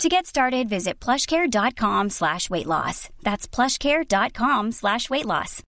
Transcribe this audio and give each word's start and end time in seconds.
To 0.00 0.08
get 0.08 0.26
started, 0.26 0.68
visit 0.68 1.04
plushcare.com 1.04 2.10
slash 2.10 2.50
weight 2.50 2.66
loss. 2.66 3.08
That's 3.22 3.46
plushcare.com 3.46 4.72
slash 4.72 5.10
weight 5.10 5.26
loss. 5.26 5.62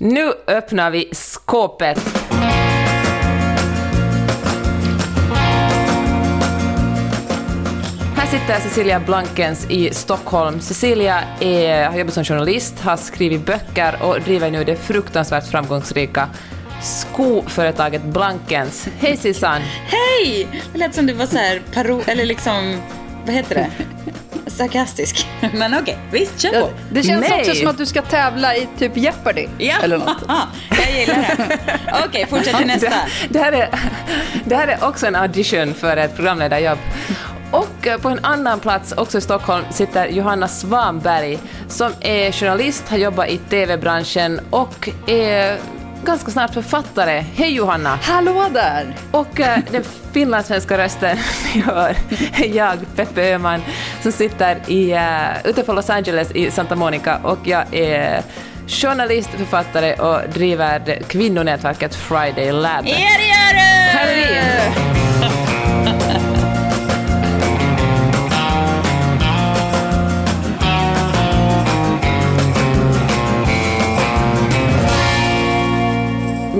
Nu 0.00 0.32
öppnar 0.46 0.90
vi 0.90 1.08
skåpet. 1.12 1.98
Här 8.16 8.26
sitter 8.26 8.60
Cecilia 8.60 9.00
Blankens 9.00 9.70
i 9.70 9.94
Stockholm. 9.94 10.60
Cecilia 10.60 11.22
är, 11.40 11.88
har 11.90 11.98
jobbat 11.98 12.14
som 12.14 12.24
journalist, 12.24 12.80
har 12.80 12.96
skrivit 12.96 13.46
böcker 13.46 13.96
och 14.02 14.20
driver 14.20 14.50
nu 14.50 14.64
det 14.64 14.76
fruktansvärt 14.76 15.46
framgångsrika 15.50 16.28
skoföretaget 16.82 18.02
Blankens. 18.02 18.88
Hej 18.98 19.16
Sissan! 19.16 19.60
Hej! 19.86 20.48
Det 20.72 20.78
lät 20.78 20.94
som 20.94 21.06
du 21.06 21.12
var 21.12 21.26
så 21.26 21.36
här 21.36 21.62
paro... 21.74 22.02
Eller 22.06 22.24
liksom... 22.24 22.80
Vad 23.26 23.34
heter 23.34 23.54
det? 23.54 23.70
Sarkastisk. 24.46 25.26
Men 25.54 25.74
okej, 25.74 25.98
visst, 26.12 26.40
kör 26.40 26.60
på. 26.60 26.70
Det 26.92 27.02
känns 27.02 27.28
Nej. 27.28 27.40
också 27.40 27.54
som 27.54 27.68
att 27.68 27.78
du 27.78 27.86
ska 27.86 28.02
tävla 28.02 28.56
i 28.56 28.68
typ 28.78 28.96
Jeopardy. 28.96 29.46
Ja, 29.58 29.74
Eller 29.82 29.98
något. 29.98 30.16
jag 30.70 31.00
gillar 31.00 31.14
det. 31.16 31.58
Okej, 32.08 32.26
fortsätt 32.30 32.56
till 32.56 32.66
nästa. 32.66 32.88
Det, 32.88 32.96
det, 33.28 33.38
här 33.38 33.52
är, 33.52 33.68
det 34.44 34.56
här 34.56 34.68
är 34.68 34.84
också 34.84 35.06
en 35.06 35.16
audition 35.16 35.74
för 35.74 35.96
ett 35.96 36.16
programledarjobb. 36.16 36.78
Och 37.50 37.86
eh, 37.86 37.98
på 37.98 38.08
en 38.08 38.24
annan 38.24 38.60
plats, 38.60 38.92
också 38.92 39.18
i 39.18 39.20
Stockholm, 39.20 39.64
sitter 39.70 40.08
Johanna 40.08 40.48
Svanberg 40.48 41.38
som 41.68 41.92
är 42.00 42.32
journalist, 42.32 42.88
har 42.88 42.96
jobbat 42.96 43.28
i 43.28 43.38
TV-branschen 43.38 44.40
och 44.50 44.88
är 45.06 45.58
ganska 46.04 46.30
snart 46.30 46.54
författare. 46.54 47.24
Hej 47.34 47.54
Johanna! 47.54 47.98
Hallå 48.02 48.46
där! 48.52 48.96
Och 49.10 49.40
eh, 49.40 49.58
den 49.70 49.84
finlandssvenska 50.12 50.78
rösten 50.78 51.18
ni 51.54 51.60
hör 51.60 51.96
är 52.32 52.56
jag, 52.56 52.78
Peppe 52.96 53.34
Öhman, 53.34 53.62
som 54.02 54.12
sitter 54.12 54.58
i, 54.66 54.94
uh, 54.94 55.50
utanför 55.50 55.74
Los 55.74 55.90
Angeles 55.90 56.32
i 56.32 56.50
Santa 56.50 56.76
Monica 56.76 57.20
och 57.22 57.38
jag 57.44 57.74
är 57.74 58.22
journalist, 58.66 59.30
författare 59.30 59.94
och 59.94 60.30
driver 60.34 61.02
kvinnonätverket 61.08 61.94
Friday 61.94 62.52
Lab. 62.52 62.86
Ja, 62.86 62.96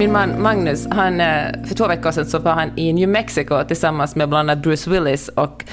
Min 0.00 0.12
man 0.12 0.42
Magnus, 0.42 0.86
han, 0.90 1.20
eh, 1.20 1.44
för 1.68 1.74
två 1.74 1.86
veckor 1.86 2.10
sedan 2.10 2.26
så 2.26 2.38
var 2.38 2.52
han 2.52 2.78
i 2.78 2.92
New 2.92 3.08
Mexico 3.08 3.64
tillsammans 3.64 4.16
med 4.16 4.28
bland 4.28 4.50
annat 4.50 4.62
Bruce 4.62 4.90
Willis 4.90 5.28
och 5.28 5.64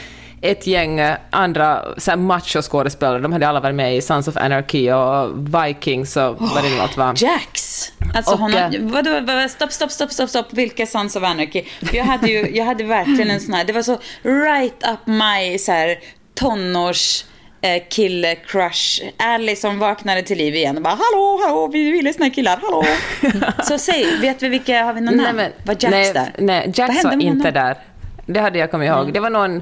ett 0.42 0.68
gäng 0.68 1.00
eh, 1.00 1.18
andra 1.30 1.84
machoskådespelare. 2.18 3.20
De 3.20 3.32
hade 3.32 3.48
alla 3.48 3.60
varit 3.60 3.76
med 3.76 3.98
i 3.98 4.02
Sons 4.02 4.28
of 4.28 4.38
Anarchy 4.38 4.92
och 4.92 5.48
Vikings 5.56 6.18
och 6.18 6.36
vad 6.40 6.64
det 6.64 6.70
nu 6.70 6.80
allt 6.80 6.98
var. 6.98 7.14
Jax! 7.18 7.84
Alltså 8.16 8.34
Och, 8.34 8.40
hon 8.40 8.54
har, 8.54 8.60
eh, 8.60 8.82
vadå, 8.82 9.20
vadå, 9.20 9.50
stopp, 9.50 9.72
stopp, 9.72 9.92
stopp, 9.92 10.12
stopp, 10.12 10.30
stopp, 10.30 10.54
vilka 10.54 10.86
Sons 10.86 11.16
of 11.16 11.24
Anarchy? 11.24 11.64
Jag 11.94 12.04
hade 12.04 12.28
ju, 12.28 12.56
jag 12.56 12.66
hade 12.66 12.84
verkligen 12.84 13.32
en 13.32 13.42
sån 13.42 13.54
här, 13.54 13.66
det 13.66 13.74
var 13.74 13.82
så 13.82 13.98
right 14.24 14.84
up 14.94 15.08
my 15.08 15.58
så 15.58 15.72
här 15.72 15.98
tonårs 16.36 17.24
eh, 17.62 17.84
kille 17.90 18.36
crush 18.36 19.02
Ally 19.18 19.56
som 19.56 19.80
vaknade 19.80 20.22
till 20.22 20.38
liv 20.38 20.56
igen 20.56 20.78
och 20.78 20.84
bara 20.84 20.96
hallå, 20.96 21.40
hallå, 21.46 21.68
vi 21.68 21.92
vill 21.92 22.06
lyssna 22.06 22.30
killar, 22.30 22.60
hallå. 22.62 22.84
Så 23.64 23.78
säg, 23.78 24.18
vet 24.22 24.44
vi 24.44 24.50
vilka, 24.50 24.84
har 24.84 24.94
vi 24.94 25.02
någon 25.02 25.18
namn? 25.18 25.42
Var 25.64 25.74
Jax 25.80 25.92
nej, 25.92 26.14
där? 26.14 26.34
Nej, 26.38 26.72
Jax 26.76 27.04
var 27.04 27.22
inte 27.22 27.52
där. 27.52 27.78
Det 28.26 28.40
hade 28.40 28.60
jag 28.60 28.72
kommit 28.72 28.88
ihåg. 28.88 29.14
Det 29.14 29.20
var 29.20 29.30
någon 29.30 29.62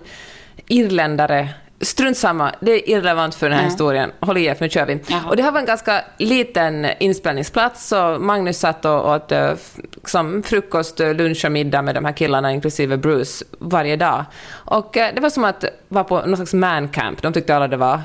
irländare. 0.67 1.49
Strunt 1.81 2.17
samma, 2.17 2.51
det 2.59 2.71
är 2.71 2.89
irrelevant 2.89 3.35
för 3.35 3.49
den 3.49 3.57
här 3.57 3.63
Ja. 3.65 3.69
historien. 3.69 4.11
Håll 4.19 4.37
i 4.37 4.45
er, 4.45 4.53
för 4.55 4.65
nu 4.65 4.69
kör 4.69 4.85
vi. 4.85 4.99
Jaha. 5.07 5.21
Och 5.29 5.35
det 5.35 5.43
här 5.43 5.51
var 5.51 5.59
en 5.59 5.65
ganska 5.65 6.01
liten 6.17 6.87
inspelningsplats, 6.99 7.87
så 7.87 8.17
Magnus 8.19 8.59
satt 8.59 8.85
och 8.85 9.09
åt 9.09 9.31
eh, 9.31 9.45
f- 9.51 9.75
som 10.05 10.43
frukost, 10.43 10.99
eh, 10.99 11.13
lunch 11.13 11.45
och 11.45 11.51
middag 11.51 11.81
med 11.81 11.95
de 11.95 12.05
här 12.05 12.11
killarna, 12.11 12.51
inklusive 12.51 12.97
Bruce, 12.97 13.45
varje 13.59 13.95
dag. 13.95 14.23
Och 14.51 14.97
eh, 14.97 15.13
det 15.15 15.21
var 15.21 15.29
som 15.29 15.43
att 15.43 15.65
vara 15.87 16.03
på 16.03 16.21
någon 16.21 16.35
slags 16.35 16.53
mancamp. 16.53 17.21
De 17.21 17.33
tyckte 17.33 17.55
alla 17.55 17.67
det 17.67 17.77
var... 17.77 18.01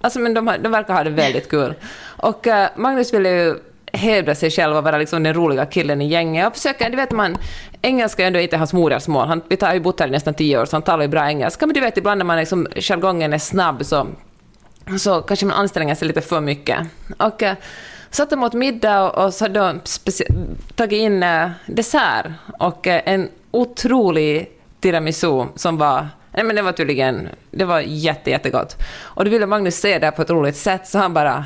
Alltså, 0.00 0.18
men 0.20 0.34
de, 0.34 0.54
de 0.62 0.72
verkar 0.72 0.94
ha 0.94 1.04
det 1.04 1.10
väldigt 1.10 1.48
kul. 1.50 1.74
Och 2.16 2.46
eh, 2.46 2.68
Magnus 2.76 3.14
ville 3.14 3.28
ju 3.30 3.54
hävda 3.92 4.34
sig 4.34 4.50
själv 4.50 4.76
och 4.76 4.84
vara 4.84 4.98
liksom 4.98 5.22
den 5.22 5.34
roliga 5.34 5.66
killen 5.66 6.00
i 6.00 6.06
gänget. 6.06 6.46
Och 6.46 6.54
försöka, 6.54 6.88
du 6.88 6.96
vet 6.96 7.10
man, 7.10 7.36
engelska 7.82 8.22
är 8.22 8.26
ändå 8.26 8.38
inte 8.38 8.56
hans 8.56 8.72
modersmål. 8.72 9.28
Han, 9.28 9.42
vi 9.48 9.56
har 9.60 9.74
ju 9.74 9.80
bott 9.80 10.00
här 10.00 10.08
i 10.08 10.10
nästan 10.10 10.34
tio 10.34 10.60
år, 10.60 10.64
så 10.64 10.76
han 10.76 10.82
talar 10.82 11.02
ju 11.02 11.08
bra 11.08 11.28
engelska. 11.28 11.66
Men 11.66 11.74
du 11.74 11.80
vet, 11.80 11.96
ibland 11.96 12.18
när 12.18 12.24
man 12.24 12.38
liksom, 12.38 12.66
jargongen 12.76 13.32
är 13.32 13.38
snabb 13.38 13.84
så, 13.84 14.06
så 14.98 15.22
kanske 15.22 15.46
man 15.46 15.56
anstränger 15.56 15.94
sig 15.94 16.08
lite 16.08 16.20
för 16.20 16.40
mycket. 16.40 16.78
Och 17.16 17.42
eh, 17.42 17.56
satt 18.10 18.30
dem 18.30 18.42
åt 18.42 18.54
middag 18.54 19.10
och, 19.10 19.24
och 19.24 19.34
så 19.34 19.44
hade 19.44 19.60
de 19.60 19.80
tagit 20.74 21.00
in 21.00 21.22
eh, 21.22 21.50
dessert 21.66 22.26
och 22.58 22.86
eh, 22.86 23.02
en 23.04 23.28
otrolig 23.50 24.50
tiramisu 24.80 25.44
som 25.56 25.76
var 25.76 26.08
Nej 26.32 26.44
men 26.44 26.56
det 26.56 26.62
var 26.62 26.72
tydligen, 26.72 27.28
det 27.50 27.64
var 27.64 27.80
jätte, 27.80 28.30
jättegott. 28.30 28.76
Och 29.02 29.24
då 29.24 29.30
ville 29.30 29.46
Magnus 29.46 29.80
se 29.80 29.98
det 29.98 30.10
på 30.10 30.22
ett 30.22 30.30
roligt 30.30 30.56
sätt, 30.56 30.86
så 30.86 30.98
han 30.98 31.14
bara 31.14 31.44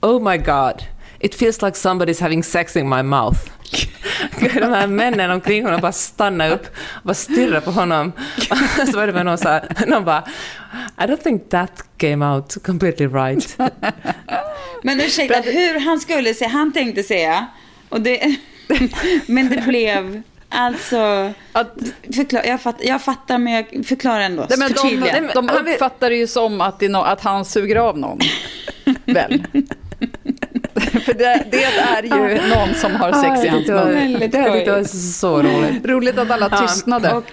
Oh 0.00 0.30
my 0.30 0.38
god, 0.38 0.82
it 1.22 1.34
feels 1.34 1.62
like 1.62 1.76
somebody's 1.76 2.20
having 2.20 2.42
sex 2.42 2.76
in 2.76 2.88
my 2.88 3.02
mouth. 3.02 3.38
De 4.40 4.72
här 4.72 4.86
männen 4.86 5.30
omkring 5.30 5.64
honom 5.64 5.80
bara 5.80 5.92
stannade 5.92 6.54
upp 6.54 6.66
och 6.66 7.02
bara 7.02 7.14
stirrade 7.14 7.60
på 7.60 7.70
honom. 7.70 8.12
Så 8.90 8.96
var 8.96 9.06
det 9.06 9.12
bara 9.12 9.22
någon 9.22 9.38
så 9.38 9.48
här, 9.48 9.84
någon 9.86 10.04
bara 10.04 10.24
I 10.98 11.02
don't 11.02 11.22
think 11.22 11.50
that 11.50 11.84
came 11.96 12.26
out 12.26 12.56
completely 12.66 13.06
right. 13.06 13.58
Men 14.82 15.00
ursäkta, 15.00 15.40
hur 15.40 15.80
han 15.80 16.00
skulle 16.00 16.34
säga, 16.34 16.48
han 16.48 16.72
tänkte 16.72 17.02
säga, 17.02 17.46
och 17.88 18.00
det, 18.00 18.36
men 19.26 19.48
det 19.48 19.62
blev, 19.66 20.22
alltså, 20.48 21.32
Att, 21.52 21.74
förklar, 22.14 22.42
jag, 22.44 22.60
fatt, 22.62 22.76
jag 22.80 23.02
fattar 23.02 23.38
men 23.38 23.52
jag 23.52 23.86
förklarar 23.86 24.20
ändå, 24.20 24.46
nej, 24.50 24.58
men 24.58 24.72
de, 24.72 25.30
de 25.34 25.50
uppfattar 25.50 26.10
det 26.10 26.16
ju 26.16 26.26
som 26.26 26.60
att, 26.60 26.80
no, 26.80 26.96
att 26.96 27.20
han 27.20 27.44
suger 27.44 27.76
av 27.76 27.98
någon. 27.98 28.18
Väl? 29.04 29.46
För 31.04 31.14
det, 31.14 31.44
det 31.50 31.64
är 31.64 32.02
ju 32.02 32.48
någon 32.54 32.74
som 32.74 32.94
har 32.94 33.12
sex 33.12 33.44
i 33.44 33.48
hans 33.48 33.68
mun. 33.68 34.20
Det 34.30 34.70
var 34.70 34.84
så 34.84 35.42
roligt. 35.42 35.86
Roligt 35.86 36.18
att 36.18 36.30
alla 36.30 36.48
tystnade. 36.60 37.12
och- 37.12 37.24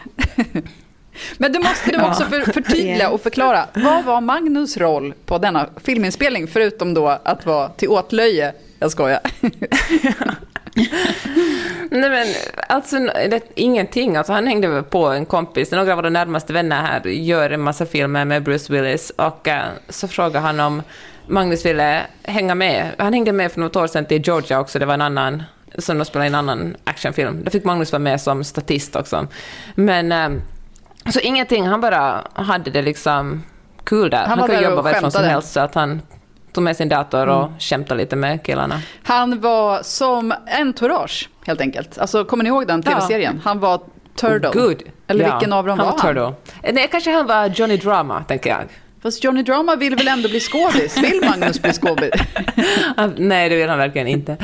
Men 1.37 1.51
du 1.51 1.59
måste 1.59 1.91
du 1.91 2.01
också 2.03 2.23
för, 2.23 2.51
förtydliga 2.53 3.09
och 3.09 3.21
förklara. 3.21 3.65
Vad 3.73 4.03
var 4.03 4.21
Magnus 4.21 4.77
roll 4.77 5.13
på 5.25 5.38
denna 5.38 5.67
filminspelning? 5.83 6.47
Förutom 6.47 6.93
då 6.93 7.07
att 7.23 7.45
vara 7.45 7.69
till 7.69 7.89
åtlöje. 7.89 8.53
Jag 8.79 8.91
skojar. 8.91 9.19
Nej 11.91 12.09
men 12.09 12.27
alltså 12.67 12.99
det, 13.29 13.41
ingenting. 13.55 14.15
Alltså, 14.15 14.33
han 14.33 14.47
hängde 14.47 14.67
väl 14.67 14.83
på 14.83 15.07
en 15.07 15.25
kompis. 15.25 15.71
Några 15.71 15.91
av 15.91 15.97
våra 15.97 16.09
närmaste 16.09 16.53
vänner 16.53 16.81
här 16.81 17.07
gör 17.07 17.49
en 17.49 17.61
massa 17.61 17.85
filmer 17.85 18.25
med 18.25 18.43
Bruce 18.43 18.73
Willis 18.73 19.09
och 19.15 19.47
eh, 19.47 19.63
så 19.89 20.07
frågade 20.07 20.39
han 20.39 20.59
om 20.59 20.81
Magnus 21.29 21.66
ville 21.66 22.01
hänga 22.23 22.56
med. 22.56 22.91
Han 22.97 23.13
hängde 23.13 23.31
med 23.31 23.51
för 23.51 23.59
något 23.59 23.75
år 23.75 23.88
sedan 23.88 24.06
till 24.06 24.21
Georgia 24.21 24.59
också. 24.59 24.80
Det 24.80 24.86
var 24.86 24.94
en 24.94 25.01
annan 25.01 25.44
som 25.77 25.98
de 25.98 26.06
spelade 26.06 26.25
i 26.25 26.27
en 26.27 26.36
annan 26.36 26.75
actionfilm. 26.83 27.44
Då 27.44 27.51
fick 27.51 27.63
Magnus 27.63 27.92
vara 27.92 28.00
med 28.00 28.21
som 28.21 28.44
statist 28.44 28.95
också. 28.95 29.27
Men 29.75 30.12
eh, 30.12 30.42
så 31.12 31.19
ingenting. 31.19 31.68
Han 31.68 31.81
bara 31.81 32.24
hade 32.33 32.71
det 32.71 32.81
liksom 32.81 33.44
kul 33.83 34.09
där. 34.09 34.18
Han 34.18 34.30
Han, 34.30 34.39
var 34.39 34.48
kan 34.48 34.63
jobba 34.63 34.81
varifrån 34.81 35.12
som 35.12 35.24
helst 35.24 35.51
så 35.51 35.59
att 35.59 35.75
han 35.75 36.01
tog 36.53 36.63
med 36.63 36.77
sin 36.77 36.89
dator 36.89 37.27
och 37.27 37.50
skämtade 37.59 38.01
lite 38.01 38.15
med 38.15 38.44
killarna. 38.45 38.81
Han 39.03 39.39
var 39.42 39.80
som 39.83 40.33
entourage, 40.59 41.30
helt 41.45 41.62
enkelt. 41.62 41.98
Alltså, 41.98 42.25
kommer 42.25 42.44
ni 42.44 42.48
ihåg 42.48 42.68
den 42.68 42.83
Ja. 42.86 42.92
tv-serien? 42.92 43.42
Han 43.44 43.59
var 43.59 43.81
Turtle. 44.15 44.50
Good. 44.53 44.81
Eller 45.07 45.25
Ja, 45.25 45.33
vilken 45.33 45.53
av 45.53 45.65
dem 45.65 45.80
han 45.80 45.88
var 45.88 45.98
han? 46.00 46.07
Turtle. 46.15 46.33
Eh, 46.63 46.74
Nej, 46.74 46.88
kanske 46.92 47.12
han 47.12 47.27
var 47.27 47.45
Johnny 47.48 47.77
Drama, 47.77 48.24
tänker 48.24 48.50
jag. 48.50 48.59
Fast 49.01 49.24
Johnny 49.24 49.44
Drama 49.44 49.75
vill 49.75 49.96
väl 49.96 50.07
ändå 50.07 50.30
bli 50.30 50.40
skådis? 50.40 50.98
Vill 50.98 51.22
Magnus 51.25 51.62
bli 51.62 51.74
skådis? 51.74 52.12
Han- 52.98 53.13
Nej, 53.18 53.50
det 53.50 53.56
vill 53.56 53.69
han 53.69 53.78
verkligen 53.78 54.07
inte. 54.07 54.38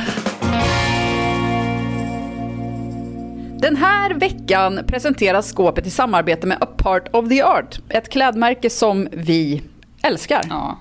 Den 3.59 3.75
här 3.75 4.13
veckan 4.13 4.79
presenteras 4.87 5.49
skåpet 5.49 5.87
i 5.87 5.89
samarbete 5.89 6.47
med 6.47 6.57
A 6.61 6.65
Part 6.77 7.07
of 7.15 7.29
the 7.29 7.43
Art. 7.43 7.79
Ett 7.89 8.09
klädmärke 8.09 8.69
som 8.69 9.07
vi 9.11 9.61
älskar. 10.03 10.41
Ja. 10.49 10.79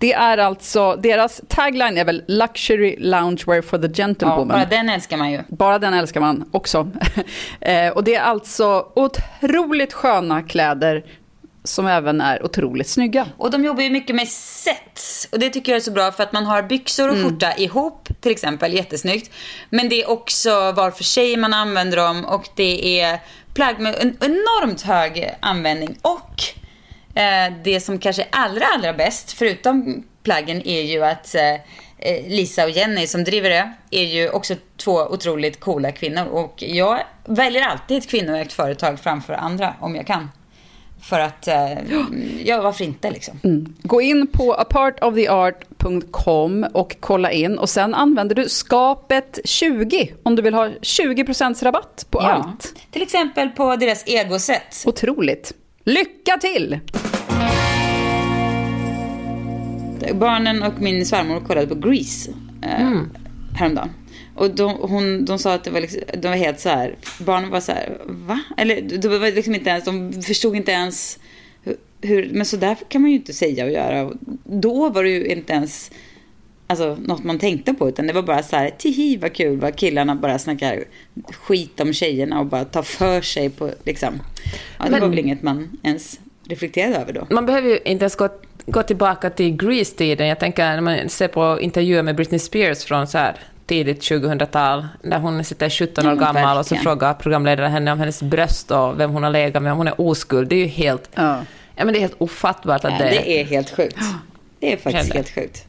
Det 0.00 0.12
är 0.12 0.38
alltså, 0.38 0.96
deras 0.96 1.40
tagline 1.48 1.98
är 1.98 2.04
väl 2.04 2.22
Luxury 2.28 2.96
Loungewear 2.98 3.62
for 3.62 3.78
the 3.78 3.86
Ja, 3.86 3.92
Gentlewoman. 3.92 4.48
bara 4.48 4.64
den 4.64 4.88
älskar 4.88 5.16
man 5.16 5.32
ju. 5.32 5.40
Bara 5.48 5.78
den 5.78 5.94
älskar 5.94 6.20
man 6.20 6.44
också. 6.50 6.90
Eh, 7.60 7.88
och 7.92 8.04
det 8.04 8.14
är 8.14 8.20
alltså 8.22 8.86
otroligt 8.96 9.92
sköna 9.92 10.42
kläder 10.42 11.04
som 11.64 11.86
även 11.86 12.20
är 12.20 12.44
otroligt 12.44 12.88
snygga. 12.88 13.26
Och 13.36 13.50
de 13.50 13.64
jobbar 13.64 13.82
ju 13.82 13.90
mycket 13.90 14.16
med 14.16 14.28
sets. 14.28 15.28
Och 15.32 15.38
det 15.38 15.50
tycker 15.50 15.72
jag 15.72 15.76
är 15.76 15.82
så 15.82 15.90
bra 15.90 16.12
för 16.12 16.22
att 16.22 16.32
man 16.32 16.46
har 16.46 16.62
byxor 16.62 17.08
och 17.08 17.16
skjorta 17.16 17.56
ihop 17.56 18.08
till 18.20 18.32
exempel, 18.32 18.74
jättesnyggt. 18.74 19.30
Men 19.70 19.88
det 19.88 20.02
är 20.02 20.10
också 20.10 20.72
var 20.72 20.90
för 20.90 21.04
sig 21.04 21.36
man 21.36 21.54
använder 21.54 21.96
dem 21.96 22.24
och 22.24 22.48
det 22.56 23.00
är 23.00 23.20
plagg 23.54 23.80
med 23.80 23.94
en 23.94 24.16
enormt 24.20 24.82
hög 24.82 25.34
användning. 25.40 25.98
Och 26.02 26.42
eh, 27.18 27.52
det 27.64 27.80
som 27.80 27.98
kanske 27.98 28.22
är 28.22 28.28
allra, 28.30 28.66
allra 28.74 28.92
bäst, 28.92 29.32
förutom 29.32 30.04
plaggen, 30.22 30.68
är 30.68 30.82
ju 30.82 31.04
att 31.04 31.34
eh, 31.34 31.52
eh, 31.98 32.28
Lisa 32.28 32.64
och 32.64 32.70
Jenny 32.70 33.06
som 33.06 33.24
driver 33.24 33.50
det 33.50 33.72
är 33.90 34.04
ju 34.04 34.30
också 34.30 34.54
två 34.76 34.92
otroligt 34.92 35.60
coola 35.60 35.92
kvinnor. 35.92 36.26
Och 36.26 36.62
jag 36.66 37.00
väljer 37.24 37.62
alltid 37.62 37.98
ett 37.98 38.08
kvinnoägt 38.08 38.52
företag 38.52 39.00
framför 39.00 39.32
andra 39.32 39.74
om 39.80 39.96
jag 39.96 40.06
kan. 40.06 40.28
För 41.08 41.20
att, 41.20 41.48
eh, 41.48 41.72
ja 42.44 42.62
varför 42.62 42.84
inte 42.84 43.10
liksom. 43.10 43.34
Gå 43.82 44.02
in 44.02 44.26
på 44.26 44.54
apartoftheart.com 44.54 46.66
och 46.72 46.96
kolla 47.00 47.32
in 47.32 47.58
och 47.58 47.68
sen 47.68 47.94
använder 47.94 48.34
du 48.34 48.48
skapet 48.48 49.38
20 49.44 50.14
om 50.22 50.36
du 50.36 50.42
vill 50.42 50.54
ha 50.54 50.68
20% 50.82 51.62
rabatt 51.62 52.06
på 52.10 52.18
Ja. 52.22 52.30
allt. 52.32 52.74
Till 52.90 53.02
exempel 53.02 53.48
på 53.48 53.76
deras 53.76 54.04
egoset. 54.06 54.82
Otroligt. 54.86 55.52
Lycka 55.84 56.36
till! 56.40 56.78
Barnen 60.14 60.62
och 60.62 60.80
min 60.80 61.06
svärmor 61.06 61.40
kollade 61.40 61.66
på 61.66 61.74
Grease 61.74 62.30
eh, 62.62 62.90
häromdagen. 63.54 63.90
Och 64.34 64.50
de, 64.50 64.72
hon, 64.80 65.24
de 65.24 65.38
sa 65.38 65.54
att 65.54 65.64
det 65.64 65.70
var, 65.70 65.80
liksom, 65.80 66.00
de 66.18 66.28
var 66.28 66.36
helt 66.36 66.60
så 66.60 66.68
här, 66.68 66.96
barnen 67.18 67.50
var 67.50 67.60
så 67.60 67.72
här, 67.72 67.96
va? 68.06 68.40
Eller 68.56 68.98
de, 68.98 69.08
var 69.08 69.32
liksom 69.34 69.54
inte 69.54 69.70
ens, 69.70 69.84
de 69.84 70.22
förstod 70.22 70.56
inte 70.56 70.72
ens 70.72 71.18
hur, 72.00 72.30
men 72.32 72.46
så 72.46 72.56
där 72.56 72.76
kan 72.88 73.02
man 73.02 73.10
ju 73.10 73.16
inte 73.16 73.32
säga 73.32 73.64
och 73.64 73.70
göra. 73.70 74.12
Då 74.44 74.88
var 74.88 75.02
det 75.04 75.10
ju 75.10 75.26
inte 75.26 75.52
ens 75.52 75.90
alltså, 76.66 76.98
något 77.04 77.24
man 77.24 77.38
tänkte 77.38 77.74
på, 77.74 77.88
utan 77.88 78.06
det 78.06 78.12
var 78.12 78.22
bara 78.22 78.42
så 78.42 78.56
här, 78.56 78.70
tihi 78.78 79.16
vad 79.16 79.32
kul 79.32 79.60
vad 79.60 79.76
killarna 79.76 80.14
bara 80.14 80.38
snackar 80.38 80.84
skit 81.32 81.80
om 81.80 81.92
tjejerna 81.92 82.40
och 82.40 82.46
bara 82.46 82.64
tar 82.64 82.82
för 82.82 83.20
sig 83.20 83.50
på, 83.50 83.70
liksom. 83.84 84.20
Ja, 84.78 84.84
det 84.84 84.90
Men- 84.90 85.00
var 85.00 85.08
väl 85.08 85.18
inget 85.18 85.42
man 85.42 85.78
ens 85.82 86.20
reflekterade 86.48 86.96
över 86.96 87.12
då. 87.12 87.26
Man 87.30 87.46
behöver 87.46 87.68
ju 87.68 87.78
inte 87.84 88.02
ens 88.02 88.16
gå, 88.16 88.28
gå 88.66 88.82
tillbaka 88.82 89.30
till 89.30 89.56
Grease-tiden. 89.56 90.26
Jag 90.28 90.40
tänker 90.40 90.62
när 90.64 90.80
man 90.80 91.08
ser 91.08 91.28
på 91.28 91.60
intervjuer 91.60 92.02
med 92.02 92.16
Britney 92.16 92.38
Spears 92.38 92.84
från 92.84 93.06
så 93.06 93.18
här 93.18 93.36
tidigt 93.66 94.00
2000-tal, 94.00 94.86
när 95.02 95.18
hon 95.18 95.44
sitter 95.44 95.70
17 95.70 96.06
år 96.06 96.12
Ja, 96.12 96.16
gammal 96.32 96.58
och 96.58 96.66
så 96.66 96.74
verkligen. 96.74 96.82
frågar 96.82 97.14
programledaren 97.14 97.72
henne 97.72 97.92
om 97.92 97.98
hennes 97.98 98.22
bröst 98.22 98.70
och 98.70 99.00
vem 99.00 99.10
hon 99.10 99.22
har 99.22 99.30
legat 99.30 99.62
med, 99.62 99.72
om 99.72 99.78
hon 99.78 99.88
är 99.88 100.00
oskuld. 100.00 100.48
Det 100.48 100.56
är 100.56 100.60
ju 100.60 100.66
helt, 100.66 101.10
Ja. 101.14 101.38
ja, 101.76 101.84
men 101.84 101.92
det 101.94 101.98
är 101.98 102.00
helt 102.00 102.14
ofattbart 102.18 102.84
att 102.84 102.92
Ja, 102.92 102.98
det... 102.98 103.04
det 103.10 103.40
är 103.40 103.44
helt 103.44 103.70
sjukt. 103.70 103.96
Det 104.60 104.72
är 104.72 104.76
faktiskt 104.76 104.96
Kände. 105.04 105.14
helt 105.14 105.30
sjukt. 105.34 105.64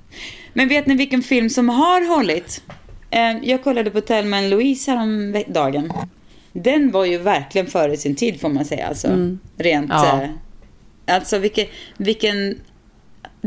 Men 0.53 0.67
vet 0.67 0.85
ni 0.87 0.95
vilken 0.95 1.21
film 1.23 1.49
som 1.49 1.69
har 1.69 2.15
hållit? 2.15 2.61
Eh, 3.09 3.37
Jag 3.43 3.63
kollade 3.63 3.89
på 3.91 4.01
Thelma 4.01 4.41
Louise 4.41 4.91
häromdagen. 4.91 5.91
Den 6.53 6.91
var 6.91 7.05
ju 7.05 7.17
verkligen 7.17 7.67
före 7.67 7.97
sin 7.97 8.15
tid 8.15 8.41
får 8.41 8.49
man 8.49 8.65
säga. 8.65 8.87
Alltså, 8.87 9.07
Rent... 9.57 9.89
Ja. 9.91 10.21
eh, 10.21 10.29
Alltså 11.15 11.37
vilken... 11.37 11.65
vilken 11.97 12.55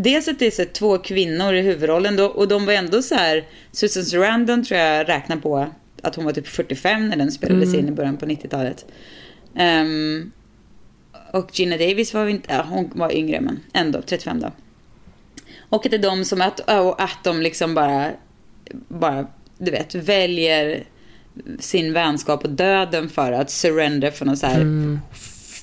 Dels 0.00 0.28
att 0.28 0.38
det 0.38 0.46
är 0.46 0.50
så 0.50 0.64
två 0.64 0.98
kvinnor 0.98 1.54
i 1.54 1.60
huvudrollen 1.60 2.16
då, 2.16 2.26
och 2.26 2.48
de 2.48 2.66
var 2.66 2.72
ändå 2.72 3.02
så 3.02 3.14
här... 3.14 3.46
Susan 3.72 4.04
Sarandon 4.04 4.64
tror 4.64 4.80
jag 4.80 5.08
räknar 5.08 5.36
på 5.36 5.66
att 6.02 6.14
hon 6.14 6.24
var 6.24 6.32
typ 6.32 6.46
45 6.46 7.08
när 7.08 7.16
den 7.16 7.32
spelades 7.32 7.74
in 7.74 7.88
i 7.88 7.92
början 7.92 8.16
på 8.16 8.26
90-talet. 8.26 8.86
Ehm, 9.54 10.32
och 11.32 11.50
Gina 11.52 11.76
Davis 11.76 12.14
var 12.14 12.26
inte, 12.26 12.54
ja, 12.54 12.66
hon 12.68 12.90
var 12.94 13.16
yngre 13.16 13.40
men 13.40 13.60
ändå 13.72 14.02
35 14.02 14.40
då. 14.40 14.52
Och 15.68 15.86
att 15.86 15.90
det 15.90 15.96
är 15.96 16.02
de 16.02 16.24
som, 16.24 16.40
att, 16.40 16.60
och 16.60 17.02
att 17.02 17.24
de 17.24 17.42
liksom 17.42 17.74
bara, 17.74 18.10
bara, 18.88 19.26
du 19.58 19.70
vet, 19.70 19.94
väljer 19.94 20.84
sin 21.58 21.92
vänskap 21.92 22.44
och 22.44 22.50
döden 22.50 23.08
för 23.08 23.32
att 23.32 23.50
surrender 23.50 24.10
för 24.10 24.26
någon 24.26 24.36
så 24.36 24.46
här 24.46 24.98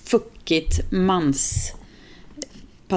fuckigt 0.06 0.92
mans 0.92 1.74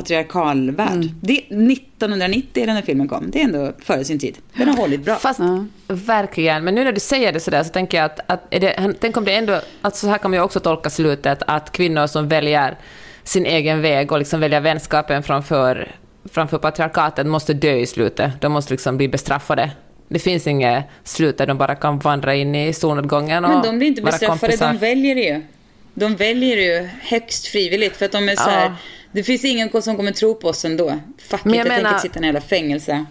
patriarkalvärld. 0.02 1.10
Det, 1.20 1.34
1990 1.38 2.66
den 2.66 2.76
här 2.76 2.82
filmen 2.82 3.08
kom. 3.08 3.30
Det 3.30 3.40
är 3.40 3.44
ändå 3.44 3.72
före 3.78 4.04
sin 4.04 4.18
tid. 4.18 4.38
Den 4.54 4.68
har 4.68 4.76
hållit 4.76 5.04
bra. 5.04 5.16
Fast 5.16 5.40
verkligen, 5.88 6.64
men 6.64 6.74
nu 6.74 6.84
när 6.84 6.92
du 6.92 7.00
säger 7.00 7.32
det 7.32 7.40
sådär 7.40 7.62
så 7.62 7.68
tänker 7.68 7.98
jag 7.98 8.04
att, 8.04 8.20
att 8.26 8.40
är 8.50 8.60
det, 8.60 8.94
tänk 9.00 9.16
om 9.16 9.24
det 9.24 9.34
ändå, 9.34 9.60
att 9.82 9.96
så 9.96 10.08
här 10.08 10.18
kan 10.18 10.30
man 10.30 10.38
ju 10.38 10.44
också 10.44 10.60
tolka 10.60 10.90
slutet, 10.90 11.38
att 11.46 11.72
kvinnor 11.72 12.06
som 12.06 12.28
väljer 12.28 12.76
sin 13.22 13.46
egen 13.46 13.82
väg 13.82 14.12
och 14.12 14.18
liksom 14.18 14.40
väljer 14.40 14.60
vänskapen 14.60 15.22
framför, 15.22 15.90
framför 16.32 16.58
patriarkatet 16.58 17.26
måste 17.26 17.54
dö 17.54 17.76
i 17.76 17.86
slutet. 17.86 18.30
De 18.40 18.52
måste 18.52 18.72
liksom 18.72 18.96
bli 18.96 19.08
bestraffade. 19.08 19.70
Det 20.08 20.18
finns 20.18 20.46
inget 20.46 20.84
slut 21.04 21.38
där 21.38 21.46
de 21.46 21.58
bara 21.58 21.74
kan 21.74 21.98
vandra 21.98 22.34
in 22.34 22.54
i 22.54 22.72
solnedgången 22.72 23.44
och 23.44 23.50
Men 23.50 23.62
de 23.62 23.78
blir 23.78 23.88
inte 23.88 24.02
bestraffade, 24.02 24.38
kompisar. 24.40 24.72
de 24.72 24.78
väljer 24.78 25.14
det 25.14 25.20
ju. 25.20 25.42
De 25.94 26.16
väljer 26.16 26.56
det 26.56 26.62
ju 26.62 26.88
högst 27.02 27.46
frivilligt 27.46 27.96
för 27.96 28.04
att 28.04 28.12
de 28.12 28.28
är 28.28 28.36
så 28.36 28.50
här, 28.50 28.64
Ja. 28.66 28.72
Det 29.12 29.22
finns 29.22 29.44
ingen 29.44 29.82
som 29.82 29.96
kommer 29.96 30.12
tro 30.12 30.34
på 30.34 30.48
oss 30.48 30.64
ändå. 30.64 30.98
Fuck 31.18 31.44
Men 31.44 31.54
it, 31.54 31.58
jag 31.58 31.66
jag, 31.66 31.72
tänker 31.72 31.82
menar- 31.82 31.90
inte 31.90 32.02
sitta 32.02 32.14
i 32.14 32.18
en 32.18 32.24
jävla 32.24 32.40
fängelse. 32.40 33.04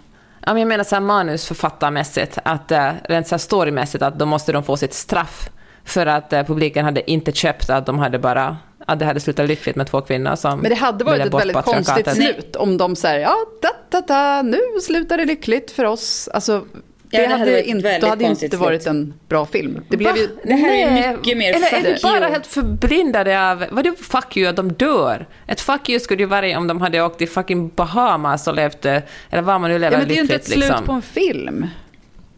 Ja, 0.46 0.52
men 0.52 0.58
jag 0.58 0.68
menar 0.68 0.84
så 0.84 0.94
här 0.94 1.00
manusförfattarmässigt, 1.00 2.38
att 2.42 2.72
uh, 2.72 2.90
rent 3.04 3.26
så 3.28 3.34
här 3.34 3.38
storymässigt, 3.38 4.02
att 4.02 4.18
då 4.18 4.26
måste 4.26 4.52
de 4.52 4.64
få 4.64 4.76
sitt 4.76 4.94
straff. 4.94 5.50
För 5.84 6.06
att 6.06 6.32
eh, 6.32 6.42
publiken 6.42 6.84
hade 6.84 7.10
inte 7.10 7.32
köpt 7.32 7.70
att 7.70 7.86
de 7.86 7.98
hade 7.98 8.18
bara, 8.18 8.56
att 8.86 8.98
det 8.98 9.04
hade 9.04 9.20
slutat 9.20 9.48
lyckligt 9.48 9.76
med 9.76 9.86
två 9.86 10.00
kvinnor 10.00 10.36
som 10.36 10.60
Men 10.60 10.70
det 10.70 10.76
hade 10.76 11.04
varit 11.04 11.26
ett 11.26 11.34
väldigt 11.34 11.56
konstigt 11.56 12.14
slut 12.14 12.56
om 12.56 12.76
de 12.76 12.96
säger 12.96 13.20
ja, 13.20 13.36
da, 13.62 13.68
da, 13.88 14.00
da, 14.00 14.42
nu 14.42 14.60
slutar 14.82 15.18
det 15.18 15.24
lyckligt 15.24 15.70
för 15.70 15.84
oss. 15.84 16.28
Alltså, 16.28 16.64
det, 17.10 17.18
det 17.18 17.26
hade 17.26 17.50
varit 17.52 17.66
väldigt 17.74 18.00
då 18.00 18.06
hade 18.06 18.24
ju 18.24 18.30
inte 18.30 18.48
slut. 18.48 18.54
varit 18.54 18.86
en 18.86 19.14
bra 19.28 19.46
film. 19.46 19.80
Det 19.88 19.96
blev 19.96 20.12
Va? 20.12 20.18
ju, 20.18 20.28
Det 20.44 20.54
här 20.54 20.68
är 20.74 20.90
Nej, 20.90 21.16
mycket 21.16 21.38
mer 21.38 21.54
Eller 21.54 21.74
är 21.74 21.94
vi 21.94 22.02
bara 22.02 22.26
helt 22.26 22.46
förblindade 22.46 23.50
av... 23.50 23.64
Vad 23.70 23.86
är 23.86 23.90
det 23.90 23.96
fuck 23.98 24.36
you 24.36 24.48
att 24.48 24.56
de 24.56 24.72
dör? 24.72 25.26
Ett 25.46 25.60
fuck 25.60 25.88
you 25.88 26.00
skulle 26.00 26.22
ju 26.22 26.26
vara 26.26 26.58
om 26.58 26.66
de 26.66 26.80
hade 26.80 27.02
åkt 27.02 27.18
till 27.18 27.28
fucking 27.28 27.68
Bahamas 27.68 28.48
och 28.48 28.54
levt... 28.54 28.84
eh, 28.84 28.98
Eller 29.30 29.42
var 29.42 29.58
man 29.58 29.70
nu 29.70 29.78
lever 29.78 29.92
ja, 29.92 29.98
men 29.98 30.08
det 30.08 30.14
är 30.14 30.16
ju 30.16 30.22
inte 30.22 30.34
ett 30.34 30.44
slut 30.44 30.58
liksom. 30.58 30.84
på 30.84 30.92
en 30.92 31.02
film. 31.02 31.66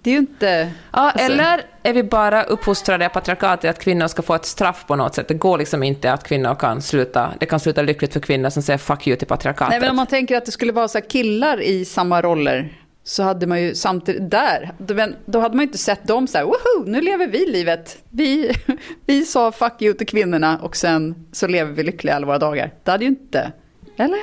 Det 0.03 0.11
är 0.11 0.15
ju 0.15 0.21
inte... 0.21 0.71
Ja, 0.93 0.99
alltså- 0.99 1.33
eller 1.33 1.63
är 1.83 1.93
vi 1.93 2.03
bara 2.03 2.43
uppfostrade 2.43 3.05
i 3.05 3.09
patriarkatet 3.09 3.71
att 3.71 3.79
kvinnor 3.83 4.07
ska 4.07 4.23
få 4.23 4.35
ett 4.35 4.45
straff 4.47 4.85
på 4.87 4.97
något 4.97 5.15
sätt? 5.15 5.29
Det 5.29 5.35
går 5.35 5.59
liksom 5.59 5.83
inte 5.83 6.13
att 6.13 6.25
kvinnor 6.25 6.55
kan 6.55 6.83
sluta... 6.83 7.31
Det 7.41 7.47
kan 7.47 7.61
sluta 7.61 7.83
lyckligt 7.83 8.13
för 8.13 8.21
kvinnor 8.21 8.51
som 8.51 8.63
säger 8.63 8.79
fuck 8.79 9.07
you 9.07 9.17
till 9.17 9.27
patriarkatet. 9.27 9.71
Nej, 9.71 9.81
men 9.81 9.91
om 9.91 9.97
man 9.97 10.07
tänker 10.07 10.37
att 10.37 10.45
det 10.47 10.53
skulle 10.53 10.73
vara 10.73 10.89
så 10.89 11.01
killar 11.01 11.61
i 11.61 11.85
samma 11.85 12.23
roller 12.23 12.69
så 13.05 13.23
hade 13.23 13.47
man 13.47 13.63
ju 13.63 13.75
samtidigt 13.75 14.31
där, 14.31 14.71
då- 14.79 14.95
men 14.95 15.17
då 15.27 15.41
hade 15.41 15.57
man 15.57 15.63
ju 15.63 15.67
inte 15.67 15.79
sett 15.79 16.07
dem 16.09 16.27
så 16.27 16.39
här, 16.39 16.45
woho, 16.45 16.85
nu 16.87 17.01
lever 17.01 17.27
vi 17.27 17.47
livet. 17.47 17.99
Vi, 18.11 18.51
vi 19.07 19.23
sa 19.25 19.53
fuck 19.53 19.83
you 19.83 19.95
till 19.95 20.07
kvinnorna 20.07 20.59
och 20.59 20.77
sen 20.77 21.15
så 21.33 21.47
lever 21.47 21.73
vi 21.73 21.83
lyckliga 21.83 22.15
alla 22.15 22.27
våra 22.27 22.39
dagar. 22.39 22.71
Det 22.85 22.91
hade 22.91 23.05
ju 23.05 23.11
inte, 23.11 23.53
eller? 23.97 24.19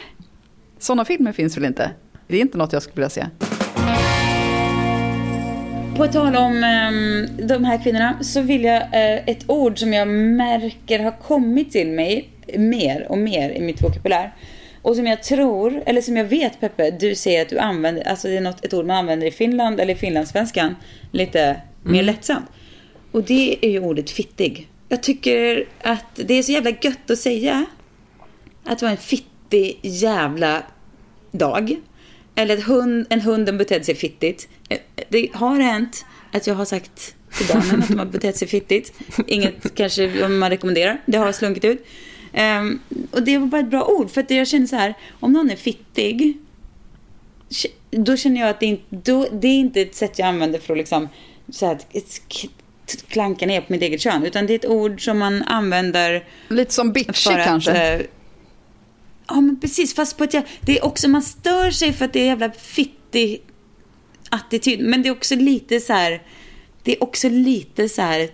Sådana 0.80 1.06
filmer 1.06 1.32
finns 1.32 1.58
väl 1.58 1.66
inte? 1.66 1.92
Det 2.28 2.38
är 2.38 2.42
inte 2.42 2.58
något 2.58 2.74
jag 2.74 2.82
skulle 2.84 2.96
vilja 2.96 3.10
se. 3.10 3.26
På 5.98 6.08
tal 6.08 6.36
om 6.36 6.64
ehm, 6.64 7.48
de 7.48 7.64
här 7.66 7.84
kvinnorna 7.84 8.18
så 8.22 8.42
vill 8.42 8.64
jag 8.64 8.82
eh, 8.82 9.30
ett 9.30 9.44
ord 9.48 9.80
som 9.80 9.94
jag 9.94 10.08
märker 10.08 11.00
har 11.00 11.12
kommit 11.12 11.72
till 11.72 11.88
mig 11.92 12.30
mer 12.58 13.06
och 13.12 13.18
mer 13.18 13.50
i 13.50 13.62
mitt 13.62 13.82
vokabulär. 13.84 14.34
Och 14.88 14.96
som 14.96 15.08
jag 15.08 15.24
tror, 15.24 15.84
eller 15.86 16.02
som 16.02 16.18
jag 16.18 16.26
vet 16.26 16.60
Peppe, 16.60 16.92
du 16.92 17.16
säger 17.16 17.42
att 17.42 17.50
du 17.50 17.58
använder, 17.58 18.08
alltså 18.08 18.28
det 18.28 18.38
är 18.38 18.42
något, 18.42 18.66
ett 18.66 18.74
ord 18.74 18.86
man 18.86 18.98
använder 18.98 19.28
i 19.28 19.32
Finland 19.32 19.80
eller 19.80 19.94
i 19.94 19.98
finlandssvenskan 19.98 20.76
lite 21.12 21.62
mer 21.84 22.04
lättsamt. 22.04 22.46
Och 23.12 23.24
det 23.24 23.58
är 23.62 23.70
ju 23.70 23.80
ordet 23.80 24.10
fittig. 24.10 24.68
Jag 24.90 25.04
tycker 25.04 25.66
att 25.82 26.06
det 26.16 26.34
är 26.34 26.44
så 26.44 26.52
jävla 26.52 26.70
gött 26.70 27.12
att 27.12 27.20
säga 27.20 27.66
att 28.64 28.80
det 28.80 28.86
var 28.86 28.92
en 28.92 28.98
fittig 28.98 29.80
jävla 29.82 30.64
dag. 31.32 31.76
Eller 32.36 32.58
hund, 32.58 33.08
en 33.10 33.22
hunden 33.22 33.58
betedde 33.58 33.86
sig 33.86 33.96
fittigt. 33.96 34.50
Det 35.10 35.30
har 35.34 35.60
hänt 35.60 36.06
att 36.34 36.48
jag 36.48 36.56
har 36.56 36.66
sagt 36.66 37.16
till 37.38 37.48
barnen 37.54 37.82
att 37.82 37.88
de 37.88 38.00
har 38.00 38.06
betett 38.06 38.38
sig 38.38 38.48
fittigt. 38.48 38.94
Inget 39.28 39.76
kanske 39.76 40.28
man 40.28 40.50
rekommenderar. 40.50 41.02
Det 41.06 41.18
har 41.18 41.32
slunkit 41.32 41.66
ut. 41.66 41.86
Ehm, 42.34 42.80
och 43.12 43.24
det 43.24 43.38
var 43.38 43.48
bara 43.48 43.62
ett 43.62 43.70
bra 43.70 43.86
ord. 43.86 44.12
För 44.12 44.22
att 44.22 44.32
jag 44.32 44.48
känner 44.48 44.68
så 44.68 44.76
här, 44.76 44.94
om 45.20 45.34
någon 45.34 45.50
är 45.50 45.56
fittig. 45.56 46.38
Då 47.92 48.18
känner 48.18 48.42
jag 48.42 48.50
att 48.50 48.60
det, 48.60 48.66
inte, 48.66 48.84
då, 48.90 49.28
det 49.32 49.48
är 49.48 49.60
inte 49.60 49.82
ett 49.82 49.96
sätt 49.96 50.20
jag 50.20 50.28
använder 50.28 50.60
för 50.60 50.74
att 50.74 50.78
liksom 50.78 51.10
så 51.50 51.66
här, 51.66 51.78
klanka 53.08 53.46
ner 53.46 53.62
på 53.62 53.74
mitt 53.74 53.82
eget 53.82 54.02
kön. 54.02 54.24
Utan 54.26 54.48
det 54.48 54.54
är 54.54 54.56
ett 54.56 54.66
ord 54.66 55.06
som 55.06 55.18
man 55.18 55.44
använder 55.44 56.26
Lite 56.48 56.74
som 56.74 56.92
bitchy 56.92 57.14
för 57.14 57.40
att, 57.40 57.46
kanske. 57.46 57.94
eh, 57.94 58.02
Ja, 59.28 59.42
men 59.42 59.60
precis. 59.60 59.96
Fast 59.96 60.18
på 60.18 60.24
ett 60.24 60.46
Det 60.62 60.78
är 60.80 60.86
också, 60.86 61.08
man 61.08 61.22
stör 61.22 61.72
sig 61.72 61.94
för 61.94 62.06
att 62.06 62.14
det 62.14 62.20
är 62.20 62.26
jävla 62.26 62.52
fittig 62.52 63.42
attityd. 64.30 64.80
Men 64.80 65.02
det 65.04 65.10
är 65.10 65.12
också 65.12 65.36
lite 65.36 65.80
så 65.80 65.94
här... 65.94 66.22
Det 66.84 66.96
är 66.96 67.04
också 67.04 67.30
lite 67.30 67.90
så 67.90 68.02
här... 68.02 68.30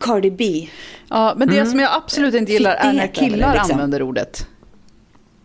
Cardi 0.00 0.30
B. 0.30 0.68
Ja, 1.08 1.34
men 1.36 1.48
det 1.48 1.66
som 1.66 1.80
jag 1.80 1.90
absolut 1.92 2.34
inte 2.34 2.52
gillar 2.52 2.74
är 2.74 2.92
när 2.92 3.06
killar 3.06 3.54
liksom. 3.54 3.72
använder 3.72 4.02
ordet. 4.02 4.46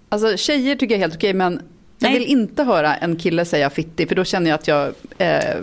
Alltså 0.10 0.38
tjejer 0.38 0.76
tycker 0.76 0.96
jag 0.96 0.98
är 0.98 1.02
helt 1.02 1.16
okej, 1.16 1.34
men 1.34 1.54
jag 2.00 2.10
Nej. 2.10 2.20
vill 2.20 2.28
inte 2.28 2.64
höra 2.64 2.96
en 2.96 3.16
kille 3.16 3.46
säga 3.46 3.70
fittig, 3.70 4.08
för 4.08 4.16
då 4.16 4.24
känner 4.24 4.50
jag 4.50 4.60
att 4.60 4.68
jag 4.68 4.94
eh, 5.18 5.56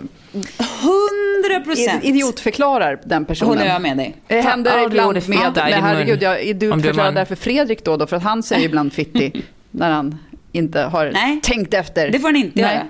Hundra 0.57 1.59
procent. 1.65 2.03
idiotförklarar 2.03 2.99
den 3.03 3.25
personen. 3.25 3.49
Håller 3.57 3.65
jag 3.65 3.81
med 3.81 3.97
dig. 3.97 4.15
Det 4.27 4.41
händer 4.41 4.85
ibland 4.85 5.13
med, 5.13 5.23
din 5.23 5.29
mun. 5.29 5.53
herregud, 5.55 6.21
jag 6.21 6.43
idiotförklarar 6.43 7.07
man. 7.07 7.13
därför 7.13 7.35
Fredrik 7.35 7.83
då, 7.83 7.97
då, 7.97 8.07
för 8.07 8.15
att 8.15 8.23
han 8.23 8.43
säger 8.43 8.65
ibland 8.65 8.93
fittig 8.93 9.45
när 9.71 9.91
han 9.91 10.17
inte 10.51 10.81
har 10.81 11.11
Nej. 11.13 11.39
tänkt 11.43 11.73
efter. 11.73 12.09
Det 12.09 12.19
får 12.19 12.27
han 12.27 12.35
inte 12.35 12.61
Nej. 12.61 12.75
göra. 12.75 12.85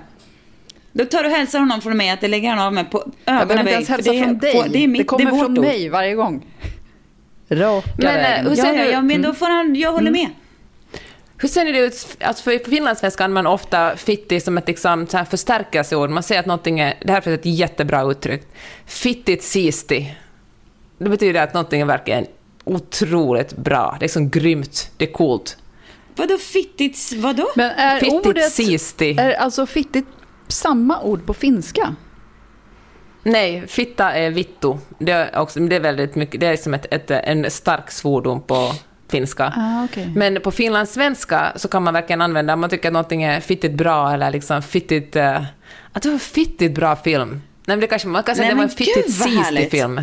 Då 0.96 1.04
tar 1.04 1.22
du 1.22 1.28
hälsar 1.28 1.58
honom 1.58 1.80
från 1.80 1.96
mig 1.96 2.10
att 2.10 2.20
det 2.20 2.28
lägger 2.28 2.50
han 2.50 2.58
av 2.58 2.72
mig 2.72 2.84
på 2.84 2.98
Jag 3.24 3.34
behöver 3.34 3.42
ögonen 3.44 3.60
inte 3.60 3.72
ens 3.72 3.88
hälsa 3.88 4.12
det 4.12 4.18
är- 4.18 4.24
från 4.24 4.38
dig. 4.38 4.64
Det, 4.68 4.84
är 4.84 4.88
mitt, 4.88 4.98
det 5.00 5.04
kommer 5.04 5.24
det 5.24 5.30
är 5.36 5.40
från 5.40 5.58
ord. 5.58 5.64
mig 5.64 5.88
varje 5.88 6.14
gång. 6.14 6.46
Raka 7.48 7.88
Men, 7.98 8.16
eh, 8.20 8.50
hur 8.50 8.56
Ja, 8.56 8.64
ser 8.64 8.92
ja, 8.92 9.02
men 9.02 9.22
då 9.22 9.34
får 9.34 9.46
han, 9.46 9.74
jag 9.76 9.92
håller 9.92 10.10
med. 10.10 10.28
Hur 11.38 11.48
ser 11.48 11.64
det 11.72 11.78
ut? 11.78 12.16
Alltså 12.20 12.42
för 12.42 12.58
på 12.58 12.70
finlandssvenska 12.70 13.24
använder 13.24 13.42
man 13.50 13.54
ofta 13.54 13.96
fittig 13.96 14.42
som 14.42 14.58
ett 14.58 14.68
liksom, 14.68 15.06
så 15.06 15.16
här 15.16 15.24
förstärkelseord. 15.24 16.10
Man 16.10 16.22
säger 16.22 16.40
att 16.40 16.46
någonting 16.46 16.80
är... 16.80 16.94
Det 17.04 17.12
här 17.12 17.28
är 17.28 17.34
ett 17.34 17.46
jättebra 17.46 18.10
uttryck. 18.10 18.42
Fittigt 18.86 19.42
sisti. 19.44 20.14
Det 20.98 21.08
betyder 21.08 21.42
att 21.42 21.54
någonting 21.54 21.80
är 21.80 21.84
verkligen 21.84 22.26
otroligt 22.64 23.56
bra. 23.56 23.96
Det 23.98 24.02
är 24.02 24.04
liksom 24.04 24.30
grymt. 24.30 24.90
Det 24.96 25.04
är 25.08 25.12
coolt. 25.12 25.56
Vadå 26.16 26.38
fittigt, 26.38 27.12
vadå? 27.16 27.48
Men 27.56 27.70
är 27.70 28.00
Fittigt 28.00 28.26
ordet... 28.26 28.52
sisti. 28.52 29.16
Är 29.18 29.32
alltså 29.32 29.66
fittigt 29.66 30.08
samma 30.48 31.02
ord 31.02 31.26
på 31.26 31.34
finska? 31.34 31.94
Nej, 33.22 33.66
fitta 33.66 34.12
är 34.12 34.30
vittu. 34.30 34.76
Det 34.98 35.12
är, 35.12 35.38
också, 35.38 35.60
det 35.60 35.76
är 35.76 35.80
väldigt 35.80 36.14
mycket... 36.14 36.40
Det 36.40 36.46
är 36.46 36.56
som 36.56 36.74
ett, 36.74 36.86
ett, 36.90 37.10
en 37.10 37.50
stark 37.50 37.90
svordom 37.90 38.40
på 38.40 38.72
finska. 39.08 39.52
Ah, 39.56 39.84
okej. 39.84 40.12
Men 40.16 40.40
på 40.40 40.50
finlandssvenska 40.50 41.52
så 41.56 41.68
kan 41.68 41.82
man 41.82 41.94
verkligen 41.94 42.20
använda, 42.20 42.54
om 42.54 42.60
man 42.60 42.70
tycker 42.70 42.88
att 42.88 42.92
någonting 42.92 43.22
är 43.22 43.40
fittigt 43.40 43.74
bra 43.74 44.12
eller 44.12 44.30
liksom 44.30 44.62
fittigt... 44.62 45.16
Uh, 45.16 45.42
att 45.92 46.02
det 46.02 46.08
var 46.08 46.14
en 46.14 46.20
fittigt 46.20 46.74
bra 46.74 46.96
film. 46.96 47.30
Nej, 47.30 47.40
men 47.76 47.80
det 47.80 47.86
kanske, 47.86 48.08
man 48.08 48.22
kan 48.22 48.36
säga 48.36 48.54
Nej, 48.54 48.64
att 48.64 48.76
det 48.78 48.84
var 48.84 48.92
en 48.92 49.04
fittigt 49.04 49.44
härligt. 49.44 49.70
film. 49.70 50.02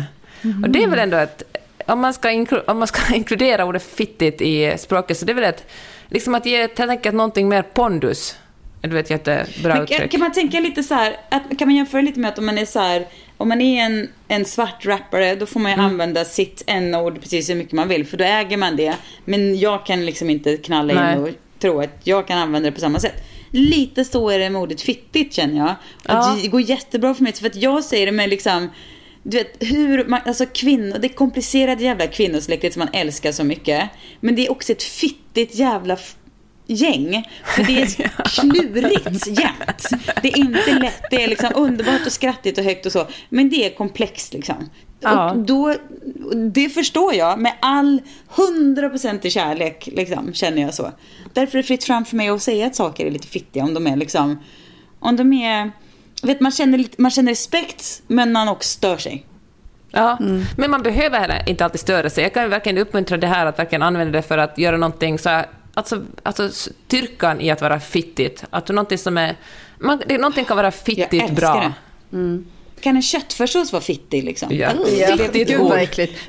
Och 0.64 0.70
det 0.70 0.82
är 0.82 0.88
väl 0.88 0.98
ändå 0.98 1.16
ett... 1.16 1.42
Om 1.86 2.00
man, 2.00 2.14
ska 2.14 2.46
om 2.66 2.78
man 2.78 2.88
ska 2.88 3.14
inkludera 3.14 3.64
ordet 3.64 3.82
fittigt 3.82 4.40
i 4.40 4.74
språket 4.78 5.18
så 5.18 5.24
det 5.24 5.32
är 5.32 5.34
väl 5.34 5.44
ett... 5.44 5.70
Liksom 6.08 6.34
att 6.34 6.46
ge 6.46 6.58
helt 6.58 6.80
enkelt 6.80 7.14
någonting 7.14 7.48
mer 7.48 7.62
pondus. 7.62 8.36
Du 8.82 8.88
vet, 8.88 9.10
jättebra 9.10 9.46
Men 9.74 9.82
uttryck. 9.82 10.10
kan 10.10 10.20
man 10.20 10.32
tänka 10.32 10.60
lite 10.60 10.82
så 10.82 10.94
här, 10.94 11.16
att, 11.28 11.58
kan 11.58 11.68
man 11.68 11.76
jämföra 11.76 12.00
lite 12.00 12.20
med 12.20 12.28
att 12.28 12.38
om 12.38 12.46
man 12.46 12.58
är 12.58 12.64
så 12.64 12.78
här, 12.80 13.06
om 13.36 13.48
man 13.48 13.60
är 13.60 13.82
en, 13.84 14.08
en 14.28 14.44
svart 14.44 14.86
rappare, 14.86 15.34
då 15.34 15.46
får 15.46 15.60
man 15.60 15.70
ju 15.70 15.74
Mm. 15.74 15.86
använda 15.86 16.24
sitt 16.24 16.62
n-ord 16.66 17.20
precis 17.22 17.50
hur 17.50 17.54
mycket 17.54 17.72
man 17.72 17.88
vill, 17.88 18.06
för 18.06 18.16
då 18.16 18.24
äger 18.24 18.56
man 18.56 18.76
det. 18.76 18.94
Men 19.24 19.58
jag 19.58 19.86
kan 19.86 20.06
liksom 20.06 20.30
inte 20.30 20.56
knalla 20.56 20.94
Nej. 20.94 21.16
in 21.16 21.22
och 21.22 21.28
tro 21.58 21.80
att 21.80 22.00
jag 22.04 22.26
kan 22.26 22.38
använda 22.38 22.70
det 22.70 22.74
på 22.74 22.80
samma 22.80 22.98
sätt. 23.00 23.24
Lite 23.50 24.04
så 24.04 24.30
är 24.30 24.38
det 24.38 24.50
med 24.50 24.62
ordet 24.62 24.80
fittigt 24.80 25.34
känner 25.34 25.56
jag. 25.58 25.74
Ja. 26.08 26.38
Det 26.42 26.48
går 26.48 26.60
jättebra 26.60 27.14
för 27.14 27.22
mig, 27.22 27.32
för 27.32 27.46
att 27.46 27.56
jag 27.56 27.84
säger 27.84 28.06
det 28.06 28.12
med 28.12 28.28
liksom 28.30 28.70
du 29.22 29.36
vet 29.36 29.56
hur 29.60 30.04
man, 30.04 30.20
alltså 30.26 30.46
kvinnor, 30.54 30.98
det 30.98 31.08
komplicerade 31.08 31.84
jävla 31.84 32.06
kvinnosläktet 32.06 32.72
som 32.72 32.80
man 32.80 32.88
älskar 32.92 33.32
så 33.32 33.44
mycket. 33.44 33.90
Men 34.20 34.34
det 34.34 34.46
är 34.46 34.50
också 34.52 34.72
ett 34.72 34.82
fittigt 34.82 35.54
jävla 35.54 35.96
gäng. 36.72 37.28
För 37.44 37.64
det 37.64 37.82
är 37.82 37.86
klurigt 38.40 39.26
jämt. 39.26 39.88
Det 40.22 40.32
är 40.32 40.38
inte 40.38 40.72
lätt, 40.72 41.02
det 41.10 41.24
är 41.24 41.28
liksom 41.28 41.50
underbart 41.54 42.06
och 42.06 42.12
skrattigt 42.12 42.58
och 42.58 42.64
högt 42.64 42.86
och 42.86 42.92
så. 42.92 43.06
Men 43.28 43.50
det 43.50 43.66
är 43.66 43.70
komplext 43.74 44.32
liksom. 44.32 44.70
Ja. 45.00 45.30
Och 45.30 45.38
då, 45.38 45.74
det 46.52 46.68
förstår 46.68 47.14
jag 47.14 47.38
med 47.38 47.52
all 47.60 48.02
hundraprocentig 48.28 49.32
kärlek 49.32 49.88
liksom, 49.92 50.32
känner 50.32 50.62
jag 50.62 50.74
så. 50.74 50.92
Därför 51.32 51.58
är 51.58 51.62
det 51.62 51.66
fritt 51.66 51.84
fram 51.84 52.04
för 52.04 52.16
mig 52.16 52.28
att 52.28 52.42
säga 52.42 52.66
att 52.66 52.76
saker 52.76 53.06
är 53.06 53.10
lite 53.10 53.28
fittiga 53.28 53.64
om 53.64 53.74
de 53.74 53.86
är 53.86 53.96
liksom, 53.96 54.38
om 55.00 55.16
de 55.16 55.32
är, 55.32 55.70
vet 56.22 56.40
man 56.40 56.52
känner, 56.52 56.84
man 56.96 57.10
känner 57.10 57.32
respekt 57.32 58.02
men 58.06 58.32
man 58.32 58.48
också 58.48 58.68
stör 58.68 58.96
sig. 58.96 59.26
Ja, 59.92 60.18
men 60.56 60.70
man 60.70 60.82
behöver 60.82 61.20
heller 61.20 61.48
inte 61.48 61.64
alltid 61.64 61.80
störa 61.80 62.10
sig. 62.10 62.24
Jag 62.24 62.34
kan 62.34 62.50
verkligen 62.50 62.78
uppmuntra 62.78 63.16
det 63.16 63.26
här 63.26 63.46
att 63.46 63.58
verkligen 63.58 63.82
använda 63.82 64.12
det 64.12 64.22
för 64.22 64.38
att 64.38 64.58
göra 64.58 64.76
någonting 64.76 65.18
så 65.18 65.28
här, 65.28 65.46
alltså, 65.74 66.02
alltså 66.22 66.48
styrkan 66.50 67.40
i 67.40 67.50
att 67.50 67.60
vara 67.60 67.80
fittigt. 67.80 68.44
Att 68.50 68.68
någonting 68.68 68.98
som 68.98 69.18
är, 69.18 69.36
man, 69.78 70.02
det, 70.06 70.18
någonting 70.18 70.44
kan 70.44 70.56
vara 70.56 70.66
Jag 70.66 70.74
fittigt 70.74 71.12
älskar 71.12 71.34
bra. 71.34 71.72
det. 72.10 72.42
Kan 72.80 72.96
en 72.96 73.02
köttfärssås 73.02 73.72
vara 73.72 73.82
fittig 73.82 74.24
liksom? 74.24 74.48
Ja. 74.52 74.70
Ja, 74.98 75.16
Fittigt 75.16 75.48
gud 75.48 75.60
ord. 75.60 75.72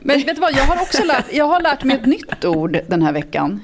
Men 0.01 0.17
vet 0.21 0.35
du 0.35 0.41
vad, 0.41 0.51
jag 0.51 0.63
har 0.63 0.81
också 0.81 1.03
lärt, 1.03 1.25
jag 1.33 1.45
har 1.45 1.61
lärt 1.61 1.83
mig 1.83 1.95
ett 1.97 2.05
nytt 2.05 2.45
ord 2.45 2.79
den 2.87 3.01
här 3.01 3.11
veckan. 3.11 3.59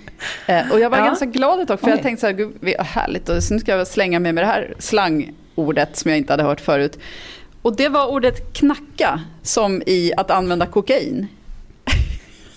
Eh, 0.45 0.71
och 0.71 0.79
jag 0.79 0.89
var 0.89 0.97
Ja. 0.97 1.05
ganska 1.05 1.25
glad 1.25 1.59
ett 1.59 1.67
tag, 1.67 1.79
för 1.79 1.87
Oj. 1.87 1.91
jag 1.91 2.01
tänkte 2.01 2.21
så 2.21 2.27
här, 2.27 2.33
gud 2.33 2.53
vad 2.61 2.85
härligt, 2.85 3.29
och 3.29 3.43
så 3.43 3.53
nu 3.53 3.59
ska 3.59 3.71
jag 3.77 3.87
slänga 3.87 4.19
mig 4.19 4.33
med 4.33 4.43
det 4.43 4.47
här 4.47 4.73
slangordet 4.79 5.97
som 5.97 6.09
jag 6.11 6.17
inte 6.17 6.33
hade 6.33 6.43
hört 6.43 6.61
förut. 6.61 6.99
Och 7.61 7.75
det 7.75 7.89
var 7.89 8.07
ordet 8.07 8.53
knacka, 8.53 9.21
som 9.43 9.83
i 9.85 10.11
att 10.17 10.31
använda 10.31 10.65
kokain. 10.65 11.27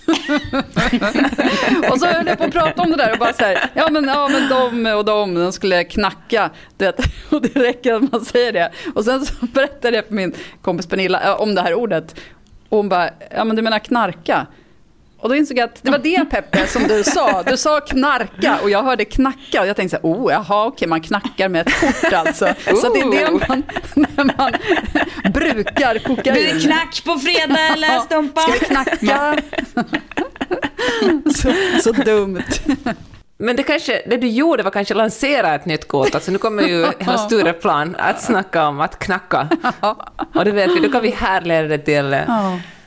och 1.91 1.99
så 1.99 2.05
höll 2.05 2.27
jag 2.27 2.37
på 2.37 2.43
att 2.43 2.51
prata 2.51 2.81
om 2.81 2.91
det 2.91 2.97
där 2.97 3.11
och 3.11 3.17
bara 3.17 3.33
så 3.33 3.43
här, 3.43 3.69
ja 3.73 3.89
men, 3.91 4.05
ja, 4.05 4.27
men 4.27 4.49
de 4.49 4.91
och 4.91 5.05
de, 5.05 5.33
de 5.33 5.51
skulle 5.51 5.83
knacka. 5.83 6.49
Du 6.77 6.85
vet, 6.85 6.99
och 7.29 7.41
det 7.41 7.59
räcker 7.59 7.93
att 7.93 8.11
man 8.11 8.25
säger 8.25 8.51
det. 8.53 8.71
Och 8.95 9.05
sen 9.05 9.25
så 9.25 9.33
berättade 9.45 9.95
jag 9.95 10.05
för 10.05 10.13
min 10.13 10.33
kompis 10.61 10.87
Pernilla 10.87 11.35
om 11.35 11.55
det 11.55 11.61
här 11.61 11.73
ordet. 11.73 12.15
Och 12.69 12.77
hon 12.77 12.89
bara, 12.89 13.09
ja 13.35 13.43
men 13.43 13.55
du 13.55 13.61
menar 13.61 13.79
knarka? 13.79 14.47
Och 15.23 15.29
då 15.29 15.35
insåg 15.35 15.57
jag 15.57 15.63
att 15.63 15.83
det 15.83 15.91
var 15.91 15.97
det 15.97 16.25
Peppe 16.29 16.67
som 16.67 16.83
du 16.83 17.03
sa. 17.03 17.43
Du 17.43 17.57
sa 17.57 17.79
knarka 17.79 18.59
och 18.63 18.69
jag 18.69 18.83
hörde 18.83 19.05
knacka. 19.05 19.61
Och 19.61 19.67
jag 19.67 19.75
tänkte 19.75 19.99
så 20.01 20.07
här, 20.07 20.15
oh 20.15 20.31
jaha 20.31 20.65
okej 20.65 20.87
man 20.87 21.01
knackar 21.01 21.49
med 21.49 21.67
ett 21.67 21.79
kort 21.79 22.13
alltså. 22.13 22.53
Så 22.81 22.93
det 22.93 22.99
är 22.99 23.25
det 23.25 23.31
man, 23.31 23.63
när 23.93 24.37
man 24.37 24.51
brukar 25.33 25.97
kokain. 25.97 26.33
Blir 26.33 26.53
det 26.53 26.59
knack 26.59 27.03
på 27.05 27.19
fredag 27.19 27.59
eller 27.73 27.99
Stompa? 27.99 28.41
Ska 28.41 28.51
vi 28.51 28.59
knacka? 28.59 29.37
så, 31.35 31.53
så 31.83 31.91
dumt. 31.91 32.43
Men 33.37 33.55
det, 33.55 33.63
kanske, 33.63 34.01
det 34.07 34.17
du 34.17 34.27
gjorde 34.27 34.63
var 34.63 34.71
kanske 34.71 34.93
lansera 34.93 35.55
ett 35.55 35.65
nytt 35.65 35.87
kort. 35.87 36.15
Alltså 36.15 36.31
nu 36.31 36.37
kommer 36.37 36.63
ju 36.63 36.87
hela 36.99 37.17
Stureplan 37.17 37.95
att 37.99 38.21
snacka 38.21 38.67
om 38.67 38.81
att 38.81 38.99
knacka. 38.99 39.49
Och 40.35 40.45
det 40.45 40.51
vet 40.51 40.71
vi, 40.71 40.79
då 40.79 40.91
kan 40.91 41.01
vi 41.01 41.09
härleda 41.09 41.67
det 41.67 41.77
till 41.77 42.17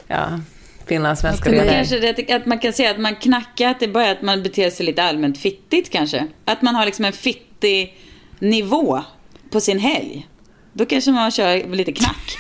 ja, 0.06 0.40
finlandssvenska 0.86 1.50
redan. 1.50 1.68
kanske 1.68 1.98
det, 1.98 2.32
att 2.32 2.46
man 2.46 2.58
kan 2.58 2.72
säga 2.72 2.90
att 2.90 2.98
man 2.98 3.16
knackar, 3.16 3.70
att 3.70 3.80
det 3.80 3.86
är 3.86 3.90
bara 3.90 4.10
att 4.10 4.22
man 4.22 4.42
beter 4.42 4.70
sig 4.70 4.86
lite 4.86 5.02
allmänt 5.02 5.38
fittigt 5.38 5.90
kanske. 5.90 6.26
Att 6.44 6.62
man 6.62 6.74
har 6.74 6.86
liksom 6.86 7.04
en 7.04 7.12
fittig 7.12 7.96
nivå 8.38 9.02
på 9.50 9.60
sin 9.60 9.78
helg. 9.78 10.28
Då 10.72 10.86
kanske 10.86 11.10
man 11.10 11.30
kör 11.30 11.76
lite 11.76 11.92
knack. 11.92 12.36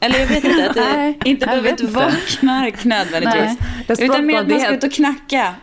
Eller 0.00 0.18
jag 0.18 0.26
vet 0.26 0.44
inte, 0.44 0.70
att 0.70 0.74
det 0.74 0.80
Nej, 0.96 1.18
inte 1.24 1.46
behöver 1.46 1.70
inte 1.70 1.86
vara 1.86 2.12
knark 2.28 2.84
nödvändigtvis. 2.84 3.42
Nej, 3.42 3.56
det 3.86 3.92
är 3.92 4.04
Utan 4.04 4.26
mer 4.26 4.40
att 4.40 4.48
man 4.48 4.60
ska 4.60 4.74
ut 4.74 4.84
och 4.84 4.92
knacka. 4.92 5.54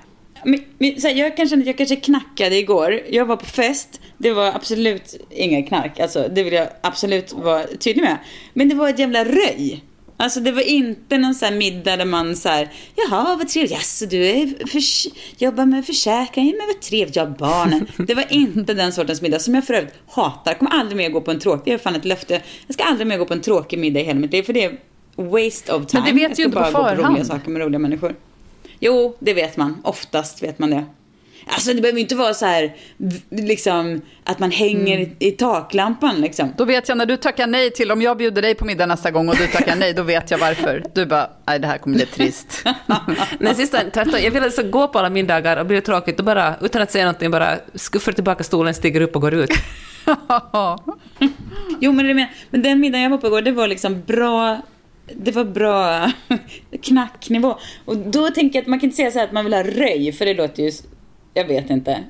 Men, 0.44 0.60
men, 0.78 1.02
så 1.02 1.08
här, 1.08 1.16
jag, 1.16 1.38
kanske, 1.38 1.56
jag 1.56 1.78
kanske 1.78 1.96
knackade 1.96 2.56
igår. 2.56 3.02
Jag 3.10 3.26
var 3.26 3.36
på 3.36 3.46
fest. 3.46 4.02
Det 4.18 4.32
var 4.32 4.48
absolut 4.56 5.28
inga 5.30 5.68
knark. 5.68 6.00
Alltså, 6.00 6.28
det 6.32 6.44
vill 6.44 6.54
jag 6.54 6.68
absolut 6.82 7.34
vara 7.34 7.64
tydlig 7.80 8.04
med. 8.04 8.18
Men 8.54 8.70
det 8.70 8.76
var 8.76 8.90
ett 8.90 9.00
jävla 9.00 9.26
röj. 9.26 9.84
Alltså 10.18 10.40
det 10.40 10.52
var 10.52 10.62
inte 10.62 11.18
någon 11.18 11.36
sån 11.36 11.50
här 11.50 11.56
middag 11.56 11.98
där 11.98 12.06
man 12.06 12.36
så 12.36 12.50
här, 12.50 12.70
jaha 12.96 13.36
vad 13.36 13.48
trevligt, 13.48 13.72
jaså 13.72 14.06
du 14.06 14.26
är 14.26 14.68
förs- 14.68 15.08
jobbar 15.38 15.66
med 15.66 15.86
försäkring, 15.86 16.46
men 16.58 16.68
vad 16.68 16.82
trevligt, 16.82 17.16
jag 17.16 17.26
har 17.26 17.32
barnen. 17.38 17.88
Det 18.08 18.16
var 18.16 18.26
inte 18.30 18.74
den 18.74 18.94
sortens 18.94 19.22
middag 19.22 19.40
som 19.40 19.56
jag 19.56 19.66
för 19.68 19.74
övrigt 19.74 19.94
hatar. 20.08 20.52
Jag 20.52 20.60
kommer 20.60 20.72
aldrig 20.72 20.98
mer 20.98 21.10
gå 21.10 21.22
på 21.22 21.32
en 21.32 21.40
tråkig, 21.40 21.64
det 21.66 21.74
är 21.74 21.78
fan 21.78 21.96
ett 21.96 22.06
löfte. 22.06 22.42
Jag 22.68 22.74
ska 22.74 22.84
aldrig 22.84 23.08
mer 23.08 23.18
gå 23.18 23.26
på 23.26 23.34
en 23.34 23.42
tråkig 23.42 23.80
middag 23.80 24.00
i 24.00 24.04
hela 24.04 24.20
mitt 24.20 24.32
liv, 24.34 24.44
för 24.44 24.54
det 24.54 24.64
är 24.64 24.78
waste 25.16 25.74
of 25.74 25.86
time. 25.88 26.04
Men 26.04 26.16
det 26.16 26.22
vet 26.22 26.22
jag 26.22 26.32
ska 26.34 26.42
ju 26.42 26.46
inte 26.46 26.56
på 26.58 26.62
bara 26.62 26.72
gå 26.72 26.78
på 26.78 26.96
förhand. 26.96 27.14
roliga 27.16 27.26
saker 27.26 27.50
med 27.50 27.62
roliga 27.62 27.80
människor. 27.80 28.16
Jo, 28.80 29.16
det 29.20 29.34
vet 29.34 29.58
man. 29.58 29.78
Oftast 29.84 30.44
vet 30.44 30.60
man 30.60 30.70
det. 30.70 30.86
Alltså 31.54 31.74
det 31.74 31.82
behöver 31.82 31.98
ju 31.98 32.02
inte 32.02 32.16
vara 32.16 32.34
så 32.34 32.46
här, 32.46 32.76
liksom, 33.30 34.02
att 34.24 34.40
man 34.40 34.52
hänger 34.52 34.98
Mm. 34.98 35.16
i, 35.20 35.32
taklampan 35.32 36.22
liksom. 36.22 36.54
Då 36.58 36.66
vet 36.66 36.90
jag 36.90 36.98
när 36.98 37.06
du 37.06 37.18
tackar 37.18 37.48
nej 37.48 37.72
till, 37.72 37.92
om 37.92 38.02
jag 38.02 38.18
bjuder 38.18 38.42
dig 38.42 38.56
på 38.56 38.66
middag 38.66 38.86
nästa 38.86 39.12
gång 39.12 39.30
och 39.30 39.36
du 39.36 39.48
tackar 39.48 39.76
nej, 39.76 39.94
då 39.94 40.04
vet 40.04 40.32
jag 40.32 40.38
varför. 40.38 40.84
Du 40.94 41.06
bara, 41.06 41.30
nej 41.48 41.60
det 41.60 41.68
här 41.68 41.78
kommer 41.78 41.96
bli 41.96 42.06
trist. 42.06 42.64
Nej, 43.40 43.56
sista, 43.56 43.78
tvärtom. 43.94 44.20
Jag 44.24 44.32
vill 44.32 44.44
alltså 44.44 44.64
gå 44.64 44.88
på 44.88 45.00
alla 45.00 45.10
middagar 45.10 45.58
och 45.58 45.66
blir 45.66 45.76
det 45.76 45.82
tråkigt 45.82 46.20
och 46.20 46.26
bara, 46.26 46.56
utan 46.62 46.82
att 46.82 46.92
säga 46.92 47.06
någonting, 47.06 47.32
bara 47.32 47.58
skuffar 47.76 48.12
tillbaka 48.12 48.44
stolen, 48.44 48.74
stiger 48.74 49.02
upp 49.02 49.16
och 49.16 49.22
går 49.22 49.34
ut. 49.34 49.52
Jo 51.80 51.92
men, 51.92 52.08
det 52.08 52.14
men, 52.14 52.28
men 52.50 52.62
den 52.62 52.80
middagen 52.80 53.04
jag 53.04 53.10
var 53.10 53.18
på 53.18 53.28
igår, 53.28 53.42
det 53.42 53.52
var 53.52 53.68
liksom 53.68 54.02
bra 54.08 54.62
det 55.16 55.32
var 55.32 55.44
bra 55.44 56.12
knacknivå. 56.84 57.58
Och 57.86 57.98
då 57.98 58.30
tänker 58.30 58.60
jag 58.60 58.64
att 58.64 58.68
man 58.68 58.80
kan 58.80 58.88
inte 58.88 58.96
säga 58.96 59.12
så 59.12 59.20
här 59.20 59.26
att 59.26 59.32
man 59.32 59.46
vill 59.46 59.54
ha 59.54 59.64
röj, 59.64 60.12
för 60.12 60.26
det 60.26 60.34
låter 60.34 60.64
ju 60.64 60.72
jag 61.34 61.46
vet 61.46 61.70
inte. 61.70 62.04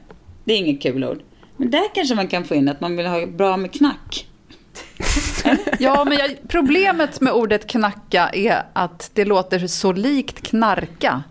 Det 0.44 0.54
är 0.54 0.58
inget 0.58 0.82
kul 0.82 1.04
ord. 1.04 1.20
Men 1.58 1.72
där 1.72 1.84
kanske 1.96 2.16
man 2.16 2.28
kan 2.28 2.44
få 2.44 2.56
in 2.56 2.70
att 2.70 2.82
man 2.82 2.98
vill 2.98 3.06
ha 3.06 3.26
bra 3.26 3.58
med 3.58 3.74
knack. 3.74 4.28
Ja, 5.80 6.06
men 6.06 6.18
jag, 6.18 6.36
problemet 6.48 7.22
med 7.22 7.34
ordet 7.34 7.68
knacka 7.68 8.30
är 8.34 8.64
att 8.74 9.12
det 9.14 9.26
låter 9.26 9.68
så 9.68 9.92
likt 9.92 10.42
knarka. 10.42 11.24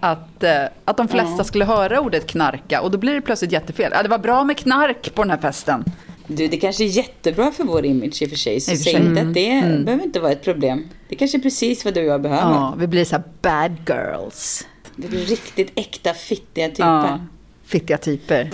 Att, 0.00 0.42
eh, 0.42 0.64
att 0.84 0.96
de 0.96 1.08
flesta 1.08 1.34
Ja. 1.38 1.44
skulle 1.44 1.64
höra 1.64 2.00
ordet 2.00 2.26
knarka 2.26 2.80
och 2.80 2.90
då 2.90 2.98
blir 2.98 3.14
det 3.14 3.20
plötsligt 3.20 3.52
jättefel. 3.52 3.92
Ja, 3.94 4.02
det 4.02 4.08
var 4.08 4.18
bra 4.18 4.44
med 4.44 4.56
knark 4.56 5.14
på 5.14 5.22
den 5.22 5.30
här 5.30 5.38
festen. 5.38 5.84
Du, 6.26 6.48
det 6.48 6.56
kanske 6.56 6.84
är 6.84 6.88
jättebra 6.88 7.50
för 7.52 7.64
vår 7.64 7.86
image 7.86 8.22
i 8.22 8.26
och 8.26 8.30
för 8.30 8.36
sig. 8.36 8.60
Så 8.60 8.76
säg 8.76 8.92
inte 8.94 9.20
att 9.22 9.34
det 9.34 9.84
behöver 9.84 10.04
inte 10.04 10.20
vara 10.20 10.32
ett 10.32 10.44
problem. 10.44 10.88
Det 11.08 11.14
kanske 11.14 11.38
är 11.38 11.42
precis 11.42 11.84
vad 11.84 11.94
du 11.94 12.00
och 12.00 12.06
jag 12.06 12.22
behöver. 12.22 12.50
Ja, 12.52 12.74
vi 12.78 12.86
blir 12.86 13.04
så 13.04 13.16
här 13.16 13.22
bad 13.42 13.76
girls. 13.88 14.66
Det 14.96 15.08
blir 15.08 15.26
riktigt 15.26 15.72
äkta 15.74 16.14
fittiga 16.14 16.68
typer. 16.68 16.84
Ja, 16.84 17.20
fittiga 17.64 17.98
typer. 17.98 18.50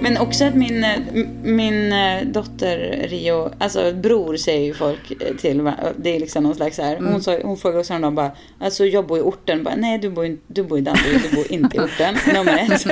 Men 0.00 0.16
också 0.18 0.44
att 0.44 0.54
min, 0.54 0.84
eh, 0.84 0.98
min 1.42 1.92
eh, 1.92 2.22
dotter 2.26 3.06
Rio, 3.08 3.50
alltså 3.58 3.92
bror 3.92 4.36
säger 4.36 4.64
ju 4.64 4.74
folk 4.74 5.10
eh, 5.20 5.36
till 5.36 5.72
Det 5.96 6.16
är 6.16 6.20
liksom 6.20 6.42
någon 6.42 6.54
slags 6.54 6.76
så 6.76 6.82
här. 6.82 6.96
Mm. 6.96 7.12
Hon, 7.12 7.22
sa, 7.22 7.38
hon 7.42 7.56
frågade 7.56 7.80
oss 7.80 7.88
häromdagen 7.88 8.14
bara, 8.14 8.30
alltså 8.60 8.86
jag 8.86 9.06
bor 9.06 9.18
i 9.18 9.20
orten. 9.20 9.64
Bara, 9.64 9.74
Nej 9.76 9.98
du 9.98 10.10
bor, 10.10 10.24
in- 10.26 10.40
du 10.46 10.62
bor 10.62 10.78
i 10.78 10.80
Danderyd, 10.80 11.20
du 11.30 11.36
bor 11.36 11.52
inte 11.52 11.76
i 11.76 11.80
orten. 11.80 12.16
Nummer 12.34 12.58
ett. 12.72 12.84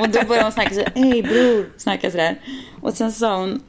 Och 0.00 0.08
då 0.08 0.22
började 0.28 0.42
hon 0.42 0.52
snacka 0.52 0.74
så 0.74 0.84
hej 0.94 1.22
bror, 1.22 1.68
snacka 1.76 2.10
sådär. 2.10 2.40
Och 2.80 2.94
sen 2.94 3.12
sa 3.12 3.36
hon 3.40 3.60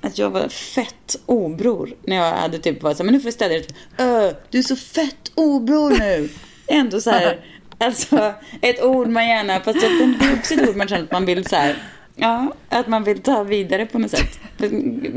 att 0.00 0.18
jag 0.18 0.30
var 0.30 0.48
fett 0.48 1.16
obror. 1.26 1.94
När 2.06 2.16
jag 2.16 2.32
hade 2.32 2.58
typ 2.58 2.82
varit 2.82 2.96
så 2.96 3.02
här, 3.02 3.04
men 3.04 3.14
nu 3.14 3.20
får 3.20 3.26
jag 3.26 3.34
ställa 3.34 3.54
dig. 3.54 3.66
Öh, 3.98 4.30
du 4.50 4.58
är 4.58 4.62
så 4.62 4.76
fett 4.76 5.32
obror 5.34 5.90
nu. 5.98 6.28
Ändå 6.68 7.00
så 7.00 7.10
här, 7.10 7.36
alltså 7.78 8.32
ett 8.60 8.82
ord 8.82 9.08
man 9.08 9.28
gärna, 9.28 9.54
fast 9.60 9.76
att 9.76 9.82
det 10.20 10.26
är 10.26 10.34
också 10.38 10.54
ett 10.54 10.68
ord 10.68 10.76
man 10.76 10.88
känner 10.88 11.04
att 11.04 11.12
man 11.12 11.26
vill 11.26 11.46
så 11.46 11.56
här. 11.56 11.76
Ja, 12.16 12.52
att 12.68 12.86
man 12.86 13.04
vill 13.04 13.18
ta 13.22 13.42
vidare 13.42 13.86
på 13.86 13.98
något 13.98 14.10
sätt. 14.10 14.38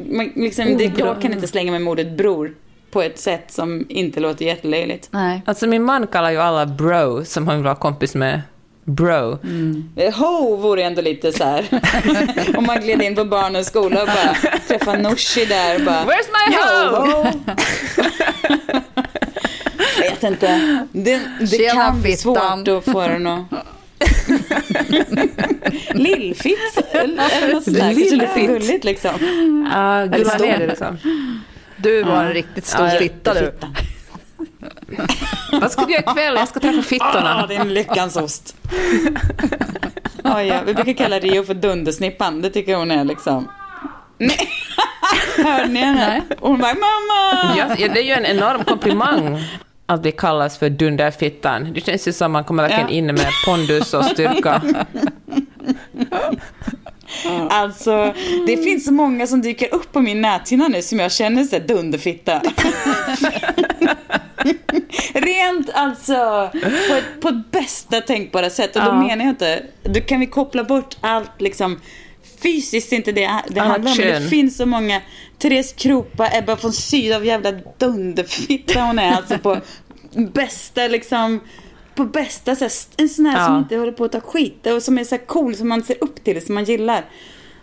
Man, 0.10 0.31
liksom, 0.36 0.77
det, 0.77 0.91
jag 0.98 1.22
kan 1.22 1.34
inte 1.34 1.48
slänga 1.48 1.72
mig 1.72 1.79
med 1.79 1.91
ordet 1.91 2.17
bror 2.17 2.53
på 2.91 3.01
ett 3.01 3.20
sätt 3.20 3.51
som 3.51 3.86
inte 3.89 4.20
låter 4.20 4.46
jättelöjligt. 4.46 5.08
Nej. 5.12 5.41
Alltså 5.46 5.67
min 5.67 5.84
man 5.84 6.08
kallar 6.08 6.31
ju 6.31 6.38
alla 6.38 6.65
bro 6.65 7.25
som 7.25 7.48
han 7.48 7.55
vill 7.58 7.63
vara 7.63 7.75
kompis 7.75 8.15
med. 8.15 8.41
Bro. 8.84 9.38
Eh, 9.96 10.13
Ho 10.20 10.55
vore 10.55 10.84
ändå 10.84 11.01
lite 11.01 11.31
så 11.31 11.43
här. 11.43 11.65
Om 12.58 12.65
man 12.65 12.79
gled 12.81 13.01
in 13.01 13.15
på 13.15 13.25
barnens 13.25 13.67
skola 13.67 14.01
och 14.01 14.08
bara 14.08 14.36
träffa 14.67 14.93
Nooshi 14.93 15.46
där 15.46 15.75
och 15.75 15.81
bara... 15.86 16.03
Where's 16.03 16.29
my 16.31 16.55
"Yo, 16.55 16.96
hoe?" 16.98 17.24
ho?" 17.24 17.39
Vet 20.12 20.24
inte. 20.24 20.86
Det, 20.91 21.22
det 21.39 21.48
Tjena, 21.48 21.74
kan 21.74 22.01
bli 22.01 22.18
svårt 22.18 22.68
att 22.68 22.86
få 22.86 23.01
den 23.01 23.27
att... 23.27 23.46
Lillfitt 25.94 26.77
eller 26.91 27.53
något 27.53 27.63
sånt 27.63 27.77
där. 27.77 27.94
Lillfitt. 27.94 28.48
gulligt 28.48 28.84
liksom. 28.84 29.12
Uh, 29.15 30.06
Gullan 30.06 30.25
står 30.36 30.46
ner 30.46 30.60
det? 30.60 30.68
liksom. 30.68 30.98
Du 31.77 32.03
var 32.03 32.24
en 32.24 32.34
riktigt 32.34 32.65
stor 32.65 32.88
Ja, 32.88 33.00
fitta 33.00 33.34
du. 33.34 33.53
Vad 35.51 35.72
ska 35.72 35.86
du 35.86 35.94
göra 35.94 36.12
ikväll? 36.12 36.36
Jag 36.36 36.48
ska 36.48 36.60
träffa 36.60 36.80
Ah, 36.80 36.84
fittorna. 36.84 37.46
det 37.48 37.56
är 37.56 37.60
en 37.60 37.74
lyckans 37.74 38.15
ost. 38.18 38.56
Oj, 40.24 40.46
ja. 40.48 40.60
Vi 40.65 40.74
brukar 40.74 40.94
kalla 40.94 41.20
Rio 41.20 41.44
för 41.44 41.53
dundersnippan. 41.53 42.41
Det 42.41 42.50
tycker 42.50 42.75
hon 42.75 42.91
är 42.91 43.03
liksom. 43.03 43.48
Nej. 44.18 44.50
Hörde 45.44 45.68
ni 45.68 45.80
henne? 45.80 46.22
Hon 46.39 46.60
bara 46.60 46.74
mamma! 46.74 47.56
Ja, 47.58 47.75
ja, 47.77 47.88
det 47.94 48.00
är 48.00 48.03
ju 48.03 48.12
en 48.13 48.25
enorm 48.25 48.63
komplimang 48.63 49.44
att 49.93 50.01
bli 50.01 50.12
kallas 50.12 50.57
för 50.57 50.69
dunderfittan. 50.69 51.74
Det 51.74 51.81
känns 51.81 52.07
ju 52.07 52.13
som 52.13 52.31
man 52.31 52.43
kommer 52.43 52.63
verkligen 52.63 52.89
Ja. 52.89 52.95
in 52.95 53.05
med 53.05 53.27
pondus 53.45 53.93
och 53.93 54.05
styrka. 54.05 54.62
Alltså, 57.50 58.13
det 58.48 58.57
finns 58.57 58.86
så 58.86 58.93
många 58.93 59.27
som 59.27 59.41
dyker 59.41 59.74
upp 59.74 59.91
på 59.93 60.00
min 60.00 60.21
näthinna 60.21 60.67
nu 60.67 60.81
som 60.81 61.00
jag 61.00 61.12
känner 61.12 61.43
sig 61.43 61.60
dunderfitta. 61.60 62.41
Rent 65.13 65.70
alltså, 65.74 66.50
på 66.89 66.96
ett, 66.96 67.22
på 67.22 67.31
bästa 67.51 68.01
tänkbara 68.01 68.50
sätt. 68.50 68.75
Och 68.75 68.81
då 68.81 68.87
Ja. 68.87 68.94
menar 69.01 69.25
jag 69.25 69.29
inte, 69.31 69.63
då 69.83 70.00
kan 70.01 70.20
vi 70.20 70.27
koppla 70.27 70.63
bort 70.63 70.98
allt 71.01 71.31
liksom 71.42 71.79
fysiskt, 72.44 72.92
inte 72.92 73.12
det 73.12 73.22
det 73.22 73.60
Annat 73.60 73.72
handlar 73.72 73.92
om. 73.92 73.98
Men 73.98 74.24
det 74.24 74.30
finns 74.30 74.58
så 74.58 74.66
många, 74.66 75.01
Therese 75.38 75.74
Kropa, 75.74 76.30
Ebba 76.38 76.56
von 76.56 76.74
Sydow, 76.74 77.25
jävla 77.25 77.51
dunderfitta 77.77 78.82
hon 78.82 79.00
är 79.00 79.12
alltså 79.12 79.38
på 79.38 79.58
bästa 80.34 80.88
liksom 80.88 81.40
på 81.96 82.06
bästa 82.06 82.56
sätt. 82.56 82.88
En 82.98 83.10
sån 83.10 83.25
här 83.25 83.40
Ja. 83.40 83.46
som 83.46 83.58
inte 83.58 83.75
håller 83.75 83.92
på 83.92 84.04
att 84.06 84.12
ta 84.12 84.20
skit 84.22 84.68
och 84.68 84.84
som 84.84 84.98
är 84.98 85.04
så 85.04 85.16
här 85.16 85.25
cool, 85.25 85.56
som 85.56 85.70
man 85.70 85.84
ser 85.84 86.04
upp 86.04 86.24
till, 86.24 86.46
som 86.46 86.56
man 86.56 86.64
gillar. 86.64 87.06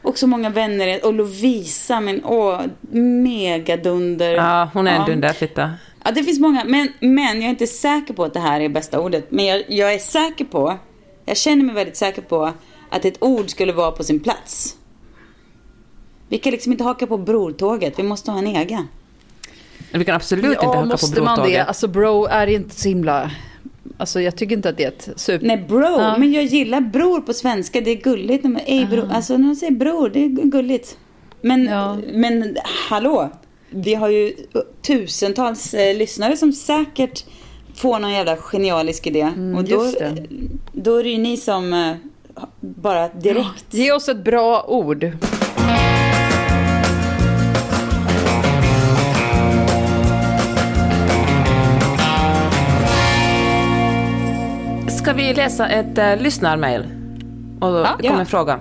Och 0.03 0.19
så 0.19 0.27
många 0.27 0.51
vänner. 0.51 1.05
Och 1.07 1.15
Lovisa, 1.15 2.01
men 2.01 2.25
åh, 2.25 2.61
megadunder. 3.33 4.35
Ja, 4.35 4.71
hon 4.75 4.87
är 4.87 4.91
en 4.95 5.01
Ja. 5.01 5.07
dunderfitta. 5.07 5.71
Ja, 6.05 6.11
det 6.11 6.25
finns 6.25 6.41
många. 6.41 6.65
Men, 6.65 6.89
men 7.01 7.37
jag 7.37 7.45
är 7.45 7.51
inte 7.51 7.67
säker 7.67 8.15
på 8.15 8.25
att 8.25 8.35
det 8.35 8.41
här 8.41 8.61
är 8.61 8.69
bästa 8.69 9.01
ordet. 9.01 9.31
Men 9.31 9.45
jag, 9.47 9.65
jag 9.69 9.95
är 9.95 9.99
säker 9.99 10.45
på, 10.45 10.79
jag 11.25 11.37
känner 11.37 11.65
mig 11.65 11.75
väldigt 11.75 11.97
säker 11.97 12.23
på 12.23 12.53
att 12.91 13.05
ett 13.05 13.23
ord 13.23 13.51
skulle 13.51 13.73
vara 13.73 13.91
på 13.93 14.05
sin 14.05 14.21
plats. 14.21 14.77
Vi 16.29 16.39
kan 16.39 16.53
liksom 16.53 16.73
inte 16.73 16.85
haka 16.85 17.07
på 17.07 17.19
brortåget. 17.19 17.99
Vi 17.99 18.03
måste 18.03 18.31
ha 18.31 18.39
en 18.39 18.47
egen. 18.47 18.89
Vi 19.93 20.05
kan 20.05 20.15
absolut 20.17 20.45
inte 20.45 20.57
Ja, 20.63 20.67
haka 20.69 20.81
på 20.81 20.87
måste 20.87 21.23
man 21.23 21.49
det? 21.49 21.59
Alltså 21.59 21.89
bro 21.89 22.25
är 22.27 22.47
inte 22.47 22.75
så 22.81 22.89
himla... 22.89 23.31
Alltså 23.99 24.21
jag 24.21 24.37
tycker 24.37 24.57
inte 24.57 24.69
att 24.69 24.77
det 24.77 24.85
är 24.85 24.89
ett 24.89 25.09
super... 25.17 25.47
Nej, 25.47 25.65
bro. 25.69 25.81
Ja. 26.01 26.19
Men 26.19 26.33
jag 26.33 26.45
gillar 26.45 26.81
bror 26.81 27.21
på 27.21 27.33
svenska. 27.35 27.81
Det 27.81 27.91
är 27.91 27.97
gulligt. 28.03 28.45
när 28.45 28.51
man- 28.51 28.63
Ej, 28.67 28.87
bro. 28.87 29.09
Alltså 29.11 29.37
när 29.37 29.47
man 29.47 29.57
säger 29.57 29.73
bror, 29.73 30.09
det 30.09 30.25
är 30.25 30.29
gulligt. 30.29 30.99
Men, 31.41 31.65
Ja. 31.65 31.99
men 32.13 32.57
hallå. 32.89 33.31
Vi 33.71 33.95
har 33.95 34.09
ju 34.09 34.33
tusentals 34.83 35.75
eh, 35.75 35.97
lyssnare 35.97 36.37
som 36.37 36.53
säkert 36.53 37.25
får 37.75 37.99
någon 37.99 38.11
jävla 38.13 38.37
genialisk 38.37 39.07
idé. 39.07 39.23
och 39.57 39.65
då, 39.65 39.81
Mm, 39.81 39.85
just 39.87 39.99
det. 39.99 40.27
då 40.73 40.97
är 40.97 41.03
det 41.05 41.11
ju 41.11 41.19
ni 41.19 41.37
som 41.37 41.73
eh, 41.73 41.95
bara 42.61 43.09
direkt... 43.09 43.65
Ge 43.75 43.93
oss 43.93 44.09
ett 44.09 44.25
bra 44.25 44.65
ord. 44.69 45.11
Ska 54.89 55.13
vi 55.13 55.35
läsa 55.35 55.69
ett 55.69 55.99
uh, 55.99 56.23
lyssnarmail? 56.23 56.87
Och 57.61 57.71
då 57.73 57.79
Ja. 57.79 57.87
kommer 57.97 58.11
Ja. 58.15 58.21
en 58.21 58.27
fråga. 58.27 58.61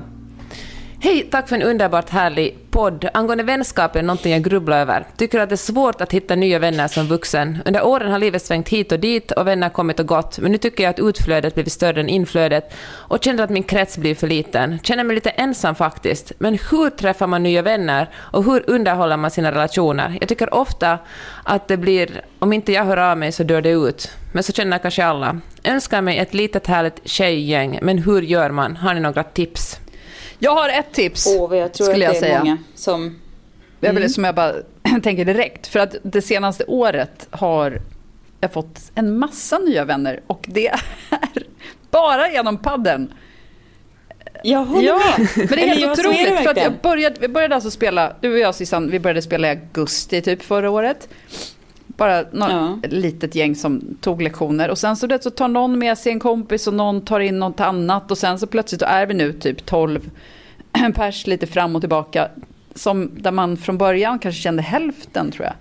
Hej, 1.00 1.28
tack 1.32 1.50
för 1.50 1.56
en 1.56 1.62
underbart 1.62 2.10
härlig 2.10 2.58
podd. 2.72 3.10
Angående 3.14 3.44
vänskap 3.44 3.96
är 3.96 4.02
någonting 4.02 4.32
jag 4.32 4.44
grubblar 4.44 4.80
över. 4.80 5.06
Tycker 5.18 5.40
att 5.40 5.50
det 5.50 5.56
är 5.56 5.58
svårt 5.58 6.02
att 6.02 6.14
hitta 6.14 6.36
nya 6.36 6.60
vänner 6.60 6.88
som 6.88 7.08
vuxen. 7.08 7.58
Under 7.66 7.86
åren 7.86 8.12
har 8.12 8.20
livet 8.20 8.42
svängt 8.42 8.70
hit 8.70 8.92
och 8.92 9.00
dit 9.00 9.32
och 9.32 9.48
vänner 9.48 9.70
kommit 9.70 10.00
och 10.00 10.06
gått, 10.06 10.40
men 10.40 10.52
nu 10.52 10.58
tycker 10.58 10.84
jag 10.84 10.90
att 10.90 11.00
utflödet 11.00 11.54
blivit 11.54 11.74
större 11.74 12.00
än 12.00 12.10
inflödet 12.10 12.74
och 12.90 13.24
känner 13.24 13.44
att 13.44 13.50
min 13.50 13.64
krets 13.64 13.98
blir 13.98 14.16
för 14.16 14.28
liten. 14.28 14.80
Känner 14.84 15.04
mig 15.04 15.16
lite 15.16 15.30
ensam 15.30 15.76
faktiskt. 15.76 16.32
Men 16.38 16.54
hur 16.72 16.90
träffar 16.90 17.28
man 17.28 17.44
nya 17.44 17.62
vänner 17.62 18.10
och 18.16 18.44
hur 18.44 18.70
underhåller 18.70 19.18
man 19.18 19.32
sina 19.32 19.52
relationer? 19.52 20.18
Jag 20.20 20.30
tycker 20.30 20.54
ofta 20.54 21.00
att 21.44 21.68
det 21.68 21.78
blir, 21.78 22.22
om 22.40 22.54
inte 22.54 22.72
jag 22.72 22.86
hör 22.86 22.98
av 22.98 23.18
mig 23.18 23.32
så 23.32 23.44
dör 23.44 23.62
det 23.62 23.72
ut. 23.72 24.12
Men 24.34 24.44
så 24.44 24.54
känner 24.54 24.78
kanske 24.78 25.06
alla. 25.06 25.42
Önskar 25.64 26.02
mig 26.02 26.18
ett 26.18 26.34
litet 26.34 26.68
härligt 26.68 27.02
tjejgäng, 27.10 27.80
men 27.82 27.98
hur 27.98 28.22
gör 28.22 28.50
man? 28.50 28.76
Har 28.76 28.94
ni 28.94 29.00
några 29.00 29.24
tips? 29.24 29.80
Jag 30.40 30.52
har 30.56 30.70
ett 30.70 30.92
tips. 30.94 31.28
Vad 31.40 31.58
jag 31.58 31.74
tror 31.74 31.88
skulle 31.88 32.10
att 32.10 32.14
jag 32.16 32.24
det 32.24 32.28
är 32.28 32.30
säga. 32.30 32.40
många 32.40 32.58
som... 32.76 33.20
Jag 33.80 33.90
Mm. 33.90 34.02
vill, 34.02 34.14
som 34.14 34.24
jag 34.24 34.36
bara 34.36 34.54
tänker 35.04 35.26
direkt. 35.26 35.68
För 35.68 35.80
att 35.80 35.96
det 36.04 36.22
senaste 36.22 36.66
året 36.66 37.28
har 37.30 37.82
jag 38.42 38.52
fått 38.54 38.92
en 38.96 39.18
massa 39.20 39.60
nya 39.60 39.86
vänner. 39.86 40.22
Och 40.28 40.46
det 40.48 40.68
är 41.10 41.44
bara 41.92 42.32
genom 42.32 42.58
padden. 42.58 43.14
Jag 44.44 44.66
håller 44.66 44.88
Ja, 44.88 45.02
med. 45.18 45.28
men 45.36 45.48
det 45.48 45.64
är 45.64 45.68
helt 45.76 46.00
är 46.00 46.04
det 46.04 46.10
otroligt. 46.10 46.44
för 46.44 46.50
att 46.50 46.58
jag 46.58 46.74
började, 46.82 47.16
vi 47.20 47.28
började 47.28 47.56
alltså 47.56 47.72
spela, 47.72 48.14
du 48.22 48.34
och 48.34 48.40
jag 48.40 48.56
Sissan, 48.56 48.92
vi 48.92 49.00
började 49.00 49.22
spela 49.22 49.48
i 49.48 49.50
augusti 49.50 50.22
typ 50.22 50.44
förra 50.44 50.70
året. 50.70 51.10
Bara 51.98 52.22
något 52.32 52.50
Ja. 52.52 52.78
litet 52.84 53.36
gäng 53.36 53.56
som 53.56 53.98
tog 54.02 54.22
lektioner. 54.22 54.70
Och 54.70 54.78
sen 54.78 54.96
så, 54.96 55.08
det, 55.08 55.24
så 55.24 55.30
tar 55.30 55.48
någon 55.48 55.80
med 55.80 55.98
sig 55.98 56.12
en 56.12 56.20
kompis 56.20 56.68
och 56.68 56.74
någon 56.74 57.02
tar 57.06 57.20
in 57.20 57.40
något 57.40 57.60
annat. 57.60 58.12
Och 58.12 58.18
sen 58.18 58.40
så 58.40 58.48
plötsligt 58.48 58.82
är 58.82 59.06
vi 59.06 59.14
nu 59.14 59.34
typ 59.34 59.66
12 59.66 60.10
pers 60.96 61.28
lite 61.28 61.48
fram 61.48 61.76
och 61.76 61.82
tillbaka. 61.82 62.28
Som, 62.76 63.12
där 63.22 63.32
man 63.32 63.58
från 63.58 63.78
början 63.78 64.20
kanske 64.20 64.42
kände 64.42 64.62
hälften 64.62 65.32
tror 65.32 65.46
jag. 65.46 65.54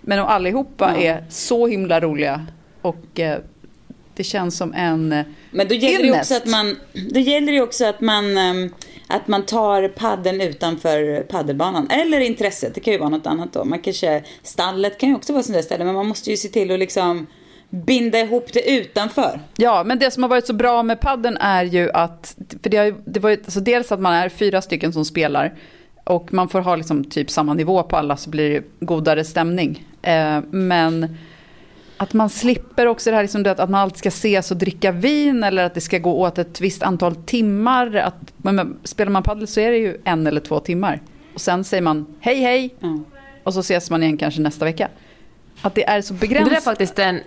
Men 0.00 0.18
de 0.18 0.26
allihopa 0.26 0.92
Ja. 0.96 1.02
är 1.02 1.24
så 1.28 1.66
himla 1.66 2.00
roliga. 2.00 2.46
Och 2.82 3.20
eh, 3.20 3.38
det 4.18 4.24
känns 4.24 4.56
som 4.56 4.74
en... 4.74 5.12
eh, 5.12 5.24
Men 5.50 5.68
då 5.68 5.74
gäller 5.74 6.04
det 6.12 6.20
också 6.20 6.34
att 6.36 6.46
man, 6.46 6.76
då 7.10 7.20
gäller 7.20 7.52
det 7.52 7.60
också 7.60 7.84
att 7.86 8.00
man, 8.00 8.38
ehm, 8.38 8.70
att 9.06 9.28
man 9.28 9.42
tar 9.46 9.88
paddeln 9.88 10.40
utanför 10.40 11.20
paddelbanan. 11.22 11.90
Eller 11.90 12.20
intresset, 12.20 12.74
det 12.74 12.80
kan 12.80 12.92
ju 12.92 12.98
vara 12.98 13.08
något 13.08 13.26
annat 13.26 13.52
då. 13.52 13.64
Man 13.64 13.78
kanske, 13.78 14.22
stallet 14.42 14.98
kan 14.98 15.08
ju 15.08 15.14
också 15.14 15.32
vara 15.32 15.42
sånt 15.42 15.54
där 15.54 15.62
ställe, 15.62 15.84
men 15.84 15.94
man 15.94 16.06
måste 16.06 16.30
ju 16.30 16.36
se 16.36 16.48
till 16.48 16.70
att 16.70 16.78
liksom 16.78 17.26
binda 17.70 18.20
ihop 18.20 18.52
det 18.52 18.70
utanför. 18.70 19.40
Ja, 19.56 19.84
men 19.84 19.98
det 19.98 20.10
som 20.10 20.22
har 20.22 20.30
varit 20.30 20.46
så 20.46 20.52
bra 20.52 20.82
med 20.82 21.00
padden 21.00 21.36
är 21.36 21.64
ju 21.64 21.90
att, 21.90 22.36
för 22.62 22.70
det, 22.70 22.76
har, 22.76 22.94
det 23.04 23.20
var 23.20 23.30
ju, 23.30 23.36
alltså 23.36 23.60
dels 23.60 23.92
att 23.92 24.00
man 24.00 24.14
är 24.14 24.28
fyra 24.28 24.62
stycken 24.62 24.92
som 24.92 25.04
spelar 25.04 25.54
och 26.04 26.32
man 26.32 26.48
får 26.48 26.60
ha 26.60 26.76
liksom 26.76 27.04
typ 27.04 27.30
samma 27.30 27.54
nivå 27.54 27.82
på 27.82 27.96
alla 27.96 28.16
så 28.16 28.30
blir 28.30 28.50
det 28.50 28.86
godare 28.86 29.24
stämning. 29.24 29.86
Eh, 30.02 30.40
men 30.50 31.16
att 31.98 32.12
man 32.12 32.30
slipper 32.30 32.86
också 32.86 33.10
det 33.10 33.16
här 33.16 33.22
liksom 33.22 33.46
att, 33.46 33.60
att 33.60 33.70
man 33.70 33.80
alltid 33.80 33.98
ska 33.98 34.08
ses 34.08 34.50
och 34.50 34.56
dricka 34.56 34.92
vin 34.92 35.44
eller 35.44 35.64
att 35.64 35.74
det 35.74 35.80
ska 35.80 35.98
gå 35.98 36.20
åt 36.20 36.38
ett 36.38 36.60
visst 36.60 36.82
antal 36.82 37.14
timmar. 37.14 37.94
Att, 37.94 38.32
men, 38.36 38.76
spelar 38.84 39.12
man 39.12 39.22
padel 39.22 39.46
så 39.46 39.60
är 39.60 39.70
det 39.70 39.78
ju 39.78 40.00
en 40.04 40.26
eller 40.26 40.40
två 40.40 40.60
timmar. 40.60 41.00
Och 41.34 41.40
sen 41.40 41.64
säger 41.64 41.82
man 41.82 42.06
hej 42.20 42.40
hej 42.40 42.74
Mm. 42.82 43.04
och 43.44 43.54
så 43.54 43.60
ses 43.60 43.90
man 43.90 44.02
igen 44.02 44.16
kanske 44.16 44.40
nästa 44.40 44.64
vecka. 44.64 44.88
Att 45.62 45.74
det 45.74 45.88
är 45.88 46.00
så 46.02 46.14
begränsat. 46.14 46.50
Det 46.50 46.56
är 46.56 46.60
faktiskt 46.60 46.98
en, 46.98 47.20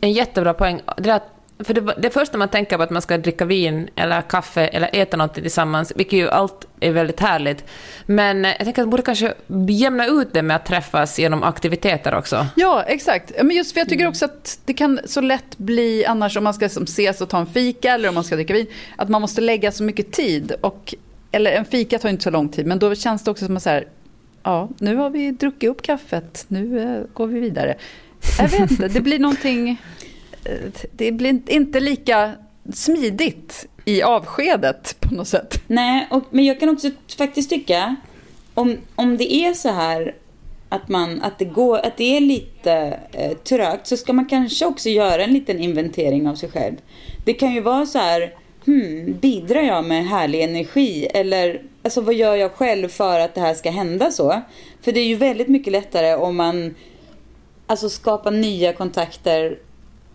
en 0.00 0.12
jättebra 0.12 0.54
poäng. 0.54 0.80
Det, 0.96 1.10
är 1.10 1.14
att, 1.14 1.35
för 1.58 1.74
det, 1.74 1.94
det 1.98 2.10
första 2.10 2.38
man 2.38 2.48
tänker 2.48 2.76
på 2.76 2.82
att 2.82 2.90
man 2.90 3.02
ska 3.02 3.18
dricka 3.18 3.44
vin 3.44 3.88
eller 3.96 4.22
kaffe 4.22 4.66
eller 4.66 4.90
äta 4.92 5.16
något 5.16 5.34
tillsammans, 5.34 5.92
vilket 5.96 6.18
ju 6.18 6.28
allt 6.28 6.66
är 6.80 6.92
väldigt 6.92 7.20
härligt. 7.20 7.64
Men 8.06 8.44
jag 8.44 8.58
tänker 8.58 8.70
att 8.70 8.86
man 8.86 8.90
borde 8.90 9.02
kanske 9.02 9.34
jämna 9.68 10.06
ut 10.06 10.28
det 10.32 10.42
med 10.42 10.56
att 10.56 10.66
träffas 10.66 11.18
genom 11.18 11.42
aktiviteter 11.42 12.14
också. 12.14 12.46
Ja, 12.56 12.82
exakt. 12.82 13.32
Men 13.42 13.56
just 13.56 13.72
för 13.72 13.80
jag 13.80 13.88
tycker 13.88 14.08
också 14.08 14.24
att 14.24 14.58
det 14.64 14.74
kan 14.74 15.00
så 15.04 15.20
lätt 15.20 15.58
bli 15.58 16.06
annars 16.06 16.36
om 16.36 16.44
man 16.44 16.54
ska 16.54 16.68
som 16.68 16.82
ses 16.82 17.20
och 17.20 17.28
ta 17.28 17.38
en 17.38 17.46
fika 17.46 17.94
eller 17.94 18.08
om 18.08 18.14
man 18.14 18.24
ska 18.24 18.34
dricka 18.36 18.54
vin, 18.54 18.66
att 18.96 19.08
man 19.08 19.20
måste 19.20 19.40
lägga 19.40 19.72
så 19.72 19.82
mycket 19.82 20.12
tid. 20.12 20.52
Och, 20.60 20.94
eller 21.32 21.52
en 21.52 21.64
fika 21.64 21.98
tar 21.98 22.08
inte 22.08 22.22
så 22.22 22.30
lång 22.30 22.48
tid, 22.48 22.66
men 22.66 22.78
då 22.78 22.94
känns 22.94 23.24
det 23.24 23.30
också 23.30 23.46
som 23.46 23.56
att 23.56 23.62
så 23.62 23.70
här, 23.70 23.86
ja, 24.42 24.68
nu 24.78 24.96
har 24.96 25.10
vi 25.10 25.30
druckit 25.30 25.70
upp 25.70 25.82
kaffet, 25.82 26.44
nu 26.48 26.80
eh, 26.80 27.14
går 27.14 27.26
vi 27.26 27.40
vidare. 27.40 27.76
Jag 28.38 28.48
vet 28.48 28.70
inte, 28.70 28.88
det 28.88 29.00
blir 29.00 29.18
någonting, 29.18 29.82
det 30.92 31.12
blir 31.12 31.40
inte 31.50 31.80
lika 31.80 32.32
smidigt 32.74 33.68
i 33.84 34.02
avskedet 34.02 34.96
på 35.00 35.14
något 35.14 35.28
sätt. 35.28 35.62
Nej, 35.66 36.06
och, 36.10 36.22
men 36.30 36.44
jag 36.44 36.60
kan 36.60 36.68
också 36.68 36.90
faktiskt 37.18 37.50
tycka, 37.50 37.96
om, 38.54 38.76
om 38.94 39.16
det 39.16 39.34
är 39.34 39.54
så 39.54 39.68
här 39.68 40.14
att, 40.68 40.88
man, 40.88 41.22
att, 41.22 41.38
det, 41.38 41.44
går, 41.44 41.78
att 41.78 41.96
det 41.96 42.16
är 42.16 42.20
lite 42.20 42.98
eh, 43.12 43.36
trögt 43.36 43.86
så 43.86 43.96
ska 43.96 44.12
man 44.12 44.26
kanske 44.26 44.66
också 44.66 44.88
göra 44.88 45.24
en 45.24 45.32
liten 45.32 45.60
inventering 45.60 46.28
av 46.28 46.34
sig 46.34 46.48
själv. 46.48 46.76
Det 47.24 47.32
kan 47.32 47.54
ju 47.54 47.60
vara 47.60 47.86
så 47.86 47.98
här, 47.98 48.34
hmm, 48.64 49.18
bidrar 49.20 49.60
jag 49.60 49.84
med 49.84 50.06
härlig 50.06 50.42
energi? 50.42 51.06
Eller 51.14 51.62
alltså, 51.82 52.00
vad 52.00 52.14
gör 52.14 52.36
jag 52.36 52.52
själv 52.52 52.88
för 52.88 53.20
att 53.20 53.34
det 53.34 53.40
här 53.40 53.54
ska 53.54 53.70
hända 53.70 54.10
så? 54.10 54.42
För 54.82 54.92
det 54.92 55.00
är 55.00 55.06
ju 55.06 55.16
väldigt 55.16 55.48
mycket 55.48 55.72
lättare 55.72 56.14
om 56.14 56.36
man 56.36 56.74
alltså, 57.66 57.88
skapar 57.88 58.30
nya 58.30 58.72
kontakter 58.72 59.58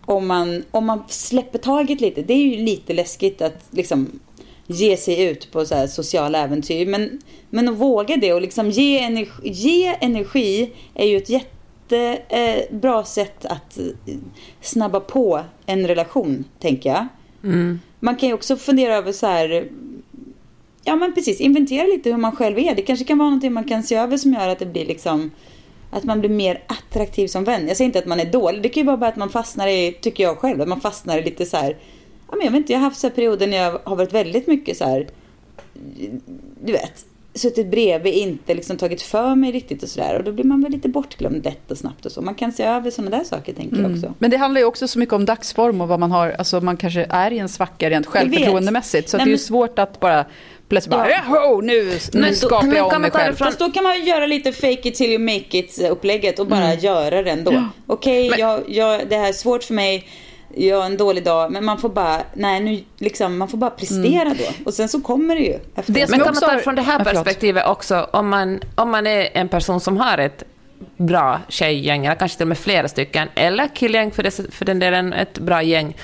om 0.06 0.26
man, 0.26 0.64
om 0.70 0.86
man 0.86 1.02
släpper 1.08 1.58
taget 1.58 2.00
lite. 2.00 2.22
Det 2.22 2.32
är 2.32 2.56
ju 2.56 2.64
lite 2.64 2.92
läskigt 2.92 3.42
att 3.42 3.64
liksom 3.70 4.20
ge 4.66 4.96
sig 4.96 5.22
ut 5.22 5.52
på 5.52 5.64
så 5.64 5.88
sociala 5.88 6.38
äventyr. 6.38 6.86
Men, 6.86 7.20
men 7.50 7.68
att 7.68 7.74
våga 7.74 8.16
det 8.16 8.32
och 8.32 8.42
liksom 8.42 8.70
ge 8.70 8.98
energi, 8.98 9.50
ge 9.50 9.96
energi 10.00 10.72
är 10.94 11.06
ju 11.06 11.16
ett 11.16 11.28
jättebra 11.28 12.98
eh, 12.98 13.04
sätt 13.04 13.44
att 13.44 13.78
eh, 13.78 14.14
snabba 14.60 15.00
på 15.00 15.40
en 15.66 15.86
relation, 15.86 16.44
tänker 16.58 16.90
jag. 16.90 17.06
Man 18.00 18.16
kan 18.16 18.28
ju 18.28 18.34
också 18.34 18.56
fundera 18.56 18.94
över 18.94 19.12
så 19.12 19.26
här 19.26 19.68
Ja 20.84 20.96
men 20.96 21.14
precis, 21.14 21.40
inventera 21.40 21.86
lite 21.86 22.10
hur 22.10 22.16
man 22.16 22.36
själv 22.36 22.58
är. 22.58 22.74
Det 22.74 22.82
kanske 22.82 23.04
kan 23.04 23.18
vara 23.18 23.28
någonting 23.28 23.52
man 23.52 23.64
kan 23.64 23.82
se 23.82 23.94
över 23.94 24.16
som 24.16 24.32
gör 24.32 24.48
att 24.48 24.58
det 24.58 24.66
blir 24.66 24.86
liksom 24.86 25.30
att 25.92 26.04
man 26.04 26.20
blir 26.20 26.30
mer 26.30 26.62
attraktiv 26.66 27.26
som 27.28 27.44
vän. 27.44 27.68
Jag 27.68 27.76
säger 27.76 27.86
inte 27.86 27.98
att 27.98 28.06
man 28.06 28.20
är 28.20 28.24
dålig. 28.32 28.62
Det 28.62 28.68
kan 28.68 28.80
ju 28.80 28.86
vara 28.86 28.96
bara 28.96 29.10
att 29.10 29.16
man 29.16 29.30
fastnar 29.30 29.68
i, 29.68 29.92
tycker 30.00 30.24
jag 30.24 30.38
själv, 30.38 30.60
att 30.60 30.68
man 30.68 30.80
fastnar 30.80 31.18
i 31.18 31.22
lite 31.24 31.46
så 31.46 31.56
här. 31.56 31.76
Ja 32.28 32.36
men 32.36 32.44
jag 32.44 32.52
vet 32.52 32.58
inte, 32.58 32.72
jag 32.72 32.80
har 32.80 32.84
haft 32.84 33.00
så 33.00 33.06
här 33.06 33.14
perioder 33.14 33.46
när 33.46 33.56
jag 33.56 33.80
har 33.84 33.96
varit 33.96 34.12
väldigt 34.14 34.46
mycket 34.46 34.76
så 34.76 34.84
här. 34.84 35.06
Du 36.64 36.72
vet, 36.72 37.06
suttit 37.34 37.66
bredvid, 37.70 38.14
inte 38.14 38.54
liksom 38.54 38.76
tagit 38.76 39.02
för 39.02 39.34
mig 39.34 39.52
riktigt 39.52 39.82
och 39.82 39.88
sådär. 39.88 40.18
Och 40.18 40.24
då 40.24 40.32
blir 40.32 40.44
man 40.44 40.62
väl 40.62 40.72
lite 40.72 40.88
bortglömd 40.88 41.44
lätt 41.44 41.70
och 41.70 41.78
snabbt 41.78 42.06
och 42.06 42.12
så. 42.12 42.22
Man 42.22 42.34
kan 42.34 42.52
se 42.52 42.62
över 42.62 42.90
sådana 42.90 43.16
där 43.16 43.24
saker 43.24 43.52
tänker 43.52 43.76
jag 43.76 43.90
också. 43.92 44.14
Men 44.18 44.30
det 44.30 44.36
handlar 44.36 44.60
ju 44.60 44.64
också 44.66 44.88
så 44.88 44.98
mycket 44.98 45.12
om 45.12 45.24
dagsform 45.24 45.80
och 45.80 45.88
vad 45.88 46.00
man 46.00 46.12
har, 46.12 46.30
alltså 46.30 46.60
man 46.60 46.76
kanske 46.76 47.06
är 47.10 47.30
i 47.30 47.38
en 47.38 47.48
svacka 47.48 47.90
rent 47.90 48.06
självförtroendemässigt. 48.06 49.08
Så 49.08 49.16
Nej, 49.16 49.24
det 49.26 49.28
är 49.28 49.30
ju 49.30 49.32
men- 49.32 49.38
svårt 49.38 49.78
att 49.78 50.00
bara 50.00 50.24
plötsligt 50.72 50.90
bara, 50.90 51.10
Ja. 51.10 51.60
Nu, 51.62 51.98
nu 52.12 52.34
skapar 52.34 52.74
jag 52.74 52.92
om 52.94 53.02
mig 53.02 53.10
själv. 53.10 53.34
från- 53.34 53.46
Fast 53.46 53.58
då 53.58 53.70
kan 53.72 53.82
man 53.82 54.04
göra 54.04 54.26
lite 54.26 54.52
fake 54.52 54.88
it 54.88 54.94
till 54.94 55.10
you 55.10 55.18
make 55.18 55.58
it 55.58 55.78
upplägget 55.90 56.38
och 56.38 56.46
bara 56.46 56.74
göra 56.74 57.22
det 57.22 57.30
ändå. 57.30 57.64
Okej, 57.86 58.30
Men- 58.30 58.38
jag, 58.40 58.60
jag, 58.68 59.08
det 59.08 59.16
här 59.16 59.28
är 59.28 59.32
svårt 59.32 59.64
för 59.64 59.74
mig. 59.74 60.08
Jag 60.56 60.76
har 60.78 60.86
en 60.86 60.96
dålig 60.96 61.24
dag. 61.24 61.52
Men 61.52 61.64
man 61.64 61.78
får 61.78 61.88
bara, 61.88 62.22
nej 62.34 62.60
nu 62.60 62.84
liksom, 62.98 63.38
man 63.38 63.48
får 63.48 63.58
bara 63.58 63.70
prestera 63.70 64.28
då. 64.28 64.44
Och 64.64 64.74
sen 64.74 64.88
så 64.88 65.00
kommer 65.00 65.34
det 65.34 65.40
ju. 65.40 65.54
Efter. 65.76 65.92
Det 65.92 66.06
som 66.06 66.10
Men 66.10 66.20
kan 66.26 66.34
man 66.34 66.44
också 66.44 66.58
från 66.58 66.74
det 66.74 66.82
här 66.82 66.98
Ja, 66.98 67.04
perspektivet 67.04 67.66
också, 67.66 68.08
om 68.12 68.28
man, 68.28 68.60
om 68.74 68.90
man 68.90 69.06
är 69.06 69.28
en 69.34 69.48
person 69.48 69.80
som 69.80 69.96
har 69.96 70.18
ett 70.18 70.42
bra 70.96 71.40
tjejgäng, 71.48 72.06
eller 72.06 72.16
kanske 72.16 72.36
till 72.36 72.44
och 72.44 72.48
med 72.48 72.58
flera 72.58 72.88
stycken, 72.88 73.28
eller 73.34 73.68
killgäng 73.74 74.10
för, 74.10 74.22
det, 74.22 74.30
för 74.54 74.64
den 74.64 74.78
delen, 74.78 75.12
ett 75.12 75.38
bra 75.38 75.62
gäng, 75.62 75.96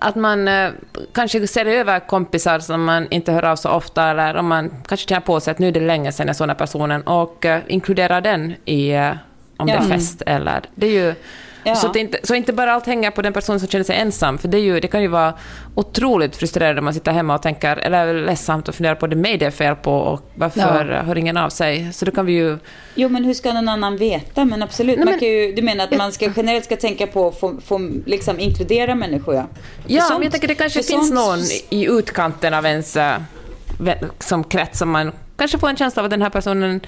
att 0.00 0.14
man 0.16 0.48
eh, 0.48 0.70
kanske 1.12 1.46
ser 1.46 1.66
över 1.66 2.00
kompisar 2.00 2.58
som 2.58 2.84
man 2.84 3.06
inte 3.10 3.32
hör 3.32 3.44
av 3.44 3.56
så 3.56 3.68
ofta, 3.70 4.10
eller 4.10 4.36
om 4.36 4.46
man 4.46 4.70
kanske 4.88 5.08
känner 5.08 5.20
på 5.20 5.40
sig 5.40 5.50
att 5.50 5.58
nu 5.58 5.68
är 5.68 5.72
det 5.72 5.80
länge 5.80 6.12
sedan 6.12 6.26
jag 6.26 6.36
såg 6.36 6.44
den 6.44 6.50
här 6.50 6.58
personen, 6.66 7.02
och 7.02 7.44
eh, 7.44 7.60
inkluderar 7.68 8.20
den 8.20 8.54
i, 8.64 8.90
eh, 8.90 9.10
om 9.56 9.66
det 9.66 9.72
Ja. 9.72 9.78
är 9.78 9.88
fest 9.88 10.22
eller... 10.26 10.60
Det 10.74 10.86
är 10.86 10.90
ju, 10.92 11.14
Ja. 11.64 11.74
så, 11.74 11.94
inte, 11.94 12.18
så 12.22 12.34
inte 12.34 12.52
bara 12.52 12.72
allt 12.72 12.86
hänger 12.86 13.10
på 13.10 13.22
den 13.22 13.32
personen 13.32 13.60
som 13.60 13.68
känner 13.68 13.84
sig 13.84 13.96
ensam, 13.96 14.38
för 14.38 14.48
det, 14.48 14.58
ju, 14.58 14.80
det 14.80 14.88
kan 14.88 15.02
ju 15.02 15.08
vara 15.08 15.34
otroligt 15.74 16.36
frustrerande 16.36 16.78
om 16.78 16.84
man 16.84 16.94
sitter 16.94 17.12
hemma 17.12 17.34
och 17.34 17.42
tänker, 17.42 17.76
eller 17.76 18.14
ledsamt 18.26 18.68
och 18.68 18.74
funderar 18.74 18.94
på 18.94 19.06
det 19.06 19.16
mig 19.16 19.38
det 19.38 19.44
är 19.46 19.50
fel 19.50 19.76
på 19.76 19.92
och 19.92 20.30
varför 20.34 20.60
Ja. 20.90 21.02
hör 21.02 21.18
ingen 21.18 21.36
av 21.36 21.50
sig. 21.50 21.92
Så 21.92 22.04
då 22.04 22.10
kan 22.12 22.26
vi 22.26 22.32
ju... 22.32 22.58
Jo 22.94 23.08
men 23.08 23.24
hur 23.24 23.34
ska 23.34 23.52
någon 23.52 23.68
annan 23.68 23.96
veta? 23.96 24.44
Men 24.44 24.62
absolut, 24.62 24.96
Nej, 24.96 25.04
man 25.04 25.10
men- 25.12 25.18
kan 25.20 25.28
ju, 25.28 25.52
du 25.52 25.62
menar 25.62 25.84
att 25.84 25.96
man 25.98 26.12
ska 26.12 26.30
generellt 26.36 26.64
ska 26.64 26.76
tänka 26.76 27.06
på 27.06 27.28
att 27.28 27.40
få, 27.40 27.60
få 27.64 27.90
liksom 28.06 28.40
inkludera 28.40 28.94
människor 28.94 29.34
ja? 29.34 29.46
Ja, 29.86 30.00
sånt- 30.02 30.18
men 30.18 30.22
jag 30.22 30.32
tänker 30.32 30.48
det 30.48 30.54
kanske 30.54 30.82
finns 30.82 31.08
sånt- 31.08 31.14
någon 31.14 31.38
i 31.70 31.86
utkanten 31.86 32.54
av 32.54 32.66
ens 32.66 32.96
vä- 32.96 34.10
som 34.18 34.44
krets 34.44 34.78
som 34.78 34.90
man 34.90 35.12
kanske 35.36 35.58
får 35.58 35.68
en 35.68 35.76
känsla 35.76 36.00
av 36.02 36.04
att 36.04 36.10
den 36.10 36.22
här 36.22 36.30
personen 36.30 36.80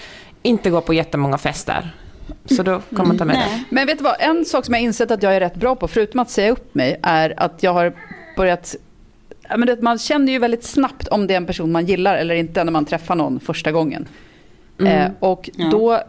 inte 0.42 0.70
går 0.70 0.80
på 0.80 0.94
jättemånga 0.94 1.38
fester. 1.38 1.94
Så 2.44 2.62
då 2.62 2.80
kan 2.96 3.08
man 3.08 3.18
ta 3.18 3.24
med 3.24 3.36
det. 3.36 3.64
Men 3.70 3.86
vet 3.86 3.98
du 3.98 4.04
vad, 4.04 4.16
en 4.20 4.44
sak 4.44 4.64
som 4.64 4.74
jag 4.74 4.82
insett 4.82 5.10
att 5.10 5.22
jag 5.22 5.36
är 5.36 5.40
rätt 5.40 5.54
bra 5.54 5.76
på, 5.76 5.88
förutom 5.88 6.20
att 6.20 6.30
säga 6.30 6.50
upp 6.52 6.74
mig, 6.74 6.96
är 7.02 7.34
att 7.36 7.62
jag 7.62 7.72
har 7.72 7.92
börjat... 8.36 8.76
Ja, 9.48 9.56
men 9.56 9.66
det, 9.66 9.82
man 9.82 9.98
känner 9.98 10.32
ju 10.32 10.38
väldigt 10.38 10.64
snabbt 10.64 11.08
om 11.08 11.26
det 11.26 11.34
är 11.34 11.36
en 11.36 11.46
person 11.46 11.72
man 11.72 11.86
gillar 11.86 12.16
eller 12.16 12.34
inte 12.34 12.64
när 12.64 12.72
man 12.72 12.84
träffar 12.84 13.14
någon 13.14 13.40
första 13.40 13.72
gången. 13.72 14.08
Eh, 14.86 15.06
och 15.18 15.50
Ja. 15.56 15.68
då 15.70 16.00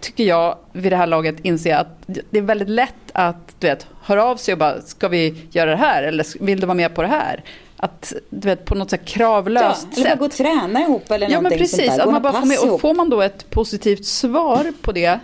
tycker 0.00 0.24
jag 0.24 0.56
vid 0.72 0.92
det 0.92 0.96
här 0.96 1.06
laget 1.06 1.36
inse 1.42 1.76
att 1.76 1.88
det 2.06 2.38
är 2.38 2.42
väldigt 2.42 2.68
lätt 2.68 2.94
att 3.12 3.54
du 3.58 3.66
vet, 3.66 3.86
höra 4.02 4.24
av 4.24 4.36
sig 4.36 4.52
och 4.52 4.58
bara, 4.58 4.82
ska 4.82 5.08
vi 5.08 5.34
göra 5.50 5.70
det 5.70 5.76
här? 5.76 6.02
Eller 6.02 6.44
vill 6.44 6.60
du 6.60 6.66
vara 6.66 6.74
med 6.74 6.94
på 6.94 7.02
det 7.02 7.08
här? 7.08 7.42
Att 7.76 8.12
du 8.30 8.48
vet, 8.48 8.64
på 8.64 8.74
något 8.74 8.90
så 8.90 8.96
här 8.96 9.02
Ja, 9.06 9.12
kravlöst 9.12 9.86
eller 9.96 10.08
sätt. 10.08 10.18
gå 10.18 10.24
och 10.24 10.30
träna 10.30 10.80
ihop 10.80 11.10
eller 11.10 11.26
Ja 11.30 11.40
men 11.40 11.42
någonting 11.42 11.68
sånt 11.68 11.80
precis, 11.82 11.96
där. 11.96 12.04
att 12.06 12.12
man 12.12 12.22
bara 12.22 12.32
får 12.32 12.46
med, 12.46 12.58
och 12.72 12.80
får 12.80 12.94
man 12.94 13.10
då 13.10 13.20
ett 13.22 13.50
positivt 13.50 14.04
svar 14.04 14.72
på 14.82 14.92
det, 14.92 15.18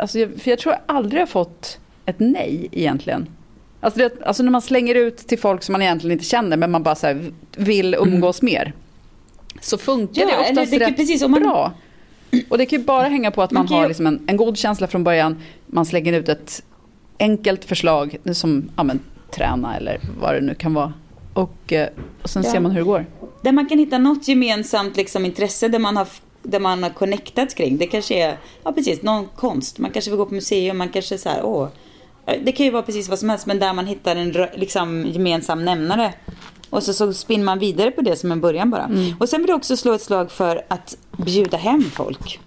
alltså, 0.00 0.18
jag- 0.18 0.40
för 0.40 0.50
jag 0.50 0.58
tror 0.58 0.74
jag 0.74 0.96
aldrig 0.96 1.22
har 1.22 1.26
fått 1.26 1.78
ett 2.06 2.16
nej 2.18 2.68
egentligen. 2.72 3.28
Alltså, 3.80 3.98
det, 3.98 4.22
alltså 4.26 4.42
när 4.42 4.50
man 4.50 4.62
slänger 4.62 4.94
ut 4.94 5.16
till 5.16 5.38
folk 5.38 5.62
som 5.62 5.72
man 5.72 5.82
egentligen 5.82 6.12
inte 6.12 6.24
känner 6.24 6.56
men 6.56 6.70
man 6.70 6.82
bara 6.82 6.94
så 6.94 7.06
här, 7.06 7.32
vill 7.56 7.94
umgås 7.94 8.42
mer. 8.42 8.72
Så 9.60 9.78
funkar 9.78 10.22
Mm. 10.22 10.34
Ja, 10.34 10.42
det 10.44 10.50
oftast 10.50 10.70
det 10.70 10.78
kan- 10.78 10.88
rätt 10.88 10.96
precis, 10.96 11.22
man- 11.22 11.32
bra. 11.42 11.72
Och 12.48 12.58
det 12.58 12.66
kan 12.66 12.78
ju 12.78 12.84
bara 12.84 13.08
hänga 13.08 13.30
på 13.30 13.42
att 13.42 13.50
man, 13.50 13.64
Man 13.64 13.74
har 13.74 13.82
ju- 13.82 13.88
liksom 13.88 14.06
en, 14.06 14.24
en 14.26 14.36
god 14.36 14.58
känsla 14.58 14.86
från 14.86 15.04
början. 15.04 15.42
Man 15.66 15.86
slänger 15.86 16.12
ut 16.12 16.28
ett 16.28 16.62
enkelt 17.18 17.64
förslag 17.64 18.16
som 18.32 18.70
ja, 18.76 18.82
men, 18.82 19.00
träna 19.34 19.76
eller 19.76 20.00
vad 20.20 20.34
det 20.34 20.40
nu 20.40 20.54
kan 20.54 20.74
vara. 20.74 20.92
Och, 21.34 21.72
eh, 21.72 21.88
och 22.22 22.30
sen 22.30 22.42
Ja. 22.46 22.50
ser 22.52 22.60
man 22.60 22.70
hur 22.70 22.78
det 22.78 22.84
går. 22.84 23.06
Där 23.42 23.52
man 23.52 23.66
kan 23.68 23.78
hitta 23.78 23.98
något 23.98 24.28
gemensamt 24.28 24.96
liksom, 24.96 25.24
intresse 25.24 25.68
där 25.68 25.78
man 25.78 25.96
har 25.96 26.08
där 26.48 26.60
man 26.60 26.82
har 26.82 26.90
connectat 26.90 27.54
kring. 27.54 27.76
Det 27.76 27.86
kanske 27.86 28.14
är, 28.14 28.38
ja 28.64 28.72
precis, 28.72 29.02
någon 29.02 29.26
konst. 29.26 29.78
Man 29.78 29.90
kanske 29.90 30.10
vill 30.10 30.18
gå 30.18 30.26
på 30.26 30.34
museum, 30.34 30.78
man 30.78 30.88
kanske 30.88 31.18
så 31.18 31.28
här, 31.28 31.44
åh. 31.44 31.68
Det 32.44 32.52
kan 32.52 32.66
ju 32.66 32.72
vara 32.72 32.82
precis 32.82 33.08
vad 33.08 33.18
som 33.18 33.28
helst, 33.28 33.46
men 33.46 33.58
där 33.58 33.72
man 33.72 33.86
hittar 33.86 34.16
en 34.16 34.30
liksom, 34.54 35.06
gemensam 35.06 35.64
nämnare. 35.64 36.14
Och 36.70 36.82
så, 36.82 36.92
så 36.92 37.12
spinner 37.12 37.44
man 37.44 37.58
vidare 37.58 37.90
på 37.90 38.00
det 38.00 38.16
som 38.16 38.32
en 38.32 38.40
början 38.40 38.70
bara. 38.70 38.90
Och 39.20 39.28
sen 39.28 39.40
vill 39.40 39.48
jag 39.48 39.56
också 39.56 39.76
slå 39.76 39.92
ett 39.92 40.02
slag 40.02 40.30
för 40.30 40.62
att 40.68 40.96
bjuda 41.16 41.56
hem 41.56 41.82
folk. 41.82 42.40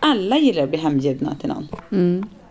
Alla 0.00 0.38
gillar 0.38 0.62
att 0.62 0.68
bli 0.68 0.78
hembjudna 0.78 1.36
till 1.40 1.48
någon. 1.48 1.68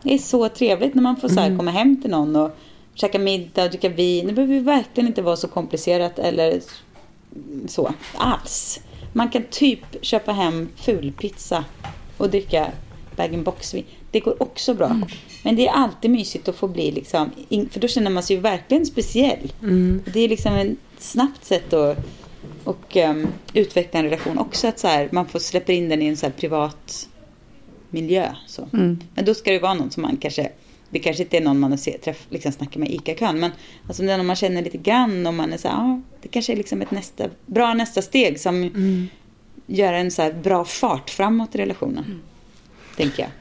Det 0.03 0.13
är 0.13 0.17
så 0.17 0.49
trevligt 0.49 0.95
när 0.95 1.01
man 1.01 1.15
får 1.15 1.27
så 1.29 1.39
här, 1.39 1.57
komma 1.57 1.71
hem 1.71 2.01
till 2.01 2.11
någon 2.11 2.35
och 2.35 2.57
käka 2.93 3.19
middag 3.19 3.63
och 3.63 3.69
dricka 3.69 3.89
vin. 3.89 4.27
Det 4.27 4.33
behöver 4.33 4.53
ju 4.53 4.59
verkligen 4.59 5.07
inte 5.07 5.21
vara 5.21 5.35
så 5.35 5.47
komplicerat 5.47 6.19
eller 6.19 6.61
så 7.67 7.93
alls. 8.17 8.79
Man 9.17 9.29
kan 9.29 9.43
typ 9.49 9.79
köpa 10.01 10.31
hem 10.31 10.69
fulpizza 10.75 11.65
och 12.17 12.29
dricka 12.29 12.71
bag-in-box. 13.15 13.75
Det 14.11 14.19
går 14.19 14.43
också 14.43 14.73
bra. 14.73 14.87
Mm. 14.87 15.07
Men 15.43 15.55
det 15.55 15.67
är 15.67 15.71
alltid 15.71 16.11
mysigt 16.11 16.47
att 16.47 16.55
få 16.55 16.67
bli 16.67 16.91
liksom, 16.91 17.31
för 17.71 17.79
då 17.79 17.87
känner 17.87 18.11
man 18.11 18.23
sig 18.23 18.35
ju 18.35 18.41
verkligen 18.41 18.85
speciell. 18.85 19.53
Mm. 19.61 20.03
Det 20.13 20.19
är 20.19 20.29
liksom 20.29 20.53
ett 20.53 20.77
snabbt 20.97 21.45
sätt 21.45 21.73
att 21.73 21.97
och, 22.63 22.95
um, 22.95 23.27
utveckla 23.53 23.99
en 23.99 24.05
relation 24.05 24.37
också. 24.37 24.67
Att 24.67 24.79
så 24.79 24.87
här, 24.87 25.09
man 25.11 25.27
får 25.27 25.39
släppa 25.39 25.71
in 25.71 25.89
den 25.89 26.01
i 26.01 26.05
en 26.05 26.17
så 26.17 26.29
privat 26.29 27.09
miljö. 27.89 28.35
Så. 28.47 28.69
Mm. 28.73 28.99
Men 29.15 29.25
då 29.25 29.33
ska 29.33 29.51
det 29.51 29.59
vara 29.59 29.73
någon 29.73 29.91
som 29.91 30.01
man 30.03 30.17
kanske 30.17 30.49
det 30.89 30.99
kanske 30.99 31.23
inte 31.23 31.37
är 31.37 31.41
någon 31.41 31.59
man 31.59 31.77
ser, 31.77 31.97
träff, 31.97 32.25
liksom 32.29 32.51
snackar 32.51 32.79
med 32.79 32.89
i 32.89 32.95
ICA-kön. 32.95 33.39
Men 33.39 33.51
alltså, 33.87 34.03
det 34.03 34.11
är 34.11 34.17
någon 34.17 34.25
man 34.25 34.35
känner 34.35 34.61
lite 34.61 34.77
grann. 34.77 35.27
Och 35.27 35.33
man 35.33 35.53
är 35.53 35.57
så 35.57 35.67
här, 35.67 35.75
ja, 35.75 36.01
det 36.21 36.27
kanske 36.27 36.53
är 36.53 36.57
liksom 36.57 36.81
ett 36.81 36.91
nästa, 36.91 37.29
bra 37.45 37.73
nästa 37.73 38.01
steg. 38.01 38.39
Som 38.39 38.55
mm. 38.55 39.07
gör 39.65 39.93
en 39.93 40.11
så 40.11 40.31
bra 40.43 40.65
fart 40.65 41.09
framåt 41.09 41.55
i 41.55 41.57
relationen. 41.57 42.03
Mm. 42.05 42.21
Tänker 42.97 43.23
jag. 43.23 43.31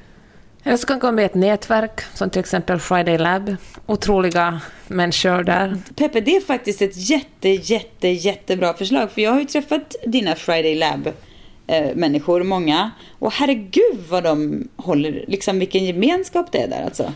Eller 0.62 0.76
så 0.76 0.86
kan 0.86 0.98
gå 0.98 1.12
med 1.12 1.26
ett 1.26 1.34
nätverk, 1.34 2.00
som 2.14 2.30
till 2.30 2.40
exempel 2.40 2.78
Friday 2.78 3.18
Lab. 3.18 3.56
Otroliga 3.86 4.60
människor 4.86 5.42
där. 5.42 5.78
Peppe, 5.96 6.20
det 6.20 6.36
är 6.36 6.40
faktiskt 6.40 6.82
ett 6.82 7.10
jätte, 7.10 7.48
jätte, 7.48 8.08
jättebra 8.08 8.74
förslag. 8.74 9.10
För 9.10 9.20
jag 9.20 9.32
har 9.32 9.40
ju 9.40 9.46
träffat 9.46 9.96
dina 10.06 10.34
Friday 10.34 10.74
Lab 10.74 11.12
eh, 11.66 11.96
människor, 11.96 12.42
många. 12.42 12.90
Och 13.18 13.32
herregud 13.32 14.04
vad 14.08 14.24
de 14.24 14.68
håller, 14.76 15.24
liksom 15.28 15.58
vilken 15.58 15.84
gemenskap 15.84 16.52
det 16.52 16.62
är 16.62 16.68
där 16.68 16.84
alltså. 16.84 17.12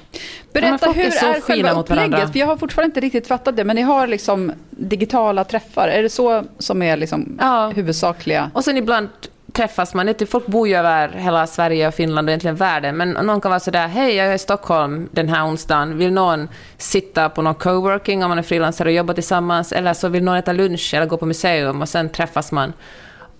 Berätta, 0.53 0.87
ja, 0.87 0.93
hur 0.93 1.05
är, 1.05 1.37
är 1.37 1.41
själva 1.41 1.71
upplägget? 1.71 2.33
För 2.33 2.39
jag 2.39 2.47
har 2.47 2.57
fortfarande 2.57 2.91
inte 2.91 3.01
riktigt 3.01 3.27
fattat 3.27 3.57
det, 3.57 3.65
men 3.65 3.77
ni 3.77 3.83
har 3.83 4.07
liksom 4.07 4.53
digitala 4.71 5.45
träffar. 5.45 5.89
Är 5.89 6.03
det 6.03 6.11
så 6.11 6.45
som 6.59 6.83
är 6.83 6.97
liksom 6.97 7.39
ja. 7.41 7.73
huvudsakliga? 7.75 8.51
Och 8.55 8.65
sen 8.65 8.77
ibland 8.77 9.09
träffas 9.53 9.95
man 9.95 10.09
inte. 10.09 10.27
Folk 10.27 10.47
bor 10.47 10.69
ju 10.69 10.77
över 10.77 11.09
hela 11.09 11.47
Sverige 11.47 11.89
och 11.89 11.95
Finland 11.95 12.29
och 12.29 12.31
egentligen 12.31 12.57
världen. 12.57 12.97
Men 12.97 13.11
någon 13.11 13.41
kan 13.41 13.51
vara 13.51 13.61
sådär, 13.61 13.89
hej 13.89 14.15
jag 14.15 14.27
är 14.27 14.35
i 14.35 14.39
Stockholm 14.39 15.09
den 15.13 15.29
här 15.29 15.47
onsdagen. 15.47 15.99
Vill 15.99 16.13
någon 16.13 16.49
sitta 16.79 17.29
på 17.29 17.43
någon 17.43 17.55
coworking 17.55 18.25
om 18.25 18.29
man 18.29 18.39
är 18.39 18.43
frilansare 18.43 18.89
och 18.89 18.95
jobba 18.95 19.15
tillsammans? 19.15 19.73
Eller 19.73 19.95
så 19.95 20.09
vill 20.09 20.25
någon 20.25 20.37
äta 20.37 20.53
lunch 20.53 20.95
eller 20.95 21.07
gå 21.07 21.17
på 21.17 21.27
museum 21.27 21.83
och 21.83 21.89
sen 21.89 22.09
träffas 22.09 22.53
man. 22.53 22.73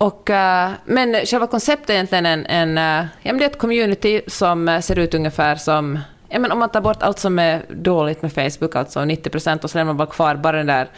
Och, 0.01 0.31
uh, 0.31 0.71
men 0.85 1.27
själva 1.27 1.47
konceptet 1.47 1.91
är 1.91 1.95
egentligen 1.95 2.27
en, 2.27 2.47
en, 2.47 2.79
uh, 2.79 3.09
ja, 3.23 3.33
men 3.33 3.39
det 3.39 3.45
är 3.45 3.51
ett 3.51 3.59
community 3.59 4.21
som 4.27 4.69
eh, 4.69 4.81
ser 4.81 4.99
ut 4.99 5.15
ungefär 5.15 5.57
som 5.57 5.99
ja, 6.29 6.39
men 6.39 6.53
om 6.53 6.59
man 6.59 6.69
tar 6.69 6.81
bort 6.81 7.03
allt 7.03 7.19
som 7.19 7.39
är 7.39 7.63
dåligt 7.69 8.23
med 8.23 8.33
Facebook, 8.33 8.77
alltså 8.77 9.05
90 9.05 9.31
procent, 9.31 9.65
och 9.65 9.71
så 9.71 9.79
lämnar 9.79 9.93
man 9.93 9.97
bara 9.97 10.09
kvar 10.09 10.35
bara 10.35 10.57
den 10.57 10.67
där 10.67 10.89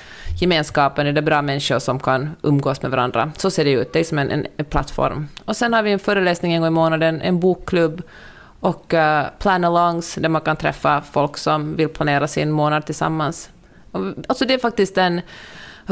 gemenskapen, 0.41 1.15
det 1.15 1.21
är 1.21 1.23
bra 1.23 1.43
människor 1.43 1.79
som 1.79 2.01
kan 2.01 2.37
umgås 2.43 2.83
med 2.83 2.91
varandra. 2.91 3.33
Så 3.37 3.51
ser 3.51 3.65
det 3.65 3.71
ut, 3.71 3.93
det 3.93 4.01
är 4.01 4.05
som 4.05 4.19
en, 4.19 4.31
en, 4.31 4.47
en 4.57 4.65
plattform. 4.65 5.29
Och 5.45 5.57
sen 5.57 5.73
har 5.73 5.83
vi 5.83 5.93
en 5.93 5.99
föreläsning 5.99 6.53
en 6.53 6.61
gång 6.61 6.69
i 6.69 6.71
månaden, 6.71 7.21
en 7.21 7.41
bokklubb 7.41 8.03
och 8.61 8.95
uh, 8.95 9.23
plan-alongs 9.39 10.15
där 10.15 10.29
man 10.29 10.41
kan 10.41 10.57
träffa 10.57 11.03
folk 11.13 11.37
som 11.37 11.77
vill 11.77 11.89
planera 11.89 12.29
sin 12.29 12.51
månad 12.51 12.87
tillsammans. 12.87 13.51
Alltså 14.29 14.45
det 14.45 14.55
är 14.55 14.59
faktiskt 14.59 14.99
en 14.99 15.21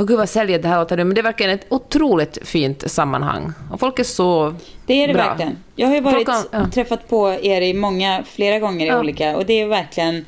Åh 0.00 0.06
gud 0.06 0.18
vad 0.18 0.28
säljet 0.28 0.62
det 0.62 0.68
här 0.68 0.78
låter 0.78 0.96
men 0.96 1.14
det 1.14 1.20
är 1.20 1.22
verkligen 1.22 1.52
ett 1.52 1.66
otroligt 1.68 2.38
fint 2.42 2.90
sammanhang. 2.90 3.52
Och 3.72 3.80
folk 3.80 3.98
är 3.98 4.04
så 4.04 4.54
Det 4.86 4.94
är 4.94 5.08
det 5.08 5.14
bra. 5.14 5.24
verkligen. 5.28 5.56
Jag 5.76 5.88
har 5.88 5.94
ju 5.94 6.00
varit, 6.00 6.26
kan, 6.26 6.44
ja. 6.50 6.70
träffat 6.70 7.08
på 7.08 7.30
er 7.42 7.60
i 7.60 7.74
många, 7.74 8.24
flera 8.26 8.58
gånger 8.58 8.86
i 8.86 8.88
ja. 8.88 9.00
olika, 9.00 9.36
och 9.36 9.46
det 9.46 9.60
är 9.60 9.66
verkligen 9.66 10.26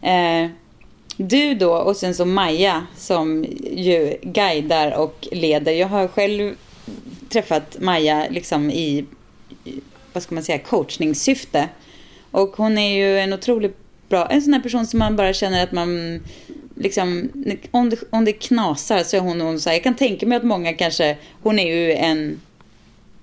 eh, 0.00 0.50
du 1.16 1.54
då 1.54 1.72
och 1.72 1.96
sen 1.96 2.14
så 2.14 2.24
Maja 2.24 2.86
som 2.96 3.44
ju 3.72 4.16
guidar 4.22 4.98
och 4.98 5.28
leder. 5.32 5.72
Jag 5.72 5.88
har 5.88 6.08
själv 6.08 6.54
träffat 7.28 7.76
Maja 7.80 8.26
liksom 8.30 8.70
i, 8.70 9.04
vad 10.12 10.22
ska 10.22 10.34
man 10.34 10.44
säga, 10.44 10.58
coachningssyfte. 10.58 11.68
Och 12.30 12.56
hon 12.56 12.78
är 12.78 12.94
ju 12.94 13.18
en 13.18 13.32
otroligt 13.32 13.76
bra, 14.08 14.26
en 14.26 14.42
sån 14.42 14.52
här 14.52 14.60
person 14.60 14.86
som 14.86 14.98
man 14.98 15.16
bara 15.16 15.32
känner 15.32 15.62
att 15.62 15.72
man 15.72 16.20
liksom, 16.82 17.28
om 17.70 17.90
det, 17.90 17.96
om 18.10 18.24
det 18.24 18.32
knasar 18.32 19.02
så 19.02 19.16
är 19.16 19.20
hon, 19.20 19.40
hon 19.40 19.60
så 19.60 19.68
här, 19.68 19.76
jag 19.76 19.82
kan 19.82 19.94
tänka 19.94 20.26
mig 20.26 20.36
att 20.36 20.44
många 20.44 20.72
kanske, 20.72 21.16
hon 21.42 21.58
är 21.58 21.76
ju 21.76 21.92
en 21.92 22.40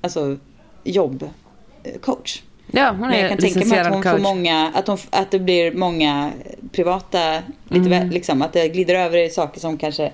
alltså, 0.02 0.38
jobbcoach. 0.84 2.42
Ja, 2.72 2.90
hon 2.92 3.04
är 3.04 3.10
Men 3.10 3.20
jag 3.20 3.30
kan 3.30 3.38
tänka 3.38 3.66
mig 3.66 3.80
att 3.80 3.94
hon 3.94 4.04
coach. 4.04 4.12
får 4.12 4.20
många, 4.20 4.72
att, 4.76 4.88
hon, 4.88 4.98
att 5.10 5.32
det 5.32 5.40
blir 5.40 5.72
många 5.72 6.32
privata, 6.72 7.36
lite 7.68 7.86
mm. 7.86 7.90
väl, 7.90 8.10
liksom, 8.10 8.42
att 8.42 8.54
det 8.54 8.68
glider 8.68 8.96
över 8.96 9.18
i 9.18 9.30
saker 9.30 9.60
som 9.60 9.78
kanske, 9.78 10.12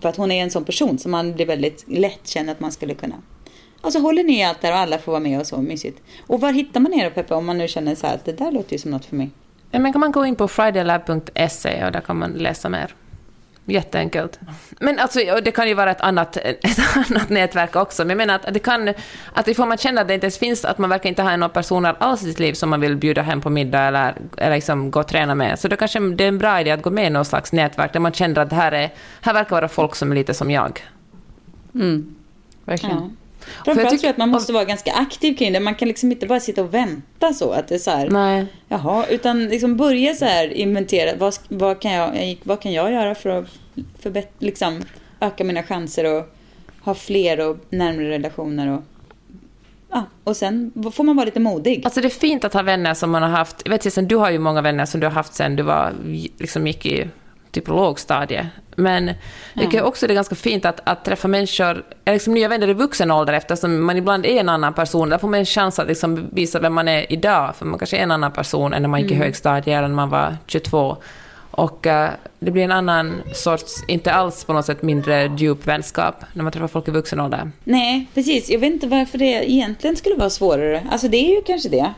för 0.00 0.08
att 0.08 0.16
hon 0.16 0.30
är 0.30 0.42
en 0.42 0.50
sån 0.50 0.64
person 0.64 0.98
som 0.98 1.10
man 1.10 1.32
blir 1.34 1.46
väldigt 1.46 1.84
lätt 1.88 2.28
känner 2.28 2.52
att 2.52 2.60
man 2.60 2.72
skulle 2.72 2.94
kunna 2.94 3.16
och 3.86 3.92
så 3.92 4.00
håller 4.00 4.24
ni 4.24 4.44
allt 4.44 4.60
där 4.60 4.72
och 4.72 4.78
alla 4.78 4.98
får 4.98 5.12
vara 5.12 5.22
med 5.22 5.40
och 5.40 5.46
så 5.46 5.62
mysigt. 5.62 6.02
Och 6.26 6.40
var 6.40 6.52
hittar 6.52 6.80
man 6.80 6.94
er 6.94 7.04
då 7.04 7.10
Peppe 7.10 7.34
om 7.34 7.46
man 7.46 7.58
nu 7.58 7.68
känner 7.68 7.94
så 7.94 8.06
här 8.06 8.14
att 8.14 8.24
det 8.24 8.32
där 8.32 8.52
låter 8.52 8.72
ju 8.72 8.78
som 8.78 8.90
något 8.90 9.04
för 9.04 9.16
mig? 9.16 9.30
Ja, 9.70 9.78
men 9.78 9.92
kan 9.92 10.00
man 10.00 10.12
gå 10.12 10.26
in 10.26 10.36
på 10.36 10.48
fridaylab.se 10.48 11.84
och 11.84 11.92
där 11.92 12.00
kan 12.00 12.18
man 12.18 12.30
läsa 12.30 12.68
mer. 12.68 12.94
Jätteenkelt. 13.68 14.40
Men 14.80 14.98
alltså, 14.98 15.18
det 15.44 15.50
kan 15.50 15.68
ju 15.68 15.74
vara 15.74 15.90
ett 15.90 16.00
annat, 16.00 16.36
ett 16.44 16.78
annat 17.10 17.28
nätverk 17.28 17.76
också. 17.76 18.02
Men 18.02 18.10
jag 18.10 18.16
menar 18.16 18.34
att 18.34 18.54
det 18.54 18.58
kan... 18.58 18.94
Att 19.32 19.48
ifall 19.48 19.68
man 19.68 19.78
känner 19.78 20.02
att 20.02 20.08
det 20.08 20.14
inte 20.14 20.26
ens 20.26 20.38
finns, 20.38 20.64
att 20.64 20.78
man 20.78 20.90
verkar 20.90 21.08
inte 21.08 21.22
ha 21.22 21.36
några 21.36 21.48
personer 21.48 21.96
alls 21.98 22.22
i 22.22 22.24
sitt 22.24 22.38
liv 22.38 22.52
som 22.52 22.70
man 22.70 22.80
vill 22.80 22.96
bjuda 22.96 23.22
hem 23.22 23.40
på 23.40 23.50
middag 23.50 23.80
eller, 23.80 24.14
eller 24.36 24.54
liksom 24.54 24.90
gå 24.90 25.00
och 25.00 25.08
träna 25.08 25.34
med, 25.34 25.58
så 25.58 25.68
då 25.68 25.76
kanske 25.76 26.00
det 26.00 26.24
är 26.24 26.28
en 26.28 26.38
bra 26.38 26.60
idé 26.60 26.70
att 26.70 26.82
gå 26.82 26.90
med 26.90 27.06
i 27.06 27.10
något 27.10 27.26
slags 27.26 27.52
nätverk 27.52 27.92
där 27.92 28.00
man 28.00 28.12
känner 28.12 28.40
att 28.40 28.50
det 28.50 28.56
här, 28.56 28.72
är, 28.72 28.90
här 29.20 29.34
verkar 29.34 29.56
vara 29.56 29.68
folk 29.68 29.94
som 29.94 30.10
är 30.10 30.14
lite 30.14 30.34
som 30.34 30.50
jag. 30.50 30.84
Mm. 31.74 32.14
Verkligen. 32.64 32.96
Ja. 32.96 33.10
Framförallt 33.64 33.88
tror 33.90 34.04
jag 34.04 34.10
att 34.10 34.18
man 34.18 34.28
måste 34.28 34.52
vara 34.52 34.64
ganska 34.64 34.92
aktiv 34.92 35.36
kring 35.36 35.52
det. 35.52 35.60
Man 35.60 35.74
kan 35.74 35.88
liksom 35.88 36.12
inte 36.12 36.26
bara 36.26 36.40
sitta 36.40 36.62
och 36.62 36.74
vänta 36.74 37.32
så. 37.32 37.52
Att 37.52 37.68
det 37.68 37.74
är 37.74 37.78
så 37.78 37.90
här, 37.90 38.10
Nej. 38.10 38.46
Jaha, 38.68 39.06
utan 39.06 39.44
liksom 39.48 39.76
börja 39.76 40.14
så 40.14 40.24
här 40.24 40.52
inventera. 40.52 41.16
Vad, 41.16 41.34
vad, 41.48 41.80
kan, 41.80 41.92
jag, 41.92 42.38
vad 42.42 42.60
kan 42.60 42.72
jag 42.72 42.92
göra 42.92 43.14
för 43.14 43.30
att 43.30 43.46
förbättra, 43.98 44.30
liksom, 44.38 44.82
öka 45.20 45.44
mina 45.44 45.62
chanser 45.62 46.16
och 46.16 46.36
ha 46.80 46.94
fler 46.94 47.40
och 47.40 47.56
närmare 47.70 48.08
relationer 48.08 48.74
och 48.74 48.82
Ja, 49.90 50.04
och 50.24 50.36
sen 50.36 50.72
får 50.92 51.04
man 51.04 51.16
vara 51.16 51.24
lite 51.24 51.40
modig. 51.40 51.82
Alltså 51.84 52.00
det 52.00 52.08
är 52.08 52.10
fint 52.10 52.44
att 52.44 52.54
ha 52.54 52.62
vänner 52.62 52.94
som 52.94 53.10
man 53.10 53.22
har 53.22 53.28
haft. 53.28 53.62
Jag 53.64 53.70
vet 53.70 54.08
du 54.08 54.16
har 54.16 54.30
ju 54.30 54.38
många 54.38 54.62
vänner 54.62 54.86
som 54.86 55.00
du 55.00 55.06
har 55.06 55.12
haft 55.12 55.34
sen 55.34 55.56
du 55.56 55.62
var, 55.62 55.92
liksom 56.38 56.66
gick 56.66 56.86
i 56.86 57.08
typ 57.50 57.68
lågstadie. 57.68 58.48
Men 58.76 59.10
jag 59.54 59.64
tycker 59.64 59.82
också 59.82 60.06
det 60.06 60.12
är 60.12 60.14
ganska 60.14 60.34
fint 60.34 60.64
att, 60.64 60.80
att 60.84 61.04
träffa 61.04 61.28
människor, 61.28 61.84
liksom 62.06 62.34
nya 62.34 62.48
vänner 62.48 62.68
i 62.68 62.72
vuxen 62.72 63.10
ålder 63.10 63.32
eftersom 63.32 63.84
man 63.84 63.96
ibland 63.96 64.26
är 64.26 64.40
en 64.40 64.48
annan 64.48 64.74
person. 64.74 65.08
Där 65.08 65.18
får 65.18 65.28
man 65.28 65.40
en 65.40 65.46
chans 65.46 65.78
att 65.78 65.88
liksom 65.88 66.28
visa 66.32 66.60
vem 66.60 66.74
man 66.74 66.88
är 66.88 67.12
idag, 67.12 67.56
för 67.56 67.66
man 67.66 67.78
kanske 67.78 67.96
är 67.96 68.02
en 68.02 68.10
annan 68.10 68.32
person 68.32 68.72
än 68.72 68.82
när 68.82 68.88
man 68.88 69.00
gick 69.00 69.10
mm. 69.10 69.22
i 69.22 69.24
högstadiet 69.24 69.66
eller 69.66 69.88
när 69.88 69.94
man 69.94 70.10
var 70.10 70.36
22. 70.46 70.96
Och 71.50 71.86
uh, 71.86 72.08
det 72.38 72.50
blir 72.50 72.64
en 72.64 72.72
annan 72.72 73.22
sorts, 73.34 73.84
inte 73.88 74.12
alls 74.12 74.44
på 74.44 74.52
något 74.52 74.66
sätt 74.66 74.82
mindre 74.82 75.32
djup 75.36 75.66
vänskap 75.66 76.14
när 76.32 76.42
man 76.42 76.52
träffar 76.52 76.68
folk 76.68 76.88
i 76.88 76.90
vuxen 76.90 77.20
ålder. 77.20 77.50
Nej, 77.64 78.06
precis. 78.14 78.50
Jag 78.50 78.58
vet 78.58 78.72
inte 78.72 78.86
varför 78.86 79.18
det 79.18 79.50
egentligen 79.50 79.96
skulle 79.96 80.16
vara 80.16 80.30
svårare. 80.30 80.86
Alltså 80.90 81.08
det 81.08 81.16
är 81.16 81.34
ju 81.34 81.42
kanske 81.42 81.68
det. 81.68 81.92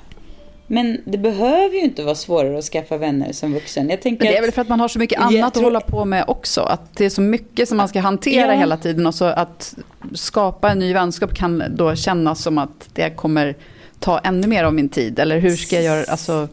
Men 0.71 1.01
det 1.05 1.19
behöver 1.19 1.75
ju 1.75 1.81
inte 1.81 2.03
vara 2.03 2.15
svårare 2.15 2.59
att 2.59 2.65
skaffa 2.65 2.97
vänner 2.97 3.33
som 3.33 3.55
vuxen. 3.55 3.91
Jag 3.91 4.03
tänker 4.03 4.25
Men 4.25 4.33
det 4.33 4.39
är 4.39 4.43
väl 4.43 4.53
för 4.53 4.63
att 4.63 4.69
man 4.69 4.81
har 4.81 4.89
så 4.89 4.99
mycket 4.99 5.21
annat 5.21 5.33
tror... 5.33 5.47
att 5.47 5.57
hålla 5.57 5.81
på 5.81 6.05
med 6.05 6.25
också. 6.27 6.61
Att 6.61 6.97
det 6.97 7.05
är 7.05 7.11
så 7.11 7.21
mycket 7.21 7.69
som 7.69 7.77
man 7.77 7.89
ska 7.89 8.01
hantera 8.01 8.55
ja. 8.55 8.61
hela 8.61 8.77
tiden. 8.77 9.07
Och 9.07 9.15
så 9.15 9.25
att 9.25 9.75
skapa 10.15 10.71
en 10.71 10.79
ny 10.79 10.93
vänskap 10.93 11.35
kan 11.35 11.63
då 11.71 11.95
kännas 11.95 12.43
som 12.43 12.59
att 12.59 12.89
det 12.93 13.11
kommer 13.11 13.57
ta 13.99 14.19
ännu 14.19 14.47
mer 14.47 14.65
av 14.65 14.75
min 14.75 14.89
tid. 14.89 15.19
Eller 15.19 15.39
hur 15.39 15.57
ska 15.57 15.77
jag 15.77 15.85
göra? 15.85 16.05
Alltså, 16.09 16.49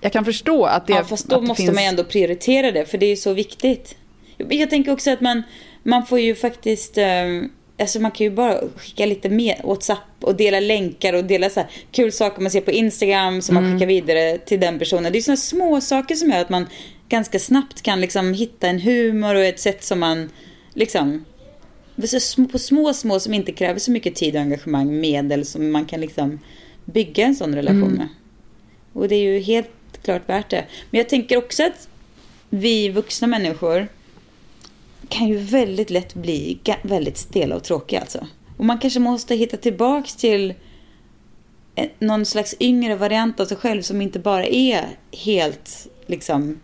jag 0.00 0.12
kan 0.12 0.24
förstå 0.24 0.64
att 0.64 0.86
det... 0.86 0.92
Ja, 0.92 1.04
fast 1.04 1.28
då 1.28 1.40
måste 1.40 1.62
finns... 1.62 1.74
man 1.74 1.84
ändå 1.84 2.04
prioritera 2.04 2.72
det. 2.72 2.84
För 2.84 2.98
det 2.98 3.06
är 3.06 3.16
så 3.16 3.32
viktigt. 3.32 3.96
Jag 4.36 4.70
tänker 4.70 4.92
också 4.92 5.10
att 5.10 5.20
man, 5.20 5.42
man 5.82 6.06
får 6.06 6.20
ju 6.20 6.34
faktiskt... 6.34 6.98
Um 6.98 7.50
Alltså 7.78 8.00
man 8.00 8.10
kan 8.10 8.24
ju 8.24 8.30
bara 8.30 8.60
skicka 8.76 9.06
lite 9.06 9.28
mer 9.28 9.60
WhatsApp 9.64 9.98
och 10.20 10.36
dela 10.36 10.60
länkar 10.60 11.12
och 11.12 11.24
dela 11.24 11.50
så 11.50 11.62
kul 11.92 12.12
saker 12.12 12.42
man 12.42 12.50
ser 12.50 12.60
på 12.60 12.70
Instagram 12.70 13.42
som 13.42 13.56
mm. 13.56 13.70
man 13.70 13.78
skickar 13.78 13.86
vidare 13.86 14.38
till 14.38 14.60
den 14.60 14.78
personen. 14.78 15.12
Det 15.12 15.18
är 15.18 15.22
sådana 15.22 15.36
små 15.36 15.80
saker 15.80 16.14
som 16.14 16.30
gör 16.30 16.40
att 16.40 16.48
man 16.48 16.66
ganska 17.08 17.38
snabbt 17.38 17.82
kan 17.82 18.00
liksom 18.00 18.34
hitta 18.34 18.68
en 18.68 18.80
humor 18.80 19.34
och 19.34 19.44
ett 19.44 19.60
sätt 19.60 19.84
som 19.84 19.98
man 19.98 20.30
liksom 20.74 21.24
på 22.52 22.58
små, 22.58 22.94
små 22.94 23.20
som 23.20 23.34
inte 23.34 23.52
kräver 23.52 23.80
så 23.80 23.90
mycket 23.90 24.14
tid 24.14 24.34
och 24.34 24.40
engagemang 24.40 25.00
medel 25.00 25.44
som 25.44 25.70
man 25.70 25.84
kan 25.84 26.00
liksom 26.00 26.40
bygga 26.84 27.26
en 27.26 27.34
sån 27.36 27.54
relation 27.54 27.82
mm. 27.82 27.96
med. 27.96 28.08
Och 28.92 29.08
det 29.08 29.14
är 29.14 29.32
ju 29.32 29.38
helt 29.38 29.70
klart 30.02 30.28
värt 30.28 30.50
det. 30.50 30.64
Men 30.90 30.98
jag 30.98 31.08
tänker 31.08 31.36
också 31.36 31.62
att 31.62 31.88
vi 32.50 32.88
vuxna 32.88 33.26
människor 33.26 33.88
kan 35.08 35.28
ju 35.28 35.36
väldigt 35.36 35.90
lätt 35.90 36.14
bli 36.14 36.58
väldigt 36.82 37.16
stela 37.16 37.56
och 37.56 37.64
tråkiga 37.64 38.00
alltså. 38.00 38.26
Och 38.56 38.64
man 38.64 38.78
kanske 38.78 39.00
måste 39.00 39.34
hitta 39.34 39.56
tillbaks 39.56 40.16
till 40.16 40.54
någon 41.98 42.26
slags 42.26 42.54
yngre 42.60 42.96
variant 42.96 43.40
av 43.40 43.46
sig 43.46 43.56
själv 43.56 43.82
som 43.82 44.02
inte 44.02 44.18
bara 44.18 44.44
är 44.46 44.84
helt 45.12 45.88
liksom 46.06 46.60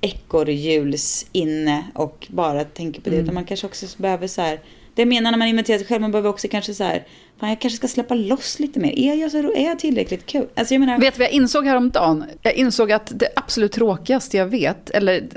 ekorrhjuls 0.00 1.26
inne 1.32 1.84
och 1.94 2.26
bara 2.30 2.64
tänker 2.64 3.00
på 3.00 3.10
det. 3.10 3.16
Mm. 3.16 3.24
Utan 3.24 3.34
man 3.34 3.44
kanske 3.44 3.66
också 3.66 3.86
behöver 3.96 4.26
så 4.26 4.42
här 4.42 4.60
Det 4.94 5.02
jag 5.02 5.08
menar 5.08 5.30
när 5.30 5.38
man 5.38 5.48
inventerar 5.48 5.78
sig 5.78 5.86
själv, 5.86 6.00
man 6.00 6.12
behöver 6.12 6.28
också 6.28 6.48
kanske 6.48 6.74
så 6.74 6.84
här, 6.84 7.06
fan 7.40 7.48
jag 7.48 7.60
kanske 7.60 7.76
ska 7.76 7.88
släppa 7.88 8.14
loss 8.14 8.58
lite 8.58 8.80
mer. 8.80 8.98
Är 8.98 9.14
jag, 9.14 9.30
så, 9.30 9.38
är 9.38 9.64
jag 9.64 9.78
tillräckligt 9.78 10.26
kul? 10.26 10.46
Alltså 10.54 10.74
jag 10.74 10.80
menar... 10.80 10.98
Vet 10.98 11.14
du 11.14 11.18
vad 11.18 11.26
jag 11.26 11.32
insåg 11.32 11.66
häromdagen? 11.66 12.24
Jag 12.42 12.54
insåg 12.54 12.92
att 12.92 13.12
det 13.14 13.28
absolut 13.36 13.72
tråkigaste 13.72 14.36
jag 14.36 14.46
vet, 14.46 14.90
eller 14.90 15.28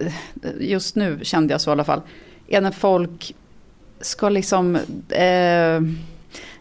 just 0.59 0.95
nu 0.95 1.19
kände 1.23 1.53
jag 1.53 1.61
så 1.61 1.69
i 1.69 1.71
alla 1.71 1.83
fall, 1.83 2.01
är 2.49 2.61
när 2.61 2.71
folk 2.71 3.35
ska 4.01 4.29
liksom 4.29 4.75
eh, 5.09 5.81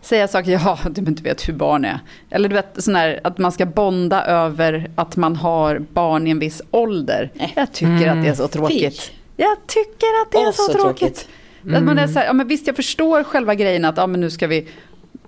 säga 0.00 0.28
saker, 0.28 0.52
ja, 0.52 0.78
du 0.90 1.00
inte 1.00 1.22
vet 1.22 1.48
hur 1.48 1.52
barn 1.52 1.84
är. 1.84 2.00
Eller 2.30 2.48
du 2.48 2.54
vet, 2.54 2.82
sån 2.82 2.94
här, 2.94 3.20
att 3.24 3.38
man 3.38 3.52
ska 3.52 3.66
bonda 3.66 4.24
över 4.24 4.90
att 4.94 5.16
man 5.16 5.36
har 5.36 5.78
barn 5.78 6.26
i 6.26 6.30
en 6.30 6.38
viss 6.38 6.62
ålder. 6.70 7.30
Jag 7.56 7.72
tycker 7.72 7.92
mm. 7.92 8.18
att 8.18 8.24
det 8.24 8.30
är 8.30 8.34
så 8.34 8.48
tråkigt. 8.48 9.00
Fik. 9.00 9.18
Jag 9.36 9.56
tycker 9.66 10.22
att 10.22 10.32
det 10.32 10.38
är 10.38 10.52
så, 10.52 10.62
så, 10.62 10.72
tråkigt. 10.72 10.98
tråkigt. 10.98 11.28
Mm. 11.62 11.74
Att 11.76 11.82
man 11.82 11.98
är 11.98 12.06
så 12.06 12.18
här, 12.18 12.26
ja, 12.26 12.32
men 12.32 12.48
visst, 12.48 12.66
jag 12.66 12.76
förstår 12.76 13.24
själva 13.24 13.54
grejen 13.54 13.84
att 13.84 13.96
ja, 13.96 14.06
men 14.06 14.20
nu 14.20 14.30
ska 14.30 14.46
vi 14.46 14.68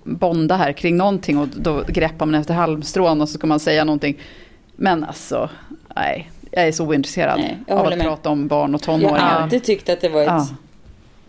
bonda 0.03 0.55
här 0.55 0.73
kring 0.73 0.97
någonting 0.97 1.37
och 1.37 1.47
då 1.47 1.83
greppar 1.87 2.25
man 2.25 2.35
efter 2.35 2.53
halmstrån 2.53 3.21
och 3.21 3.29
så 3.29 3.37
ska 3.37 3.47
man 3.47 3.59
säga 3.59 3.83
någonting. 3.83 4.17
Men 4.75 5.03
alltså, 5.03 5.49
nej, 5.95 6.31
jag 6.51 6.67
är 6.67 6.71
så 6.71 6.85
ointresserad 6.85 7.39
nej, 7.39 7.57
av 7.67 7.85
att 7.85 7.97
med. 7.97 8.07
prata 8.07 8.29
om 8.29 8.47
barn 8.47 8.75
och 8.75 8.81
tonåringar. 8.81 9.17
Jag 9.17 9.25
har 9.25 9.41
alltid 9.41 9.63
tyckt 9.63 9.89
att 9.89 10.01
det 10.01 10.09
var 10.09 10.21
ja. 10.21 10.47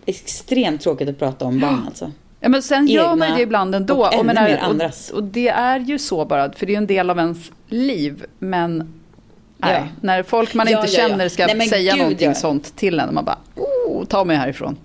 extremt 0.07 0.81
tråkigt 0.81 1.09
att 1.09 1.19
prata 1.19 1.45
om 1.45 1.61
barn 1.61 1.83
alltså. 1.87 2.13
Ja, 2.41 2.49
men 2.49 2.63
sen 2.63 2.79
Egna 2.79 2.93
gör 2.93 3.17
man 3.17 3.37
det 3.37 3.43
ibland 3.43 3.75
ändå. 3.75 3.95
Och, 3.95 4.19
och, 4.19 4.27
menar, 4.27 4.61
och, 4.69 5.17
och, 5.17 5.25
det 5.25 5.49
är 5.49 5.81
ju 5.81 5.99
så 5.99 6.25
bara, 6.25 6.53
för 6.53 6.67
det 6.67 6.71
är 6.71 6.75
ju 6.75 6.79
en 6.79 6.87
del 6.87 7.11
av 7.11 7.19
ens 7.19 7.51
liv. 7.69 8.25
Men 8.39 8.79
nej, 9.57 9.75
ja. 9.75 9.85
när 10.01 10.23
folk 10.23 10.55
man 10.55 10.69
inte 10.69 10.81
ja, 10.81 10.87
känner 10.87 11.29
ska 11.29 11.47
nej, 11.47 11.69
säga 11.69 11.93
Gud, 11.93 12.03
någonting 12.03 12.35
sånt 12.35 12.77
till 12.77 13.01
en, 13.01 13.15
man 13.15 13.25
bara, 13.25 13.39
oh, 13.57 14.05
ta 14.05 14.25
mig 14.25 14.37
härifrån. 14.37 14.77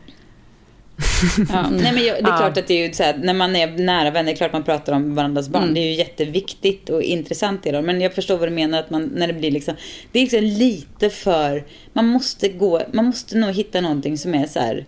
Ja, 1.49 1.69
nej 1.69 1.93
men 1.93 2.05
jag, 2.05 2.23
det 2.23 2.29
är 2.29 2.31
ja. 2.31 2.37
klart 2.37 2.57
att 2.57 2.67
det 2.67 2.73
är 2.73 2.87
ju 2.87 2.93
så 2.93 3.03
här, 3.03 3.17
när 3.17 3.33
man 3.33 3.55
är 3.55 3.67
nära 3.67 4.11
vänner, 4.11 4.25
det 4.25 4.31
är 4.31 4.35
klart 4.35 4.53
man 4.53 4.63
pratar 4.63 4.93
om 4.93 5.15
varandras 5.15 5.49
barn. 5.49 5.63
Mm. 5.63 5.73
Det 5.73 5.79
är 5.79 5.85
ju 5.85 5.93
jätteviktigt 5.93 6.89
och 6.89 7.01
intressant 7.01 7.65
i 7.65 7.71
dem. 7.71 7.85
Men 7.85 8.01
jag 8.01 8.13
förstår 8.13 8.37
vad 8.37 8.47
du 8.47 8.53
menar, 8.53 8.79
att 8.79 8.89
man, 8.89 9.11
när 9.15 9.27
det 9.27 9.33
blir 9.33 9.51
liksom, 9.51 9.75
det 10.11 10.19
är 10.19 10.23
liksom 10.23 10.43
lite 10.43 11.09
för, 11.09 11.65
man 11.93 12.07
måste 12.07 12.49
gå, 12.49 12.81
man 12.91 13.05
måste 13.05 13.37
nog 13.37 13.51
hitta 13.51 13.81
någonting 13.81 14.17
som 14.17 14.35
är 14.35 14.47
så 14.47 14.59
här, 14.59 14.85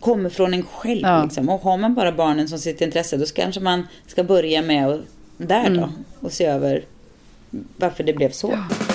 kommer 0.00 0.30
från 0.30 0.54
en 0.54 0.62
själv. 0.62 1.02
Ja. 1.02 1.24
Liksom. 1.24 1.48
Och 1.48 1.60
har 1.60 1.76
man 1.76 1.94
bara 1.94 2.12
barnen 2.12 2.48
som 2.48 2.58
sitt 2.58 2.80
intresse, 2.80 3.16
då 3.16 3.24
kanske 3.34 3.60
man 3.60 3.86
ska 4.06 4.24
börja 4.24 4.62
med 4.62 4.88
och, 4.88 4.98
där 5.36 5.66
mm. 5.66 5.80
då, 5.80 5.90
och 6.20 6.32
se 6.32 6.44
över 6.44 6.84
varför 7.76 8.04
det 8.04 8.12
blev 8.12 8.30
så. 8.30 8.50
Ja. 8.52 8.89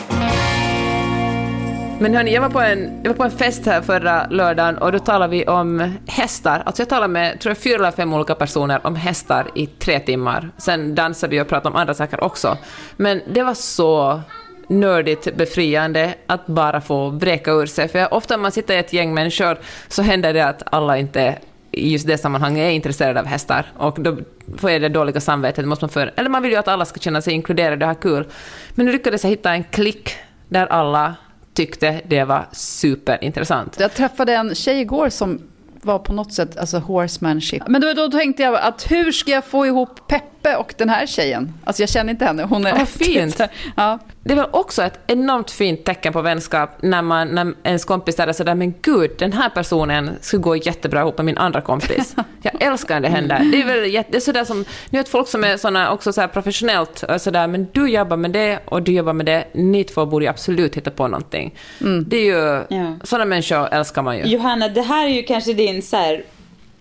Men 2.00 2.16
hörni, 2.16 2.34
jag 2.34 2.42
var, 2.42 2.50
på 2.50 2.60
en, 2.60 3.02
jag 3.04 3.10
var 3.10 3.16
på 3.16 3.24
en 3.24 3.32
fest 3.32 3.66
här 3.66 3.82
förra 3.82 4.28
lördagen 4.28 4.78
och 4.78 4.92
då 4.92 5.00
talade 5.00 5.32
vi 5.32 5.46
om 5.46 5.94
hästar. 6.08 6.64
Alltså 6.66 6.82
jag 6.82 6.90
talade 6.90 7.14
med, 7.14 7.40
tror 7.40 7.50
jag, 7.50 7.58
fyra 7.58 7.76
eller 7.76 7.92
fem 7.92 8.14
olika 8.14 8.36
personer 8.36 8.88
om 8.88 8.96
hästar 8.96 9.48
i 9.56 9.66
tre 9.66 10.00
timmar. 10.00 10.50
Sen 10.58 10.96
dansade 10.96 11.32
vi 11.36 11.42
och 11.42 11.48
pratade 11.48 11.70
om 11.70 11.76
andra 11.76 11.94
saker 11.94 12.24
också. 12.24 12.58
Men 12.98 13.22
det 13.34 13.44
var 13.44 13.54
så 13.54 14.22
nördigt 14.68 15.38
befriande 15.38 16.14
att 16.28 16.48
bara 16.48 16.82
få 16.82 17.10
vräka 17.10 17.52
ur 17.52 17.66
sig. 17.66 17.88
För 17.88 18.14
ofta 18.14 18.38
när 18.38 18.42
man 18.42 18.52
sitter 18.52 18.74
i 18.74 18.78
ett 18.78 18.94
gäng 18.94 19.14
människor 19.14 19.58
så 19.88 20.02
händer 20.02 20.34
det 20.34 20.46
att 20.46 20.64
alla 20.66 20.98
inte 20.98 21.36
i 21.72 21.92
just 21.92 22.08
det 22.08 22.18
sammanhanget 22.18 22.64
är 22.64 22.70
intresserade 22.70 23.20
av 23.20 23.26
hästar. 23.26 23.66
Och 23.78 24.00
då 24.00 24.18
får 24.58 24.72
jag 24.72 24.82
det 24.82 24.90
dåliga 24.90 25.20
samvetet. 25.20 25.66
Måste 25.66 25.86
man 25.86 25.90
för, 25.90 26.14
eller 26.16 26.30
man 26.30 26.42
vill 26.42 26.52
ju 26.52 26.58
att 26.58 26.68
alla 26.68 26.86
ska 26.86 27.00
känna 27.00 27.22
sig 27.22 27.34
inkluderade 27.34 27.86
och 27.86 27.90
ha 27.92 27.96
kul. 27.96 28.28
Men 28.76 28.86
nu 28.86 28.92
lyckades 28.92 29.24
jag 29.24 29.30
hitta 29.30 29.52
en 29.54 29.64
klick 29.64 30.16
där 30.50 30.68
alla 30.68 31.16
tyckte 31.56 32.02
det 32.08 32.24
var 32.24 32.48
superintressant. 32.52 33.78
Jag 33.80 33.94
träffade 33.94 34.34
en 34.34 34.56
tjej 34.56 34.82
igår 34.82 35.10
som 35.10 35.42
var 35.82 36.00
på 36.00 36.14
något 36.14 36.34
sätt 36.34 36.58
alltså 36.58 36.78
horsemanship. 36.78 37.64
Men 37.68 37.82
då, 37.82 37.94
då 37.94 38.12
tänkte 38.12 38.44
jag 38.44 38.56
att 38.56 38.92
hur 38.92 39.12
ska 39.12 39.32
jag 39.32 39.46
få 39.46 39.66
ihop 39.66 40.08
Peppe 40.46 40.58
och 40.58 40.74
den 40.78 40.90
här 40.90 41.06
tjejen? 41.06 41.54
Alltså 41.64 41.82
jag 41.82 41.90
känner 41.90 42.12
inte 42.12 42.26
henne. 42.26 42.44
Hon 42.44 42.66
är 42.66 42.78
Vad 42.78 42.88
fint. 42.88 43.42
ja. 43.76 44.00
Det 44.24 44.36
väl 44.36 44.46
också 44.52 44.84
ett 44.84 45.00
enormt 45.08 45.52
fint 45.52 45.84
tecken 45.84 46.14
på 46.14 46.22
vänskap 46.22 46.70
när, 46.82 47.02
man, 47.02 47.28
när 47.28 47.54
ens 47.64 47.86
kompis 47.86 48.20
är 48.20 48.34
sådär, 48.34 48.56
men 48.56 48.74
gud, 48.82 49.12
den 49.18 49.34
här 49.34 49.50
personen 49.50 50.12
skulle 50.22 50.44
gå 50.44 50.56
jättebra 50.56 51.02
ihop 51.02 51.18
med 51.18 51.26
min 51.26 51.38
andra 51.38 51.62
kompis. 51.62 52.16
Jag 52.42 52.62
älskar 52.62 52.96
när 52.96 53.02
det 53.02 53.16
händer. 53.16 53.40
Det 53.52 53.62
är 53.62 53.66
väl 53.66 53.94
jätte, 53.94 54.12
det 54.12 54.18
är 54.18 54.22
sådär 54.22 54.44
som, 54.44 54.66
ni 54.90 54.98
vet 54.98 55.10
folk 55.10 55.28
som 55.28 55.44
är 55.44 55.58
såna 55.58 55.92
också 55.92 56.14
så 56.14 56.28
professionellt, 56.28 57.04
sådär, 57.18 57.48
men 57.48 57.68
du 57.72 57.88
jobbar 57.88 58.18
med 58.18 58.32
det 58.32 58.60
och 58.66 58.82
du 58.82 58.92
jobbar 58.92 59.14
med 59.14 59.26
det, 59.26 59.48
ni 59.54 59.84
två 59.84 60.06
borde 60.06 60.26
ju 60.26 60.30
absolut 60.30 60.78
hitta 60.78 60.92
på 60.92 61.08
någonting. 61.08 61.56
Mm. 61.82 62.06
Det 62.08 62.18
är 62.18 62.26
ju, 62.26 62.78
ja. 62.78 62.96
sådana 63.04 63.26
människor 63.26 63.68
älskar 63.74 64.02
man 64.02 64.18
ju. 64.18 64.24
Johanna, 64.24 64.68
det 64.68 64.82
här 64.82 65.06
är 65.06 65.12
ju 65.12 65.24
kanske 65.24 65.54
din 65.54 65.82
så 65.82 65.98
här, 65.98 66.24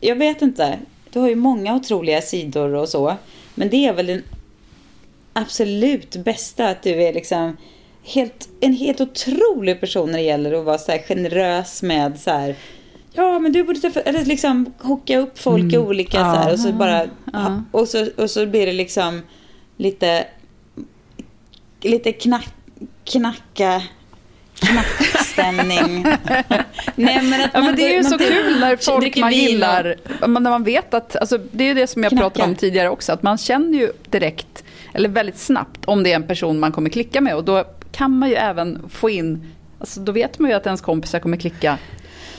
jag 0.01 0.17
vet 0.17 0.43
inte, 0.43 0.79
du 1.11 1.21
har 1.21 1.29
ju 1.29 1.37
många 1.37 1.75
otroliga 1.75 2.21
sidor 2.21 2.75
och 2.75 2.89
så, 2.89 3.17
men 3.55 3.71
det 3.71 3.87
är 3.87 3.93
väl 3.93 4.07
den 4.07 4.23
absolut 5.33 6.17
bästa 6.17 6.69
att 6.69 6.83
du 6.83 7.03
är 7.03 7.13
liksom 7.13 7.57
helt, 8.03 8.49
en 8.61 8.73
helt 8.73 9.01
otrolig 9.01 9.81
person 9.81 10.11
när 10.11 10.19
det 10.19 10.25
gäller 10.25 10.53
att 10.53 10.65
vara 10.65 10.79
så 10.79 10.93
här 10.93 10.99
generös 10.99 11.83
med 11.83 12.21
så 12.21 12.31
här 12.31 12.57
Ja, 13.17 13.39
men 13.39 13.53
du 13.53 13.65
borde 13.65 13.81
träffa, 13.81 14.01
eller 14.01 14.25
liksom 14.25 14.73
hocka 14.79 15.19
upp 15.19 15.39
folk 15.39 15.63
mm. 15.63 15.75
i 15.75 15.79
olika 15.79 16.19
ja. 16.19 16.35
så 16.35 16.41
här 16.41 16.53
och 16.53 16.61
så 16.61 16.73
bara, 16.73 17.09
ja. 17.33 17.63
och, 17.71 17.89
så, 17.89 18.07
och 18.17 18.31
så 18.31 18.47
blir 18.47 18.67
det 18.67 18.73
liksom 18.73 19.23
lite, 19.77 20.27
lite 21.81 22.13
knack, 22.13 22.55
knacka, 23.05 23.83
knackstämning. 24.65 26.03
Nej, 26.95 27.23
men 27.23 27.41
att 27.41 27.51
ja, 27.55 27.61
men 27.63 27.77
det 27.77 27.95
är 27.95 27.97
ju 27.97 28.05
så 28.05 28.19
kul 28.19 28.61
när 28.61 28.77
folk 28.77 29.17
man 29.17 29.33
gillar, 29.33 29.97
när 30.21 30.41
man 30.51 30.65
vet 30.65 30.95
att, 30.95 31.17
alltså, 31.17 31.39
det 31.53 31.65
är 31.65 31.69
ju 31.69 31.75
det 31.75 31.87
som 31.87 32.03
jag 32.03 32.11
Knacka. 32.11 32.23
pratade 32.25 32.49
om 32.49 32.55
tidigare 32.55 32.89
också, 32.89 33.13
att 33.13 33.23
man 33.23 33.39
känner 33.39 33.79
ju 33.79 33.93
direkt 34.09 34.65
eller 34.93 35.09
väldigt 35.09 35.39
snabbt, 35.39 35.85
om 35.85 36.03
det 36.03 36.13
är 36.13 36.17
en 36.17 36.27
person 36.27 36.61
man 36.61 36.73
kommer 36.73 36.91
klicka 36.91 37.21
med. 37.21 37.37
Och 37.37 37.45
då 37.45 37.65
kan 37.93 38.19
man 38.19 38.29
ju 38.29 38.35
även 38.35 38.89
få 38.89 39.11
in, 39.11 39.53
alltså 39.79 40.01
då 40.01 40.13
vet 40.13 40.39
man 40.39 40.51
ju 40.51 40.57
att 40.57 40.67
ens 40.67 40.81
kompisar 40.81 41.19
kommer 41.19 41.37
klicka 41.37 41.79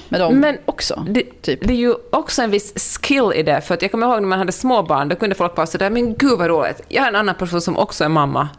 med 0.10 0.22
dem 0.22 0.40
Men 0.40 0.58
också. 0.66 1.06
Det, 1.10 1.42
typ. 1.42 1.60
det 1.68 1.74
är 1.74 1.78
ju 1.78 1.96
också 2.12 2.42
en 2.42 2.52
viss 2.52 2.98
skill 3.02 3.32
i 3.36 3.44
det, 3.44 3.62
för 3.62 3.74
att 3.74 3.82
jag 3.82 3.92
kommer 3.92 4.08
ihåg 4.08 4.22
när 4.22 4.28
man 4.28 4.40
hade 4.40 4.52
småbarn, 4.52 5.10
då 5.10 5.16
kunde 5.16 5.36
folk 5.36 5.56
bara 5.56 5.66
sådär, 5.66 5.90
men 5.90 6.16
gud 6.16 6.38
vad 6.40 6.48
roligt, 6.48 6.82
jag 6.88 7.02
har 7.02 7.10
en 7.10 7.16
annan 7.16 7.36
person 7.36 7.62
som 7.62 7.78
också 7.78 8.04
är 8.04 8.10
mamma 8.10 8.50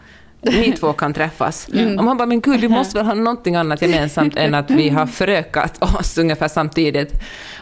ni 0.50 0.72
två 0.72 0.92
kan 0.92 1.12
träffas. 1.12 1.68
Mm. 1.72 1.98
Och 1.98 2.04
man 2.04 2.16
bara, 2.16 2.26
men 2.26 2.40
gud, 2.40 2.60
vi 2.60 2.68
måste 2.68 2.98
väl 2.98 3.06
ha 3.06 3.14
någonting 3.14 3.56
annat 3.56 3.82
gemensamt 3.82 4.36
än 4.36 4.54
att 4.54 4.70
vi 4.70 4.88
har 4.88 5.06
förökat 5.06 5.82
oss 5.82 6.18
ungefär 6.18 6.48
samtidigt. 6.48 7.12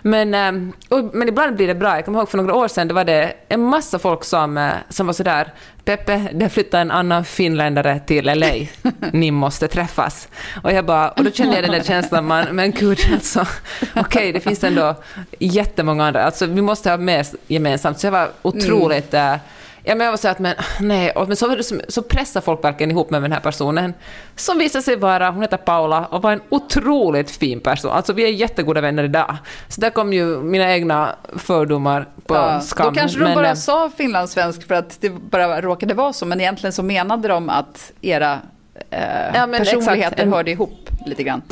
Men, 0.03 0.35
ehm, 0.35 0.73
och, 0.89 1.11
men 1.13 1.29
ibland 1.29 1.57
blir 1.57 1.67
det 1.67 1.75
bra. 1.75 1.97
Jag 1.97 2.05
kommer 2.05 2.19
ihåg 2.19 2.29
för 2.29 2.39
några 2.39 2.55
år 2.55 2.69
sedan, 2.69 2.89
det 2.89 2.95
var 2.95 3.05
det 3.05 3.33
en 3.49 3.61
massa 3.61 3.99
folk 3.99 4.25
som, 4.25 4.59
eh, 4.59 4.73
som 4.89 5.07
var 5.07 5.15
sådär, 5.15 5.53
Peppe, 5.85 6.29
det 6.33 6.49
flyttar 6.49 6.81
en 6.81 6.91
annan 6.91 7.25
finländare 7.25 8.01
till 8.07 8.25
LA. 8.25 8.53
Ni 9.13 9.31
måste 9.31 9.69
träffas. 9.69 10.29
Och 10.63 10.73
jag 10.73 10.85
bara, 10.87 11.09
och 11.11 11.25
då 11.25 11.31
kände 11.31 11.55
jag 11.55 11.65
den 11.65 11.73
där 11.73 11.83
känslan, 11.83 12.27
man, 12.27 12.47
men 12.53 12.71
gud 12.71 12.99
alltså, 13.13 13.41
okej, 13.81 14.01
okay, 14.01 14.33
det 14.33 14.41
finns 14.41 14.65
ändå 14.65 14.95
jättemånga 15.39 16.07
andra, 16.07 16.23
alltså 16.23 16.47
vi 16.47 16.63
måste 16.63 16.91
ha 16.91 16.97
med 16.97 17.27
gemensamt. 17.47 17.99
Så 17.99 18.07
jag 18.07 18.13
var 18.13 18.31
otroligt 18.43 19.15
mm. 19.15 19.39
Ja, 19.87 19.95
men 19.95 20.05
jag 20.05 20.13
var 20.13 20.17
så 20.17 20.29
att 20.29 20.39
men, 20.39 20.55
nej, 20.81 21.11
och, 21.11 21.29
men 21.29 21.37
så, 21.37 21.57
så 21.89 22.03
pressar 22.03 22.41
folk 22.41 22.65
verkligen 22.65 22.91
ihop 22.91 23.11
med 23.11 23.23
den 23.23 23.33
här 23.33 23.41
personen, 23.41 23.95
som 24.37 24.59
visar 24.59 24.81
sig 24.81 24.97
vara, 24.97 25.31
hon 25.31 25.43
heter 25.43 25.57
Paula, 25.57 26.07
och 26.07 26.23
var 26.23 26.33
en 26.33 26.41
otroligt 26.49 27.31
fin 27.31 27.61
person. 27.61 27.91
Alltså 27.91 28.13
vi 28.13 28.25
är 28.25 28.29
jättegoda 28.29 28.81
vänner 28.81 29.05
idag. 29.05 29.37
Så 29.69 29.81
där 29.81 29.91
kom 29.91 30.13
ju 30.13 30.43
mina 30.43 30.73
egna 30.73 31.15
fördomar 31.37 32.09
på 32.27 32.35
ja, 32.35 32.61
skam. 32.61 32.87
Då 32.87 33.01
kanske 33.01 33.19
de 33.19 33.25
men, 33.25 33.35
bara 33.35 33.57
sa 33.57 33.91
finlandssvensk 33.97 34.69
för 34.69 34.75
att 34.75 35.01
det 35.01 35.11
bara 35.11 35.61
råkade 35.61 35.95
vara 35.95 36.13
så, 36.13 36.27
men 36.27 36.41
egentligen 36.41 36.73
så 36.73 36.83
menade 36.83 37.29
de 37.29 37.49
att 37.49 37.93
era 38.01 38.39
eh, 38.91 39.01
ja, 39.35 39.47
personligheter 39.47 40.13
exakt. 40.13 40.31
hörde 40.31 40.51
ihop 40.51 40.91
lite 41.07 41.23
grann. 41.23 41.43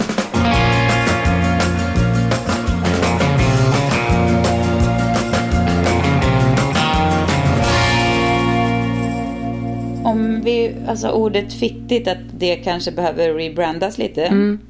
Om 10.12 10.40
vi, 10.44 10.74
alltså 10.88 11.10
ordet 11.10 11.52
fittigt, 11.52 12.08
att 12.08 12.18
det 12.38 12.56
kanske 12.56 12.92
behöver 12.92 13.34
rebrandas 13.34 13.98
lite. 13.98 14.24
Mm. 14.24 14.60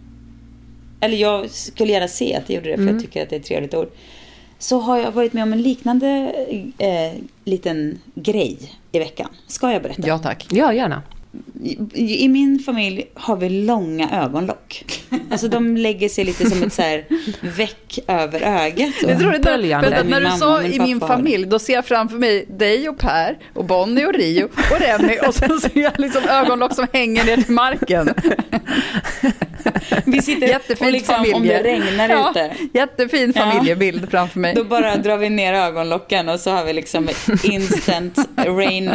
Eller 1.00 1.16
jag 1.16 1.50
skulle 1.50 1.92
gärna 1.92 2.08
se 2.08 2.34
att 2.34 2.46
det 2.46 2.54
gjorde 2.54 2.68
det, 2.68 2.76
för 2.76 2.82
mm. 2.82 2.94
jag 2.94 3.04
tycker 3.04 3.22
att 3.22 3.30
det 3.30 3.36
är 3.36 3.40
ett 3.40 3.46
trevligt 3.46 3.74
ord. 3.74 3.88
Så 4.58 4.78
har 4.78 4.98
jag 4.98 5.12
varit 5.12 5.32
med 5.32 5.42
om 5.42 5.52
en 5.52 5.62
liknande 5.62 6.32
eh, 6.78 7.12
liten 7.44 7.98
grej 8.14 8.58
i 8.92 8.98
veckan. 8.98 9.28
Ska 9.46 9.72
jag 9.72 9.82
berätta? 9.82 10.08
Ja, 10.08 10.18
tack. 10.18 10.46
Ja, 10.50 10.72
gärna. 10.72 11.02
I, 11.94 12.24
I 12.24 12.28
min 12.28 12.58
familj 12.58 13.04
har 13.14 13.36
vi 13.36 13.48
långa 13.48 14.10
ögonlock. 14.24 14.84
Alltså 15.30 15.48
de 15.48 15.76
lägger 15.76 16.08
sig 16.08 16.24
lite 16.24 16.50
som 16.50 16.62
ett 16.62 16.72
så 16.72 16.82
här 16.82 17.04
veck 17.40 17.98
över 18.08 18.40
ögat. 18.40 18.92
Det 19.02 19.10
är 19.12 19.18
roligt 19.18 19.44
när, 19.44 20.04
när 20.04 20.20
du 20.20 20.38
sa 20.38 20.62
i 20.62 20.80
min 20.80 21.00
familj, 21.00 21.46
då 21.46 21.58
ser 21.58 21.72
jag 21.72 21.86
framför 21.86 22.16
mig 22.18 22.46
dig 22.48 22.88
och 22.88 22.98
Per 22.98 23.38
och 23.54 23.64
Bonnie 23.64 24.06
och 24.06 24.14
Rio 24.14 24.44
och 24.44 24.80
Remy 24.80 25.18
och 25.28 25.34
sen 25.34 25.60
ser 25.60 25.80
jag 25.80 26.00
liksom 26.00 26.22
ögonlock 26.28 26.74
som 26.74 26.86
hänger 26.92 27.24
ner 27.24 27.36
till 27.36 27.52
marken. 27.54 28.08
Vi 30.04 30.22
sitter 30.22 30.46
Jättefint 30.46 30.80
och 30.80 30.92
liksom, 30.92 31.14
familje. 31.14 31.34
om 31.36 31.42
det 31.46 31.62
regnar 31.62 32.08
Ja, 32.08 32.30
ute. 32.30 32.54
Jättefin 32.72 33.32
Ja. 33.36 33.42
familjebild 33.42 34.10
framför 34.10 34.38
mig. 34.40 34.54
Då 34.54 34.64
bara 34.64 34.96
drar 34.96 35.16
vi 35.16 35.30
ner 35.30 35.54
ögonlocken 35.54 36.28
och 36.28 36.40
så 36.40 36.50
har 36.50 36.64
vi 36.64 36.72
liksom 36.72 37.08
instant 37.44 38.18
rain 38.36 38.90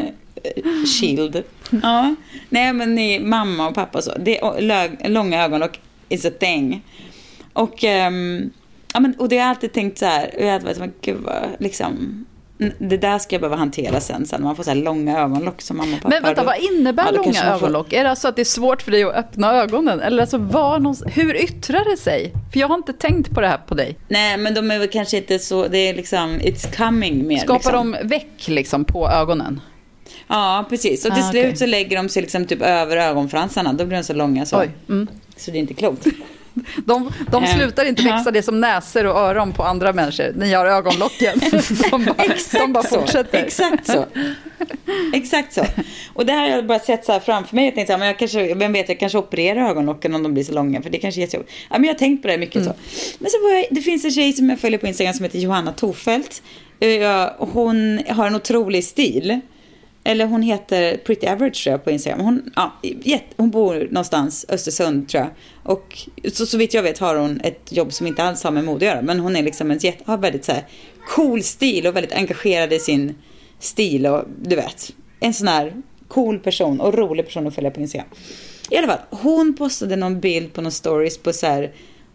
shield. 0.99 1.43
Ja, 1.83 2.15
nej 2.49 2.73
men 2.73 2.95
ni, 2.95 3.19
mamma 3.19 3.67
och 3.67 3.75
pappa 3.75 3.97
och 3.97 4.03
så. 4.03 4.11
Det, 4.19 4.39
och 4.41 4.61
lög, 4.63 4.91
långa 5.05 5.43
ögonlock 5.43 5.79
is 6.09 6.25
a 6.25 6.31
thing. 6.39 6.81
Och, 7.53 7.83
ehm, 7.83 8.49
ja, 8.93 8.99
men, 8.99 9.13
och 9.19 9.29
det 9.29 9.35
har 9.37 9.43
jag 9.43 9.49
alltid 9.49 9.73
tänkt 9.73 9.97
så 9.97 10.05
här, 10.05 10.31
jag 10.39 10.51
har 10.51 10.59
varit, 10.59 10.77
men 10.79 10.93
gud 11.01 11.17
vad, 11.21 11.35
liksom, 11.59 12.25
det 12.77 12.97
där 12.97 13.19
ska 13.19 13.35
jag 13.35 13.41
behöva 13.41 13.55
hantera 13.57 13.99
sen, 13.99 14.25
sen 14.25 14.43
man 14.43 14.55
får 14.55 14.63
så 14.63 14.69
här 14.69 14.77
långa 14.77 15.19
ögonlock 15.19 15.61
som 15.61 15.77
mamma 15.77 15.95
och 15.95 16.01
pappa. 16.01 16.15
Men 16.15 16.23
vänta, 16.23 16.41
då- 16.41 16.45
vad 16.45 16.57
innebär 16.79 17.05
ja, 17.05 17.11
långa 17.11 17.33
får- 17.33 17.45
ögonlock? 17.47 17.93
Är 17.93 18.03
det 18.03 18.09
alltså 18.09 18.27
att 18.27 18.35
det 18.35 18.41
är 18.41 18.45
svårt 18.45 18.81
för 18.81 18.91
dig 18.91 19.03
att 19.03 19.15
öppna 19.15 19.53
ögonen? 19.53 19.99
Eller 19.99 20.21
alltså 20.21 20.37
var 20.37 20.79
någonstans, 20.79 21.17
hur 21.17 21.35
yttrar 21.43 21.91
det 21.91 21.97
sig? 21.97 22.33
För 22.53 22.59
jag 22.59 22.67
har 22.67 22.75
inte 22.75 22.93
tänkt 22.93 23.31
på 23.33 23.41
det 23.41 23.47
här 23.47 23.57
på 23.57 23.75
dig. 23.75 23.97
Nej, 24.07 24.37
men 24.37 24.53
de 24.53 24.71
är 24.71 24.79
väl 24.79 24.87
kanske 24.87 25.17
inte 25.17 25.39
så, 25.39 25.67
det 25.67 25.77
är 25.77 25.93
liksom, 25.93 26.39
it's 26.39 26.77
coming 26.77 27.27
mer. 27.27 27.37
Skapar 27.37 27.53
liksom. 27.53 27.91
de 28.01 28.07
väck 28.07 28.47
liksom 28.47 28.85
på 28.85 29.09
ögonen? 29.09 29.61
Ja, 30.28 30.65
precis. 30.69 31.05
Och 31.05 31.13
till 31.13 31.23
Ah, 31.23 31.32
slut 31.32 31.43
okej. 31.45 31.55
så 31.57 31.65
lägger 31.65 31.97
de 31.97 32.09
sig 32.09 32.21
liksom 32.21 32.45
typ 32.45 32.61
över 32.61 32.97
ögonfransarna. 32.97 33.73
Då 33.73 33.86
blir 33.86 33.97
de 33.97 34.03
så 34.03 34.13
långa 34.13 34.45
så. 34.45 34.63
Mm. 34.89 35.07
Så 35.38 35.51
det 35.51 35.57
är 35.57 35.59
inte 35.59 35.73
klokt. 35.73 36.07
De, 36.86 37.11
de 37.32 37.43
Eh, 37.43 37.55
slutar 37.55 37.86
inte 37.86 38.03
växa 38.03 38.21
ja. 38.25 38.32
det 38.32 38.43
som 38.43 38.61
näsor 38.61 39.05
och 39.05 39.17
öron 39.19 39.53
på 39.53 39.63
andra 39.63 39.93
människor. 39.93 40.34
Ni 40.38 40.53
har 40.53 40.65
ögonlocken. 40.65 41.39
De 41.91 42.05
bara, 42.05 42.15
de 42.59 42.73
bara 42.73 42.84
så. 42.84 42.99
fortsätter. 42.99 43.38
Exakt 43.43 43.88
så. 43.88 44.05
Exakt 45.13 45.53
så. 45.53 45.65
Och 46.13 46.25
det 46.25 46.34
här 46.34 46.41
har 46.49 46.55
jag 46.55 46.65
bara 46.67 46.80
sett 46.80 47.05
så 47.05 47.11
här 47.11 47.19
framför 47.19 47.55
mig. 47.55 47.65
Jag 47.65 47.75
tänkte 47.75 47.91
så 47.93 47.93
här, 47.93 47.99
men 47.99 48.07
jag 48.07 48.19
kanske, 48.19 48.55
vem 48.55 48.73
vet, 48.73 48.89
jag 48.89 48.99
kanske 48.99 49.17
opererar 49.17 49.69
ögonlocken 49.69 50.15
om 50.15 50.23
de 50.23 50.34
blir 50.34 50.43
så 50.43 50.53
långa. 50.53 50.82
För 50.82 50.89
det 50.89 50.97
kanske 50.97 51.19
är 51.19 51.21
jättejobbigt. 51.21 51.53
Ja, 51.69 51.75
men 51.78 51.84
jag 51.84 51.93
har 51.93 51.99
tänkt 51.99 52.21
på 52.21 52.28
det 52.28 52.38
mycket 52.38 52.55
Mm. 52.55 52.67
så. 52.67 52.73
Men 53.19 53.32
så 53.32 53.38
jag, 53.51 53.65
det 53.71 53.82
finns 53.82 54.05
en 54.05 54.11
tjej 54.11 54.34
som 54.34 54.49
jag 54.49 54.59
följer 54.59 54.80
på 54.80 54.88
Instagram 54.88 55.13
som 55.13 55.23
heter 55.23 55.39
Johanna 55.39 55.71
Torfelt. 55.71 56.41
Eh, 56.80 57.30
Hon 57.38 57.99
har 58.09 58.28
en 58.28 58.36
otrolig 58.36 58.84
stil. 58.84 59.39
Eller 60.08 60.26
hon 60.26 60.41
heter 60.41 60.97
Pretty 60.97 61.28
Average 61.28 61.64
tror 61.64 61.72
jag 61.72 61.84
på 61.84 61.91
Instagram. 61.91 62.20
Hon, 62.20 62.51
ja, 62.55 62.80
jätte, 62.82 63.26
hon 63.38 63.51
bor 63.51 63.88
någonstans, 63.91 64.45
Östersund 64.49 65.10
tror 65.10 65.24
jag. 65.24 65.32
Och 65.74 65.97
så, 66.34 66.45
så 66.45 66.58
vitt 66.58 66.74
jag 66.74 66.84
vet 66.84 66.97
har 66.97 67.16
hon 67.16 67.41
ett 67.43 67.72
jobb 67.72 67.93
som 67.93 68.08
inte 68.08 68.24
alls 68.24 68.43
har 68.43 68.51
med 68.51 68.64
mode 68.64 68.76
att 68.76 68.93
göra. 68.93 69.01
Men 69.01 69.20
hon 69.20 69.36
är 69.36 69.43
liksom 69.43 69.72
en 69.72 69.78
jätte, 69.78 70.03
har 70.05 70.18
väldigt 70.18 70.45
så 70.45 70.51
här 70.51 70.68
cool 71.16 71.43
stil 71.43 71.88
och 71.88 71.95
väldigt 71.95 72.14
engagerad 72.14 72.74
i 72.74 72.80
sin 72.80 73.16
stil 73.60 74.05
och 74.05 74.24
du 74.41 74.55
vet. 74.55 74.93
En 75.20 75.34
sån 75.34 75.47
här 75.47 75.74
cool 76.08 76.39
person 76.39 76.82
och 76.82 76.93
rolig 76.93 77.26
person 77.26 77.47
att 77.47 77.55
följa 77.55 77.72
på 77.72 77.80
Instagram. 77.80 78.08
I 78.70 78.78
alla 78.78 78.88
fall, 78.88 78.99
hon 79.10 79.55
postade 79.55 79.95
någon 79.95 80.20
bild 80.20 80.53
på 80.53 80.62
någon 80.62 80.72
stories 80.72 81.18
på 81.18 81.34
så 81.34 81.47
här 81.47 81.74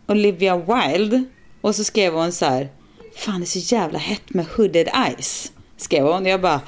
Olivia 0.09 0.57
Wilde. 0.57 1.25
Och 1.61 1.75
så 1.75 1.85
skrev 1.85 2.13
hon 2.13 2.33
så 2.33 2.45
här, 2.45 2.69
fan 3.17 3.41
det 3.41 3.45
är 3.45 3.61
så 3.61 3.75
jävla 3.75 3.99
hett 3.99 4.35
med 4.35 4.47
hooded 4.47 4.89
eyes. 5.07 5.53
Skrev 5.83 6.07
hon. 6.07 6.27
Jag 6.27 6.41
bara, 6.41 6.61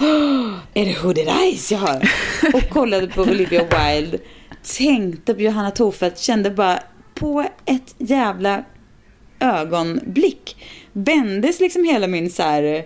är 0.75 0.85
det 0.85 0.99
hooded 1.03 1.29
eyes 1.29 1.73
jag 1.73 1.79
har? 1.79 2.11
Och 2.55 2.69
kollade 2.71 3.07
på 3.07 3.23
Olivia 3.23 3.63
Wilde. 3.63 4.19
Tänkte 4.79 5.35
på 5.35 5.41
Johanna 5.41 5.71
Thorfeldt, 5.71 6.19
kände 6.19 6.51
bara 6.51 6.79
på 7.15 7.47
ett 7.65 7.95
jävla 7.99 8.65
ögonblick 9.41 10.57
vändes 10.93 11.61
liksom 11.61 11.85
hela 11.85 12.07
min 12.07 12.31
så 12.31 12.43
här 12.43 12.85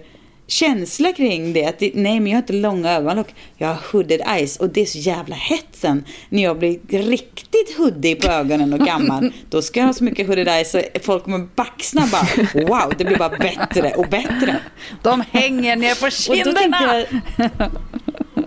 känsla 0.48 1.12
kring 1.12 1.52
det. 1.52 1.64
Att 1.64 1.78
det, 1.78 1.90
nej, 1.94 2.20
men 2.20 2.26
jag 2.26 2.36
har 2.36 2.42
inte 2.42 2.52
långa 2.52 2.92
ögonlock. 2.92 3.34
Jag 3.56 3.68
har 3.68 3.82
hooded 3.92 4.20
eyes 4.20 4.56
och 4.56 4.68
det 4.68 4.80
är 4.80 4.86
så 4.86 4.98
jävla 4.98 5.36
hett 5.36 5.68
sen. 5.72 6.04
När 6.28 6.42
jag 6.42 6.58
blir 6.58 6.78
riktigt 6.88 7.76
hoodie 7.76 8.14
på 8.14 8.28
ögonen 8.28 8.72
och 8.72 8.86
gammal. 8.86 9.32
Då 9.50 9.62
ska 9.62 9.80
jag 9.80 9.86
ha 9.86 9.92
så 9.92 10.04
mycket 10.04 10.26
hooded 10.26 10.48
eyes 10.48 10.70
så 10.70 10.82
folk 11.02 11.24
kommer 11.24 11.48
baxna 11.54 12.08
bara. 12.12 12.64
Wow, 12.66 12.92
det 12.98 13.04
blir 13.04 13.16
bara 13.16 13.38
bättre 13.38 13.92
och 13.96 14.08
bättre. 14.08 14.60
De 15.02 15.24
hänger 15.30 15.76
ner 15.76 15.94
på 15.94 16.10
kinderna. 16.10 17.04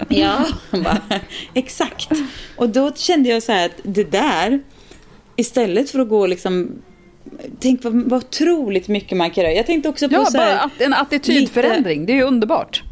Ja, 0.09 0.45
bara, 0.71 1.01
exakt. 1.53 2.09
Och 2.55 2.69
då 2.69 2.91
kände 2.95 3.29
jag 3.29 3.43
så 3.43 3.51
här 3.51 3.65
att 3.65 3.79
det 3.83 4.03
där, 4.03 4.59
istället 5.35 5.89
för 5.89 5.99
att 5.99 6.09
gå 6.09 6.27
liksom... 6.27 6.81
Tänk 7.59 7.83
vad, 7.83 7.93
vad 7.93 8.23
otroligt 8.23 8.87
mycket 8.87 9.17
man 9.17 9.31
kan 9.31 9.43
göra. 9.43 9.53
Jag 9.53 9.65
tänkte 9.65 9.89
också 9.89 10.09
på 10.09 10.15
Ja, 10.15 10.25
så 10.25 10.37
bara 10.37 10.45
här, 10.45 10.65
att, 10.65 10.81
en 10.81 10.93
attitydförändring. 10.93 12.05
Det 12.05 12.13
är 12.13 12.15
ju 12.15 12.23
underbart. 12.23 12.83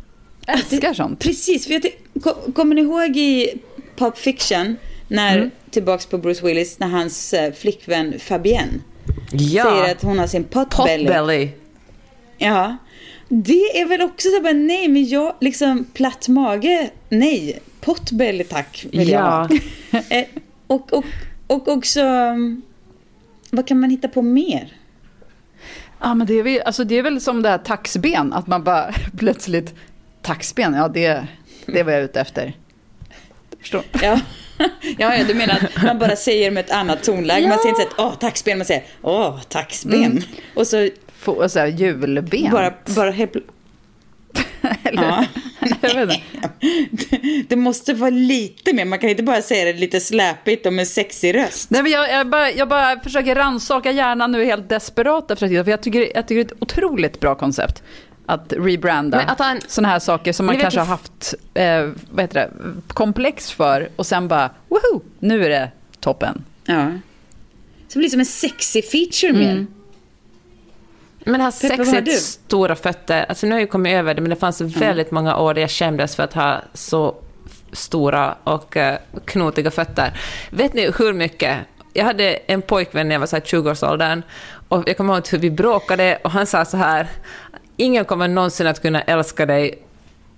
Älskar 0.47 0.93
sånt. 0.93 1.19
Precis, 1.19 1.67
för 1.67 1.73
jag 1.73 1.83
kommer 2.55 2.75
ni 2.75 2.81
ihåg 2.81 3.17
i 3.17 3.53
Pulp 3.95 4.17
Fiction, 4.17 4.75
när, 5.07 5.37
Mm. 5.37 5.51
tillbaks 5.69 6.05
på 6.05 6.17
Bruce 6.17 6.45
Willis, 6.45 6.79
när 6.79 6.87
hans 6.87 7.33
eh, 7.33 7.53
flickvän 7.53 8.13
Fabienne 8.19 8.73
Ja, 9.31 9.63
säger 9.63 9.91
att 9.91 10.01
hon 10.01 10.19
har 10.19 10.27
sin 10.27 10.43
potbelly. 10.43 11.05
potbelly. 11.05 11.49
Ja. 12.37 12.77
Det 13.29 13.79
är 13.81 13.85
väl 13.85 14.01
också 14.01 14.27
så 14.29 14.41
bara, 14.43 14.53
nej 14.53 14.87
men 14.87 15.05
jag, 15.07 15.33
liksom 15.41 15.85
platt 15.93 16.27
mage, 16.27 16.89
nej. 17.09 17.59
Potbelly 17.81 18.43
tack 18.43 18.85
vill 18.91 19.09
jag 19.09 19.21
ha. 19.21 19.49
Ja, 19.91 19.99
Eh, 20.09 20.25
och, 20.67 20.93
och, 20.93 21.05
och 21.47 21.67
också, 21.67 22.01
um, 22.01 22.61
vad 23.51 23.67
kan 23.67 23.79
man 23.79 23.89
hitta 23.89 24.07
på 24.07 24.21
mer? 24.21 24.73
Ja, 25.99 26.13
men 26.13 26.27
det 26.27 26.33
är, 26.33 26.43
väl, 26.43 26.61
alltså 26.61 26.83
det 26.83 26.97
är 26.97 27.03
väl 27.03 27.21
som 27.21 27.41
det 27.41 27.49
här 27.49 27.57
taxben, 27.57 28.33
att 28.33 28.47
man 28.47 28.63
bara 28.63 28.93
plötsligt, 29.17 29.73
taxben, 30.21 30.73
ja 30.73 30.87
det, 30.87 31.27
det 31.65 31.83
var 31.83 31.91
jag 31.91 32.03
ute 32.03 32.21
efter. 32.21 32.53
Förstår? 33.59 33.83
Ja. 34.01 34.19
ja, 34.97 35.15
ja, 35.15 35.23
du 35.27 35.33
menar 35.33 35.55
att 35.55 35.83
man 35.83 35.99
bara 35.99 36.15
säger 36.15 36.51
med 36.51 36.65
ett 36.65 36.71
annat 36.71 37.03
tonläge. 37.03 37.47
Man 37.47 37.57
säger 37.57 37.69
inte 37.69 37.81
så 37.81 37.87
att 37.87 38.13
åh, 38.13 38.19
taxben, 38.19 38.57
man 38.57 38.65
säger 38.65 38.83
åh, 39.01 39.41
taxben. 39.41 40.03
Mm. 40.03 40.23
Och 40.55 40.67
så 40.67 40.89
Få, 41.19 41.49
så 41.49 41.59
här, 41.59 41.67
julben. 41.67 42.51
bara, 42.51 42.73
bara 42.95 43.11
helt... 43.11 43.33
Eller, 44.83 45.03
Ja. 45.03 45.25
jag 45.81 46.05
vet 46.05 46.19
inte. 46.91 47.17
Det 47.49 47.55
måste 47.55 47.93
vara 47.93 48.09
lite 48.09 48.73
mer, 48.73 48.85
man 48.85 48.99
kan 48.99 49.09
inte 49.09 49.23
bara 49.23 49.41
säga 49.41 49.65
det 49.73 49.79
lite 49.79 49.99
släpigt 49.99 50.65
och 50.65 50.73
med 50.73 50.87
sexig 50.87 51.35
röst. 51.35 51.69
Nej, 51.69 51.83
men 51.83 51.91
jag, 51.91 52.11
jag, 52.11 52.29
bara, 52.29 52.51
jag 52.51 52.67
bara 52.69 52.99
försöker 52.99 53.35
rannsaka 53.35 53.91
hjärnan 53.91 54.31
nu 54.31 54.45
helt 54.45 54.69
desperat 54.69 55.31
efter 55.31 55.47
för 55.63 55.69
jag 55.69 55.81
tycker, 55.81 56.11
jag 56.15 56.27
tycker 56.27 56.35
det 56.39 56.51
är 56.51 56.55
ett 56.55 56.61
otroligt 56.61 57.19
bra 57.19 57.35
koncept. 57.35 57.83
Att 58.25 58.53
rebranda 58.57 59.17
Men 59.17 59.29
att 59.29 59.39
han- 59.39 59.61
sådana 59.67 59.87
här 59.87 59.99
saker 59.99 60.33
som 60.33 60.45
man 60.45 60.59
kanske 60.59 60.79
har 60.79 60.87
haft 60.87 61.33
eh, 61.53 61.89
vad 62.11 62.23
heter 62.23 62.33
det, 62.39 62.51
komplex 62.87 63.51
för 63.51 63.89
och 63.95 64.05
sen 64.05 64.27
bara, 64.27 64.49
woho, 64.69 65.01
nu 65.19 65.45
är 65.45 65.49
det 65.49 65.71
toppen. 65.99 66.43
Ja. 66.65 66.91
Så 67.87 67.93
det 67.93 67.99
blir 67.99 68.09
som 68.09 68.19
en 68.19 68.25
sexig 68.25 68.85
feature 68.91 69.33
mer. 69.33 69.65
Men 71.31 71.39
det 71.39 71.43
här 71.43 71.43
har 71.43 71.85
sexigt 71.91 72.23
stora 72.23 72.75
fötter, 72.75 73.25
alltså 73.29 73.45
nu 73.45 73.51
har 73.51 73.59
jag 73.59 73.65
ju 73.65 73.71
kommit 73.71 73.93
över 73.93 74.13
det, 74.13 74.21
men 74.21 74.29
det 74.29 74.35
fanns 74.35 74.61
väldigt 74.61 75.11
många 75.11 75.37
år 75.37 75.53
där 75.53 75.61
jag 75.61 75.71
skämdes 75.71 76.15
för 76.15 76.23
att 76.23 76.33
ha 76.33 76.61
så 76.73 77.15
stora 77.71 78.35
och 78.43 78.75
uh, 78.75 78.93
knotiga 79.25 79.71
fötter. 79.71 80.19
Vet 80.49 80.73
ni 80.73 80.91
hur 80.97 81.13
mycket? 81.13 81.57
Jag 81.93 82.05
hade 82.05 82.33
en 82.33 82.61
pojkvän 82.61 83.07
när 83.07 83.15
jag 83.15 83.19
var 83.19 83.27
så 83.27 83.35
här 83.35 83.43
20-årsåldern 83.43 84.23
och 84.69 84.83
jag 84.89 84.97
kommer 84.97 85.13
ihåg 85.13 85.27
hur 85.27 85.37
vi 85.37 85.51
bråkade 85.51 86.19
och 86.23 86.31
han 86.31 86.45
sa 86.45 86.65
så 86.65 86.77
här, 86.77 87.07
ingen 87.77 88.05
kommer 88.05 88.27
någonsin 88.27 88.67
att 88.67 88.81
kunna 88.81 89.01
älska 89.01 89.45
dig 89.45 89.83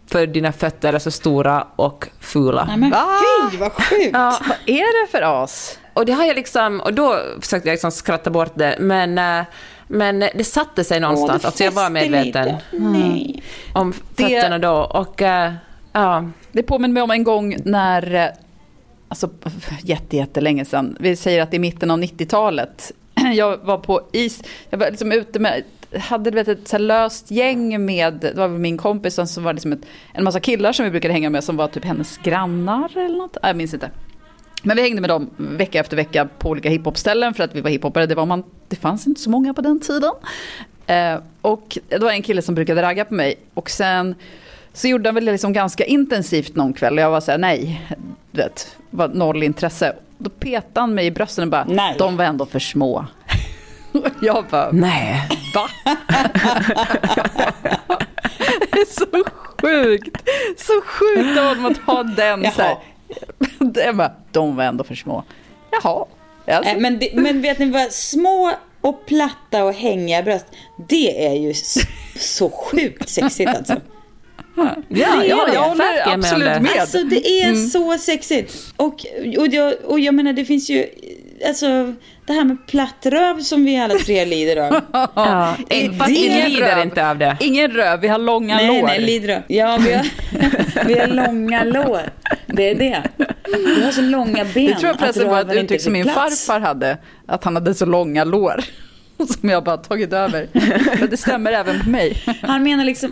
för 0.08 0.28
dina 0.28 0.52
fötter 0.52 0.94
är 0.94 1.00
så 1.00 1.12
stora 1.12 1.68
och 1.76 2.08
fula. 2.20 2.66
Nej 2.66 2.78
men 2.78 2.90
Va? 2.90 3.08
fy 3.52 3.58
vad 3.58 3.72
sjukt. 3.72 4.10
Ja, 4.14 4.40
Vad 4.48 4.58
är 4.66 5.02
det 5.06 5.12
för 5.12 5.44
as? 5.44 5.78
och 5.94 6.06
det 6.06 6.12
har 6.12 6.24
jag 6.26 6.36
liksom, 6.36 6.80
och 6.82 6.94
då 6.94 7.20
försökte 7.42 7.70
jag 7.70 7.74
liksom 7.74 7.92
skratta 7.92 8.30
bort 8.30 8.52
det, 8.56 8.76
men, 8.80 9.18
eh, 9.18 9.46
men 9.92 10.20
det 10.20 10.44
satte 10.44 10.84
sig 10.84 11.00
någonstans. 11.00 11.32
Åh, 11.32 11.40
det 11.42 11.48
alltså 11.48 11.64
jag 11.64 11.72
var 11.72 11.90
medveten 11.90 12.26
lite. 12.26 12.58
Nej. 12.72 13.44
om 13.74 13.94
Det- 14.16 14.24
fötterna 14.24 14.60
då. 14.60 14.74
Och 14.74 15.22
eh, 15.22 15.54
ja, 15.94 16.26
Det 16.52 16.64
påminner 16.64 16.94
mig 16.94 17.04
om 17.04 17.12
en 17.12 17.24
gång 17.24 17.56
när, 17.66 18.16
eh, 18.16 18.26
alltså 19.08 19.30
jätte, 19.84 20.18
jättelänge 20.18 20.66
sedan, 20.66 20.98
vi 21.00 21.16
säger 21.16 21.42
att 21.42 21.52
det 21.52 21.58
är 21.58 21.60
mitten 21.60 21.92
av 21.92 22.00
90-talet. 22.00 22.92
Jag 23.36 23.58
var 23.58 23.78
på 23.78 24.02
is, 24.12 24.44
jag 24.70 24.78
var 24.78 24.90
liksom 24.90 25.12
ute 25.12 25.40
med, 25.40 25.64
hade 26.00 26.32
du 26.32 26.36
vet, 26.36 26.48
ett 26.48 26.68
så 26.68 26.78
löst 26.78 27.32
gäng 27.32 27.86
med, 27.86 28.14
det 28.14 28.34
var 28.34 28.48
min 28.48 28.78
kompis 28.78 29.20
så 29.26 29.42
var 29.42 29.54
det 29.54 29.56
liksom 29.56 29.74
ett, 29.74 29.82
en 30.14 30.24
massa 30.24 30.40
killar 30.40 30.72
som 30.74 30.86
vi 30.86 30.92
brukade 30.92 31.14
hänga 31.14 31.30
med 31.30 31.44
som 31.44 31.58
var 31.58 31.68
typ 31.68 31.86
hennes 31.86 32.18
grannar 32.18 32.98
eller 32.98 33.18
något, 33.18 33.38
jag 33.42 33.56
minns 33.56 33.74
inte. 33.74 33.90
Men 34.62 34.76
vi 34.78 34.82
hängde 34.84 35.02
med 35.02 35.10
dem 35.10 35.30
vecka 35.38 35.80
efter 35.80 35.96
vecka 35.98 36.28
på 36.38 36.50
olika 36.50 36.70
hiphopställen 36.70 37.34
för 37.34 37.44
att 37.44 37.56
vi 37.56 37.62
var 37.62 37.70
hiphopare. 37.70 38.06
Det, 38.06 38.16
var 38.16 38.26
man, 38.26 38.44
det 38.68 38.76
fanns 38.76 39.08
inte 39.08 39.22
så 39.22 39.30
många 39.30 39.54
på 39.54 39.62
den 39.62 39.80
tiden. 39.80 40.12
Eh, 40.88 41.20
och 41.42 41.78
det 41.90 41.98
var 41.98 42.12
en 42.12 42.22
kille 42.22 42.42
som 42.42 42.56
brukade 42.56 42.82
ragga 42.82 43.06
på 43.06 43.14
mig. 43.14 43.36
Och 43.54 43.70
sen 43.70 44.16
så 44.74 44.88
gjorde 44.88 45.10
han 45.10 45.16
väl 45.16 45.26
det 45.26 45.32
liksom 45.32 45.54
ganska 45.54 45.86
intensivt 45.86 46.56
någon 46.56 46.74
kväll. 46.74 46.94
Och 46.98 47.04
jag 47.04 47.10
var 47.12 47.22
så 47.22 47.32
här, 47.32 47.38
nej, 47.38 47.88
du 48.32 48.42
vet, 48.42 48.76
var 48.90 49.08
noll 49.08 49.44
intresse. 49.44 49.96
Då 50.18 50.30
petade 50.30 50.80
han 50.80 50.94
mig 50.94 51.06
i 51.06 51.12
brösten 51.12 51.44
och 51.44 51.50
bara, 51.50 51.66
Nej. 51.68 51.96
de 51.98 52.18
var 52.18 52.26
ändå 52.26 52.46
för 52.46 52.60
små. 52.60 53.06
Jag 54.22 54.46
bara, 54.52 54.70
Nej. 54.72 55.28
va? 55.56 55.68
det 58.72 58.80
är 58.82 58.86
så 59.00 59.24
sjukt. 59.62 60.30
Så 60.58 60.74
sjukt 60.86 61.40
av 61.40 61.46
honom 61.46 61.66
att 61.66 61.78
ha 61.78 62.04
den 62.04 62.44
Jaha. 62.44 62.52
så 62.52 62.62
här. 62.62 62.78
Det 63.60 63.94
bara, 63.96 64.12
de 64.32 64.56
var 64.56 64.64
ändå 64.64 64.84
för 64.84 64.96
små. 64.96 65.24
Jaha. 65.72 66.06
Alltså, 66.48 66.76
Men, 66.80 67.00
det, 67.00 67.10
men 67.14 67.42
vet 67.42 67.60
ni 67.60 67.66
vad? 67.66 67.92
Små 67.92 68.52
och 68.82 69.06
platta 69.06 69.64
och 69.64 69.74
hängiga 69.74 70.24
bröst. 70.24 70.46
Det 70.90 71.26
är 71.28 71.34
ju 71.34 71.52
s- 71.52 71.78
så 72.16 72.50
sjukt 72.50 73.10
sexigt 73.10 73.50
alltså. 73.50 73.76
Ja, 74.58 74.76
Det 74.90 75.04
är 75.04 75.24
ja, 75.24 75.46
det. 75.46 75.54
jag 75.54 75.62
håller 75.64 76.14
absolut 76.14 76.62
med. 76.62 76.72
Alltså 76.80 77.04
det 77.04 77.28
är 77.44 77.56
så 77.56 77.98
sexigt. 77.98 78.74
Och, 78.78 79.06
och, 79.38 79.48
jag, 79.48 79.74
och 79.86 80.00
jag 80.00 80.16
menar 80.16 80.34
det 80.34 80.46
finns 80.46 80.70
ju, 80.70 80.86
alltså 81.48 81.94
det 82.26 82.34
här 82.34 82.44
med 82.44 82.68
platt 82.68 83.06
röv 83.06 83.40
som 83.40 83.66
vi 83.66 83.78
alla 83.78 83.94
tre 83.96 84.26
lider 84.26 84.58
av. 84.58 84.82
Ja, 85.16 85.56
I- 85.70 85.90
fast 85.90 86.08
det- 86.10 86.14
vi 86.14 86.50
lider 86.50 86.76
röv. 86.76 86.84
inte 86.86 87.10
av 87.10 87.18
det. 87.18 87.38
Ingen 87.40 87.72
röv, 87.72 88.00
vi 88.00 88.08
har 88.08 88.18
långa 88.20 88.56
nej, 88.56 88.68
lår. 88.82 88.88
nej, 88.88 89.00
lider 89.02 89.36
av. 89.36 89.42
Ja, 89.48 89.80
vi 89.86 89.94
har, 89.94 90.06
vi 90.86 91.00
har 91.00 91.08
långa 91.08 91.64
lår. 91.64 92.02
Det 92.48 92.70
är 92.70 92.76
det. 92.76 93.04
Vi 93.78 93.84
har 93.86 93.92
så 93.92 94.02
långa 94.02 94.46
ben 94.54 94.66
Det 94.66 94.76
tror 94.76 94.88
jag 94.88 95.00
förresten 95.00 95.30
var 95.30 95.42
ett 95.42 95.54
uttryck 95.64 95.82
som 95.82 95.94
min 95.94 96.04
plats. 96.04 96.46
farfar 96.48 96.60
hade. 96.60 96.98
Att 97.28 97.44
han 97.44 97.56
hade 97.56 97.74
så 97.74 97.86
långa 97.86 98.24
lår. 98.24 98.64
Som 99.40 99.50
jag 99.50 99.64
bara 99.64 99.78
tagit 99.78 100.14
över. 100.14 100.48
Men 101.00 101.10
det 101.10 101.18
stämmer 101.18 101.52
även 101.52 101.82
på 101.84 101.90
mig. 101.90 102.24
Han 102.42 102.64
menar 102.64 102.84
liksom, 102.86 103.12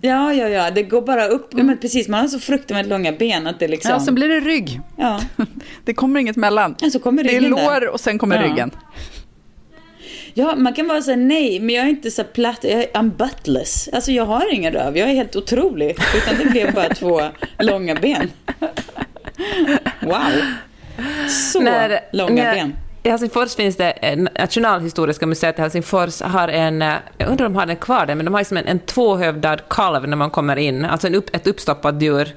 ja, 0.00 0.32
ja, 0.34 0.48
ja, 0.48 0.70
det 0.70 0.82
går 0.82 1.02
bara 1.02 1.26
upp. 1.26 1.52
Men 1.52 1.78
precis, 1.78 2.08
man 2.08 2.20
har 2.20 2.28
så 2.28 2.38
fruktansvärt 2.40 2.86
långa 2.86 3.12
ben 3.12 3.46
att 3.46 3.58
det 3.60 3.68
liksom, 3.68 3.90
Ja, 3.90 4.00
sen 4.00 4.14
blir 4.14 4.28
det 4.28 4.40
rygg. 4.40 4.80
ja. 4.96 5.20
Det 5.84 5.94
kommer 5.94 6.20
inget 6.20 6.36
mellan. 6.36 6.74
Ja, 6.80 6.90
så 6.90 6.98
kommer 6.98 7.24
Det 7.24 7.30
är 7.30 7.40
ryggen 7.40 7.56
där. 7.56 7.80
lår 7.80 7.88
och 7.88 8.00
sen 8.00 8.18
kommer 8.18 8.36
Ja. 8.36 8.42
ryggen. 8.42 8.70
Ja, 10.34 10.54
man 10.56 10.72
kan 10.72 10.88
vara 10.88 11.02
säga 11.02 11.16
nej, 11.16 11.60
men 11.60 11.74
jag 11.74 11.84
är 11.84 11.88
inte 11.88 12.10
så 12.10 12.24
platt. 12.24 12.58
Jag 12.62 12.72
är 12.72 12.86
I'm 12.86 13.10
buttless. 13.16 13.88
Alltså 13.92 14.12
jag 14.12 14.24
har 14.24 14.54
ingen 14.54 14.72
röv. 14.72 14.96
Jag 14.96 15.10
är 15.10 15.14
helt 15.14 15.36
otrolig. 15.36 15.96
Utan 16.16 16.34
det 16.38 16.50
blev 16.50 16.74
bara 16.74 16.88
två 16.94 17.20
långa 17.58 17.94
ben. 17.94 18.30
Wow. 20.00 20.20
Så 21.28 21.60
långa 22.12 22.42
när- 22.44 22.54
ben. 22.54 22.72
I 23.02 23.08
Helsingfors 23.10 23.54
finns 23.56 23.76
det, 23.76 24.16
Nationalhistoriska 24.38 25.26
museet 25.26 25.58
i 25.58 25.62
Helsingfors 25.62 26.20
har 26.22 26.48
en, 26.48 26.82
eh, 26.82 26.94
jag 27.18 27.28
undrar 27.28 27.46
om 27.46 27.52
de 27.52 27.58
har 27.58 27.66
den 27.66 27.76
kvar 27.76 28.06
där, 28.06 28.14
men 28.14 28.24
de 28.24 28.34
har 28.34 28.40
liksom 28.40 28.56
en, 28.56 28.66
en 28.66 28.78
tvåhövdad 28.78 29.62
kalv 29.68 30.08
när 30.08 30.16
man 30.16 30.30
kommer 30.30 30.56
in, 30.56 30.84
alltså 30.84 31.06
en 31.06 31.14
upp, 31.14 31.34
ett 31.36 31.46
uppstoppat 31.46 32.02
djur. 32.02 32.34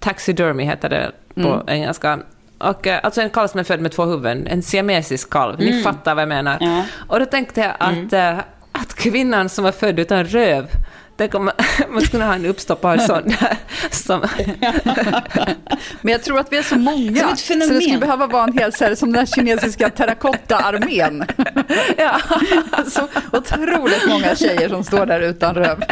Taxidermy 0.00 0.64
heter 0.64 0.88
det 0.88 1.12
på 1.34 1.40
Mm. 1.48 1.68
engelska. 1.68 2.18
Och, 2.58 2.86
eh, 2.86 3.00
alltså 3.02 3.20
en 3.20 3.30
kalv 3.30 3.48
som 3.48 3.60
är 3.60 3.64
född 3.64 3.80
med 3.80 3.92
två 3.92 4.04
huvuden, 4.04 4.46
en 4.46 4.62
siamesisk 4.62 5.30
kalv. 5.30 5.58
Ni 5.58 5.82
fattar 5.82 6.14
vad 6.14 6.22
jag 6.22 6.28
menar. 6.28 6.56
Mm. 6.56 6.68
Ja. 6.68 6.74
Mm. 6.74 6.86
Och 7.08 7.18
då 7.20 7.26
tänkte 7.26 7.60
jag 7.60 7.72
att, 7.78 8.12
eh, 8.12 8.38
att 8.72 8.94
kvinnan 8.94 9.48
som 9.48 9.64
var 9.64 9.72
född 9.72 9.98
utan 9.98 10.24
röv, 10.24 10.66
Tänk 11.16 11.34
om 11.34 11.44
man, 11.44 11.54
man 11.88 12.02
skulle 12.06 12.24
ha 12.24 12.34
en 12.34 12.46
uppstoppad 12.46 13.02
sån 13.06 13.22
där. 13.28 13.56
Som, 13.90 14.20
Men 16.00 16.12
jag 16.12 16.22
tror 16.22 16.38
att 16.38 16.52
vi 16.52 16.56
är 16.56 16.62
så 16.62 16.76
många. 16.76 17.20
Som 17.20 17.28
ett 17.32 17.38
så 17.38 17.46
fenomen. 17.46 17.74
det 17.74 17.80
skulle 17.80 17.98
behöva 17.98 18.26
vara 18.26 18.44
en 18.44 18.58
hel 18.58 18.72
så 18.72 18.84
här, 18.84 18.94
som 18.94 19.12
den 19.12 19.18
här 19.18 19.34
kinesiska 19.36 19.90
terrakotta-armén. 19.90 21.24
ja. 21.96 22.20
Så 22.88 23.08
otroligt 23.32 24.08
många 24.08 24.36
tjejer 24.36 24.68
som 24.68 24.84
står 24.84 25.06
där 25.06 25.20
utan 25.20 25.54
röv. 25.54 25.84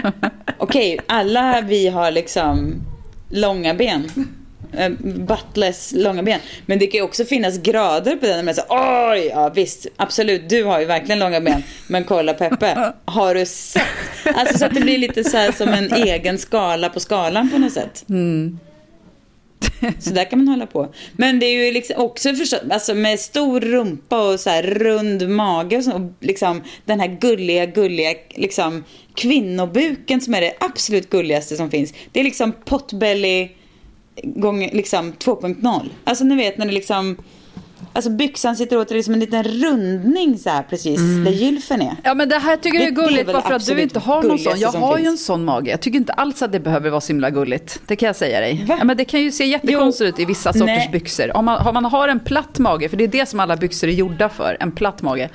Okej, 0.58 1.00
alla 1.06 1.60
vi 1.60 1.88
har 1.88 2.10
liksom 2.10 2.74
långa 3.28 3.74
ben. 3.74 4.10
Eh, 4.78 4.90
Buttless 5.00 5.92
långa 5.96 6.22
ben. 6.22 6.40
Men 6.66 6.78
det 6.78 6.86
kan 6.86 6.98
ju 6.98 7.04
också 7.04 7.24
finnas 7.24 7.58
grader 7.58 8.16
på 8.16 8.26
den. 8.26 8.44
Men 8.44 8.54
så, 8.54 8.62
Oj, 8.68 9.26
ja 9.26 9.48
visst, 9.48 9.86
absolut, 9.96 10.48
du 10.48 10.64
har 10.64 10.80
ju 10.80 10.86
verkligen 10.86 11.18
långa 11.18 11.40
ben. 11.40 11.62
Men 11.88 12.04
kolla 12.04 12.34
Peppe, 12.34 12.92
har 13.04 13.34
du 13.34 13.46
sett? 13.46 13.82
Alltså 14.34 14.58
så 14.58 14.64
att 14.64 14.74
det 14.74 14.80
blir 14.80 14.98
lite 14.98 15.24
så 15.24 15.36
här 15.36 15.52
som 15.52 15.68
en 15.68 15.92
egen 15.92 16.38
skala 16.38 16.88
på 16.88 17.00
skalan 17.00 17.50
på 17.50 17.58
något 17.58 17.72
sätt. 17.72 18.04
Så 19.98 20.10
där 20.10 20.30
kan 20.30 20.38
man 20.38 20.48
hålla 20.48 20.66
på. 20.66 20.94
Men 21.12 21.40
det 21.40 21.46
är 21.46 21.66
ju 21.66 21.72
liksom 21.72 22.02
också 22.02 22.34
förstås, 22.34 22.60
alltså 22.70 22.94
med 22.94 23.20
stor 23.20 23.60
rumpa 23.60 24.32
och 24.32 24.40
så 24.40 24.50
här 24.50 24.62
rund 24.62 25.28
mage 25.28 25.76
och, 25.76 25.84
så, 25.84 25.92
och 25.92 26.12
liksom 26.20 26.62
den 26.84 27.00
här 27.00 27.18
gulliga, 27.20 27.66
gulliga 27.66 28.14
liksom 28.34 28.84
kvinnobuken 29.14 30.20
som 30.20 30.34
är 30.34 30.40
det 30.40 30.54
absolut 30.60 31.10
gulligaste 31.10 31.56
som 31.56 31.70
finns. 31.70 31.94
Det 32.12 32.20
är 32.20 32.24
liksom 32.24 32.52
potbelly 32.64 33.48
gånger 34.22 34.70
liksom 34.72 35.12
2.0. 35.12 35.88
Alltså 36.04 36.24
ni 36.24 36.36
vet 36.36 36.58
när 36.58 36.66
det 36.66 36.72
liksom 36.72 37.16
Alltså 37.94 38.10
byxan 38.10 38.56
sitter 38.56 38.78
åt 38.78 38.88
det 38.88 38.98
är 38.98 39.02
som 39.02 39.14
en 39.14 39.20
liten 39.20 39.44
rundning 39.44 40.38
så 40.38 40.50
här 40.50 40.62
precis 40.62 41.00
där 41.24 41.30
gylfen 41.30 41.82
är. 41.82 41.96
Ja 42.04 42.14
men 42.14 42.28
det 42.28 42.38
här 42.38 42.56
tycker 42.56 42.78
jag 42.78 42.86
är 42.86 42.90
är 42.90 42.94
gulligt 42.94 43.28
väl 43.28 43.34
bara 43.34 43.42
för 43.42 43.54
att 43.54 43.66
du 43.66 43.80
inte 43.82 43.98
har 43.98 44.22
någon 44.22 44.38
sån. 44.38 44.60
Jag 44.60 44.72
har 44.72 44.98
ju 44.98 45.04
finns. 45.04 45.20
en 45.20 45.24
sån 45.24 45.44
mage. 45.44 45.70
Jag 45.70 45.80
tycker 45.80 45.98
inte 45.98 46.12
alls 46.12 46.42
att 46.42 46.52
det 46.52 46.60
behöver 46.60 46.90
vara 46.90 47.00
så 47.00 47.08
himla 47.08 47.30
gulligt. 47.30 47.80
Det 47.86 47.96
kan 47.96 48.06
jag 48.06 48.16
säga 48.16 48.40
dig. 48.40 48.64
Va? 48.68 48.76
Ja, 48.78 48.84
men 48.84 48.96
det 48.96 49.04
kan 49.04 49.20
ju 49.20 49.32
se 49.32 49.46
jättekonstigt 49.46 50.08
ut 50.08 50.20
i 50.20 50.24
vissa 50.24 50.52
sorters 50.52 50.66
Nej. 50.66 50.88
byxor. 50.92 51.36
Om 51.36 51.44
man, 51.44 51.62
har 51.62 51.72
man 51.72 51.84
har 51.84 52.08
en 52.08 52.20
platt 52.20 52.58
mage, 52.58 52.88
för 52.88 52.96
det 52.96 53.04
är 53.04 53.08
det 53.08 53.26
som 53.26 53.40
alla 53.40 53.56
byxor 53.56 53.88
är 53.88 53.92
gjorda 53.92 54.28
för, 54.28 54.56
en 54.60 54.72
platt 54.72 55.02
mage. 55.02 55.28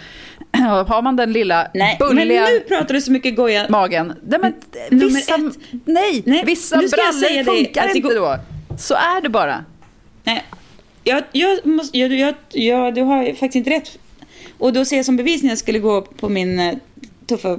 Har 0.87 1.01
man 1.01 1.15
den 1.15 1.33
lilla 1.33 1.67
Nej, 1.73 1.97
men 1.99 2.15
bulliga 2.15 2.45
nu 2.45 2.59
pratar 2.59 2.93
du 2.93 3.01
så 3.01 3.11
mycket 3.11 3.35
goja. 3.35 3.65
magen. 3.69 4.13
Nej, 4.23 4.39
men 4.39 4.53
vissa, 4.99 5.37
nej, 5.85 6.23
Nej, 6.25 6.43
vissa 6.45 6.75
brallor 6.77 7.43
funkar 7.43 7.83
att 7.83 7.93
det 7.93 7.97
inte 7.97 8.13
då. 8.13 8.37
Så 8.77 8.93
är 8.93 9.21
det 9.21 9.29
bara. 9.29 9.65
Nej, 10.23 10.43
jag, 11.03 11.23
jag 11.31 11.65
måste, 11.65 11.97
jag, 11.97 12.13
jag, 12.13 12.35
jag, 12.51 12.95
du 12.95 13.01
har 13.01 13.25
faktiskt 13.25 13.55
inte 13.55 13.69
rätt. 13.69 13.99
Och 14.57 14.73
då 14.73 14.85
ser 14.85 14.95
jag 14.95 15.05
som 15.05 15.17
bevis 15.17 15.43
när 15.43 15.49
jag 15.49 15.57
skulle 15.57 15.79
gå 15.79 16.01
på 16.01 16.29
min 16.29 16.59
eh, 16.59 16.75
tuffa 17.27 17.57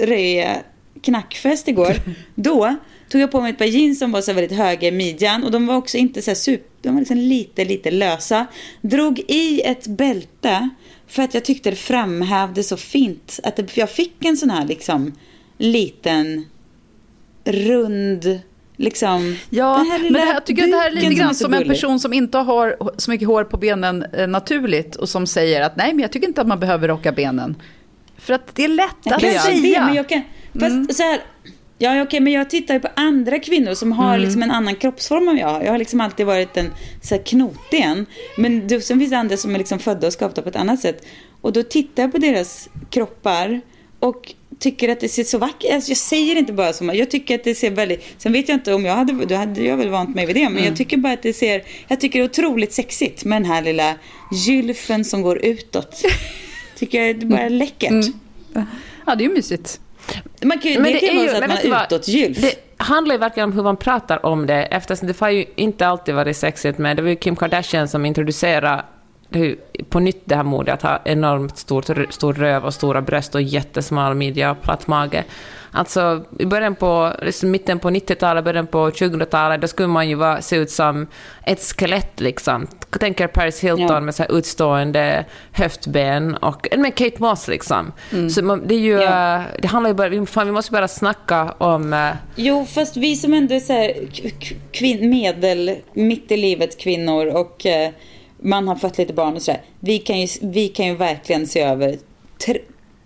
röja 0.00 0.56
knackfest 1.02 1.68
igår. 1.68 1.96
Då 2.34 2.76
tog 3.08 3.20
jag 3.20 3.30
på 3.30 3.40
mig 3.40 3.50
ett 3.50 3.58
par 3.58 3.64
jeans 3.64 3.98
som 3.98 4.12
var 4.12 4.20
så 4.20 4.32
väldigt 4.32 4.58
höga 4.58 4.88
i 4.88 4.92
midjan 4.92 5.44
och 5.44 5.50
de 5.50 5.66
var 5.66 5.76
också 5.76 5.96
inte 5.96 6.22
så 6.22 6.30
här 6.30 6.36
super, 6.36 6.68
de 6.82 6.94
var 6.94 7.00
liksom 7.00 7.16
lite, 7.16 7.64
lite 7.64 7.90
lösa. 7.90 8.46
Drog 8.80 9.18
i 9.28 9.60
ett 9.60 9.86
bälte 9.86 10.68
för 11.06 11.22
att 11.22 11.34
jag 11.34 11.44
tyckte 11.44 11.70
det 11.70 11.76
framhävde 11.76 12.62
så 12.62 12.76
fint. 12.76 13.40
Att 13.42 13.56
det, 13.56 13.76
jag 13.76 13.90
fick 13.90 14.24
en 14.24 14.36
sån 14.36 14.50
här 14.50 14.66
liksom 14.66 15.12
liten 15.58 16.46
rund 17.44 18.40
Liksom, 18.80 19.36
Ja, 19.50 19.84
men 19.84 20.02
lilla 20.02 20.18
det 20.18 20.24
här, 20.24 20.34
jag 20.34 20.46
tycker 20.46 20.64
att 20.64 20.70
det 20.70 20.76
här 20.76 20.90
är 20.90 20.94
lite 20.94 21.14
grann 21.14 21.34
så 21.34 21.44
som 21.44 21.54
en 21.54 21.68
person 21.68 22.00
som 22.00 22.12
inte 22.12 22.38
har 22.38 22.76
så 22.96 23.10
mycket 23.10 23.28
hår 23.28 23.44
på 23.44 23.56
benen 23.56 24.04
eh, 24.12 24.28
naturligt 24.28 24.96
och 24.96 25.08
som 25.08 25.26
säger 25.26 25.62
att 25.62 25.76
nej, 25.76 25.92
men 25.92 26.02
jag 26.02 26.12
tycker 26.12 26.28
inte 26.28 26.40
att 26.40 26.46
man 26.46 26.60
behöver 26.60 26.88
rocka 26.88 27.12
benen. 27.12 27.56
För 28.18 28.34
att 28.34 28.54
det 28.54 28.64
är 28.64 28.68
lätt 28.68 28.90
att 29.04 29.20
Kanske 29.20 29.38
säga. 29.40 29.80
det, 29.80 29.84
men 29.84 29.94
jag 29.94 30.08
kan... 30.08 30.22
Fast 30.60 30.96
så 30.96 31.02
här... 31.02 31.20
Ja, 31.78 32.02
okej, 32.02 32.20
men 32.20 32.32
jag 32.32 32.50
tittar 32.50 32.74
ju 32.74 32.80
på 32.80 32.88
andra 32.96 33.38
kvinnor 33.38 33.74
som 33.74 33.92
har 33.92 34.18
liksom 34.18 34.42
en 34.42 34.50
annan 34.50 34.76
kroppsform 34.76 35.28
än 35.28 35.36
jag 35.36 35.48
har. 35.48 35.62
Jag 35.62 35.70
har 35.70 35.78
liksom 35.78 36.00
alltid 36.00 36.26
varit 36.26 36.56
en 36.56 36.70
så 37.02 37.14
här 37.14 37.22
knotig 37.22 37.80
en. 37.80 38.06
Men 38.36 38.68
det, 38.68 38.80
sen 38.80 38.98
finns 38.98 39.10
det 39.10 39.18
andra 39.18 39.36
som 39.36 39.54
är 39.54 39.58
liksom 39.58 39.78
födda 39.78 40.06
och 40.06 40.12
skapta 40.12 40.42
på 40.42 40.48
ett 40.48 40.56
annat 40.56 40.80
sätt. 40.80 41.06
Och 41.40 41.52
då 41.52 41.62
tittar 41.62 42.02
jag 42.02 42.12
på 42.12 42.18
deras 42.18 42.68
kroppar 42.90 43.60
och 43.98 44.34
tycker 44.60 44.88
att 44.88 45.00
det 45.00 45.08
ser 45.08 45.24
så 45.24 45.38
vackert 45.38 45.72
alltså 45.72 45.90
Jag 45.90 45.98
säger 45.98 46.36
inte 46.36 46.52
bara 46.52 46.72
som 46.72 46.94
jag 46.94 47.10
tycker 47.10 47.34
att 47.34 47.44
det 47.44 47.54
ser 47.54 47.70
väldigt... 47.70 48.04
Sen 48.18 48.32
vet 48.32 48.48
jag 48.48 48.56
inte 48.56 48.74
om 48.74 48.84
jag 48.84 48.94
hade... 48.94 49.24
Då 49.24 49.34
hade 49.34 49.62
jag 49.62 49.76
väl 49.76 49.88
vant 49.88 50.14
mig 50.14 50.26
vid 50.26 50.36
det. 50.36 50.48
Men 50.48 50.64
jag 50.64 50.76
tycker 50.76 50.96
bara 50.96 51.12
att 51.12 51.22
det 51.22 51.32
ser... 51.32 51.62
Jag 51.88 52.00
tycker 52.00 52.18
det 52.18 52.24
är 52.24 52.28
otroligt 52.28 52.72
sexigt 52.72 53.24
med 53.24 53.42
den 53.42 53.50
här 53.50 53.62
lilla 53.62 53.94
gylfen 54.32 55.04
som 55.04 55.22
går 55.22 55.44
utåt. 55.44 56.02
Tycker 56.78 57.02
jag 57.02 57.20
det 57.20 57.26
bara 57.26 57.40
är 57.40 57.50
läckert. 57.50 58.04
Ja, 59.06 59.14
det 59.14 59.24
är 59.24 59.28
ju 59.28 59.34
mysigt. 59.34 59.80
Man 60.42 60.58
kan 60.58 60.72
Men 60.72 60.82
det, 60.82 60.98
kan 60.98 61.08
ju 61.08 61.18
vara 61.18 61.28
så 61.28 61.34
att 61.34 61.40
men 61.40 61.48
man 61.48 61.70
vad? 61.70 61.92
utåtgylf. 61.92 62.40
Det 62.40 62.54
handlar 62.76 63.14
ju 63.14 63.18
verkligen 63.18 63.48
om 63.48 63.52
hur 63.52 63.62
man 63.62 63.76
pratar 63.76 64.26
om 64.26 64.46
det, 64.46 64.62
eftersom 64.62 65.08
det 65.08 65.20
har 65.20 65.30
ju 65.30 65.44
inte 65.56 65.86
alltid 65.86 66.14
varit 66.14 66.36
sexigt 66.36 66.78
med. 66.78 66.96
Det 66.96 67.02
var 67.02 67.08
ju 67.08 67.16
Kim 67.16 67.36
Kardashian 67.36 67.88
som 67.88 68.06
introducerade 68.06 68.84
det 69.30 69.38
är 69.38 69.56
på 69.88 70.00
nytt 70.00 70.22
det 70.24 70.36
här 70.36 70.42
modet 70.42 70.74
att 70.74 70.82
ha 70.82 71.00
enormt 71.04 71.58
stort, 71.58 71.84
stor 72.10 72.32
röv 72.34 72.64
och 72.64 72.74
stora 72.74 73.02
bröst 73.02 73.34
och 73.34 73.42
jättesmal 73.42 74.14
midja 74.14 74.50
och 74.50 74.62
platt 74.62 74.86
mage. 74.86 75.24
Alltså 75.72 76.24
i 76.38 76.46
början 76.46 76.74
på, 76.74 77.12
liksom 77.22 77.50
mitten 77.50 77.78
på 77.78 77.90
90-talet, 77.90 78.44
början 78.44 78.66
på 78.66 78.90
2000-talet, 78.90 79.60
då 79.60 79.68
skulle 79.68 79.88
man 79.88 80.08
ju 80.08 80.14
vara, 80.14 80.42
se 80.42 80.56
ut 80.56 80.70
som 80.70 81.06
ett 81.44 81.60
skelett 81.78 82.20
liksom. 82.20 82.66
Jag 82.90 83.00
tänker 83.00 83.26
Paris 83.26 83.60
Hilton 83.60 83.86
Ja. 83.88 84.00
med 84.00 84.14
så 84.14 84.22
här 84.22 84.32
utstående 84.38 85.24
höftben 85.52 86.34
och 86.36 86.66
med 86.78 86.94
Kate 86.94 87.16
Moss 87.18 87.48
liksom. 87.48 87.92
Så 88.34 88.44
man, 88.44 88.62
det 88.66 88.74
är 88.74 88.78
ju, 88.78 89.00
Ja. 89.00 89.42
det 89.62 89.68
handlar 89.68 89.90
ju 89.90 89.94
bara, 89.94 90.08
vi- 90.08 90.26
fan, 90.26 90.46
vi 90.46 90.52
måste 90.52 90.72
bara 90.72 90.88
snacka 90.88 91.54
om 91.58 91.92
eh, 91.92 92.10
Jo, 92.36 92.66
fast 92.74 92.96
vi 92.96 93.16
som 93.16 93.34
ändå 93.34 93.54
är 93.54 93.60
så 93.60 93.72
här, 93.72 93.94
kvin, 94.72 95.10
medel, 95.10 95.76
mitt 95.92 96.32
i 96.32 96.36
livet 96.36 96.78
kvinnor 96.80 97.26
och 97.26 97.66
eh, 97.66 97.90
man 98.42 98.68
har 98.68 98.76
fått 98.76 98.98
lite 98.98 99.12
barn 99.12 99.34
och 99.36 99.42
sådär. 99.42 99.60
Vi, 99.80 99.98
kan 99.98 100.20
ju, 100.20 100.26
vi 100.42 100.68
kan 100.68 100.86
ju 100.86 100.94
verkligen 100.94 101.46
se 101.46 101.60
över 101.60 101.98
tr, 102.46 102.56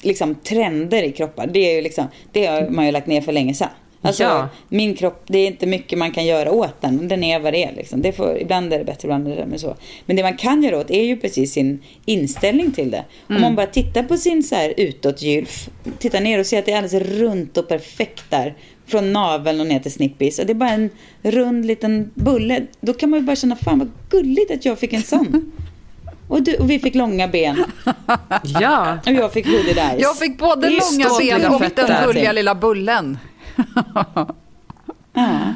liksom, 0.03 0.35
trender 0.35 1.03
i 1.03 1.13
kroppar. 1.13 1.47
Det, 1.47 1.71
är 1.71 1.75
ju 1.77 1.83
liksom, 1.83 2.07
det 2.33 2.47
har 2.47 2.69
man 2.69 2.87
ju 2.87 2.93
lagt 2.93 3.07
ner 3.07 3.21
för 3.21 3.33
länge 3.33 3.55
sedan. 3.55 3.69
Alltså, 4.03 4.23
Ja. 4.23 4.49
min 4.69 4.95
kropp, 4.95 5.23
det 5.27 5.39
är 5.39 5.47
inte 5.47 5.67
mycket 5.67 5.99
man 5.99 6.11
kan 6.13 6.27
göra 6.27 6.51
åt 6.53 6.81
den. 6.81 7.09
Den 7.09 7.25
är 7.25 7.39
vad 7.41 7.53
det 7.53 7.65
är. 7.65 7.73
Liksom. 7.73 8.03
Det 8.03 8.13
får, 8.13 8.39
ibland 8.39 8.73
är 8.73 8.79
det 8.79 8.85
bättre, 8.85 9.07
ibland 9.07 9.27
är 9.29 9.31
det 9.31 9.43
sämre 9.43 9.59
så. 9.59 9.77
Men 10.07 10.17
det 10.17 10.23
man 10.23 10.37
kan 10.37 10.63
göra 10.63 10.79
åt 10.79 10.91
är 10.91 11.03
ju 11.03 11.17
precis 11.17 11.53
sin 11.53 11.83
inställning 12.07 12.73
till 12.73 12.91
det. 12.91 13.05
Om 13.29 13.41
man 13.41 13.55
bara 13.57 13.67
tittar 13.67 14.03
på 14.03 14.17
sin 14.17 14.43
så 14.43 14.55
här 14.55 14.75
utåtgylf, 14.77 15.69
tittar 15.99 16.21
ner 16.21 16.39
och 16.39 16.47
ser 16.47 16.59
att 16.59 16.67
det 16.67 16.73
är 16.73 16.77
alldeles 16.77 17.09
runt 17.19 17.57
och 17.57 17.69
perfekt 17.69 18.25
där. 18.31 18.55
Från 18.87 19.13
naveln 19.13 19.61
och 19.61 19.67
ner 19.67 19.81
till 19.81 19.93
snippis. 19.93 20.39
Och 20.39 20.47
det 20.47 20.53
är 20.53 20.55
bara 20.55 20.71
en 20.71 20.91
rund 21.23 21.67
liten 21.67 22.11
bulle. 22.15 22.67
Då 22.81 22.93
kan 22.93 23.11
man 23.11 23.21
ju 23.21 23.27
bara 23.27 23.37
känna, 23.37 23.57
fan 23.57 23.79
vad 23.79 23.91
gulligt 24.11 24.51
att 24.51 24.65
jag 24.65 24.79
fick 24.79 24.93
en 24.93 25.03
sån. 25.03 25.53
Och, 26.29 26.43
du, 26.43 26.57
och 26.57 26.71
vi 26.71 26.79
fick 26.79 26.95
långa 26.95 27.29
ben. 27.29 27.65
Ja. 28.43 28.99
Och 29.07 29.13
jag 29.13 29.33
fick 29.33 29.47
hooded 29.47 29.79
eyes. 29.79 30.03
Jag 30.03 30.19
fick 30.19 30.39
både 30.39 30.71
långa 30.71 31.09
ben 31.19 31.55
och 31.55 31.61
den 31.75 32.07
gulliga 32.07 32.33
lilla 32.33 32.55
bullen. 32.55 33.19
Ja. 35.13 35.55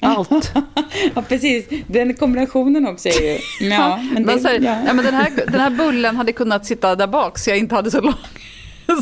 Allt. 0.00 0.52
ja, 1.14 1.22
precis. 1.22 1.64
Den 1.86 2.14
kombinationen 2.14 2.86
också 2.86 3.08
är 3.08 3.22
ju... 3.22 3.38
Ja, 3.70 4.00
men, 4.12 4.26
det, 4.26 4.34
Men, 4.34 4.44
här, 4.44 4.60
ja. 4.60 4.78
ja, 4.86 4.92
men 4.92 5.04
den, 5.04 5.14
här, 5.14 5.30
den 5.46 5.60
här 5.60 5.70
bullen 5.70 6.16
hade 6.16 6.32
kunnat 6.32 6.66
sitta 6.66 6.96
där 6.96 7.06
bak 7.06 7.38
så 7.38 7.50
jag 7.50 7.58
inte 7.58 7.74
hade 7.74 7.90
så, 7.90 8.00
lång, 8.00 8.14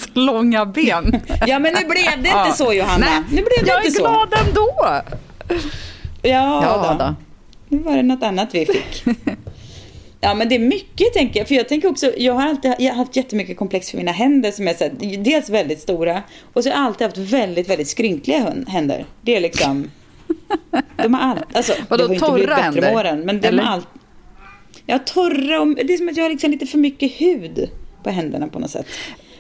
så 0.00 0.08
långa 0.20 0.66
ben. 0.66 1.20
ja, 1.46 1.58
men 1.58 1.74
nu 1.74 1.80
blev 1.88 2.22
det 2.22 2.28
inte 2.46 2.52
så 2.56 2.72
Johanna. 2.72 3.06
Nej, 3.06 3.20
nu 3.30 3.36
blev 3.36 3.64
det 3.64 3.70
jag 3.70 3.80
är 3.80 3.86
inte 3.86 3.98
så. 3.98 4.02
glad 4.02 4.34
ändå. 4.46 4.74
Ja, 6.22 6.62
Ja, 6.62 6.96
då. 6.98 7.04
då. 7.04 7.14
Nu 7.68 7.78
var 7.78 7.96
det 7.96 8.02
något 8.02 8.22
annat 8.22 8.48
vi 8.54 8.66
fick. 8.66 9.04
Ja 10.20 10.34
men 10.34 10.48
det 10.48 10.54
är 10.54 10.58
mycket 10.58 11.12
tänker 11.14 11.40
jag. 11.40 11.48
För 11.48 11.54
jag 11.54 11.68
tänker 11.68 11.88
också, 11.88 12.12
jag 12.16 12.34
har 12.34 12.48
alltid 12.48 12.74
jag 12.78 12.90
har 12.92 12.96
haft 12.96 13.16
jättemycket 13.16 13.56
komplex 13.56 13.90
för 13.90 13.98
mina 13.98 14.12
händer 14.12 14.50
som 14.50 14.68
är 14.68 14.74
så 14.74 14.84
här, 14.84 14.92
dels 15.24 15.50
väldigt 15.50 15.80
stora 15.80 16.22
och 16.52 16.62
så 16.64 16.70
har 16.70 16.76
jag 16.76 16.84
alltid 16.86 17.06
haft 17.06 17.18
väldigt, 17.18 17.68
väldigt 17.70 17.88
skrynkliga 17.88 18.52
händer. 18.68 19.06
Det 19.22 19.36
är 19.36 19.40
liksom, 19.40 19.90
de 20.96 21.14
har 21.14 21.20
allt, 21.30 21.56
alltså 21.56 21.72
Vadå, 21.88 22.02
det 22.06 22.08
har 22.08 22.14
inte 22.14 22.30
blivit 22.32 22.48
bättre 22.50 22.62
med 22.70 22.84
händer? 22.84 22.94
åren. 22.94 23.20
Men 23.20 23.40
de 23.40 23.48
Eller? 23.48 23.62
har 23.62 23.72
allt. 23.72 23.88
Ja, 24.86 24.98
torra 24.98 25.60
och 25.60 25.74
det 25.74 25.92
är 25.92 25.96
som 25.96 26.08
att 26.08 26.16
jag 26.16 26.24
har 26.24 26.30
liksom 26.30 26.50
lite 26.50 26.66
för 26.66 26.78
mycket 26.78 27.12
hud 27.12 27.70
på 28.02 28.10
händerna 28.10 28.48
på 28.48 28.58
något 28.58 28.70
sätt. 28.70 28.86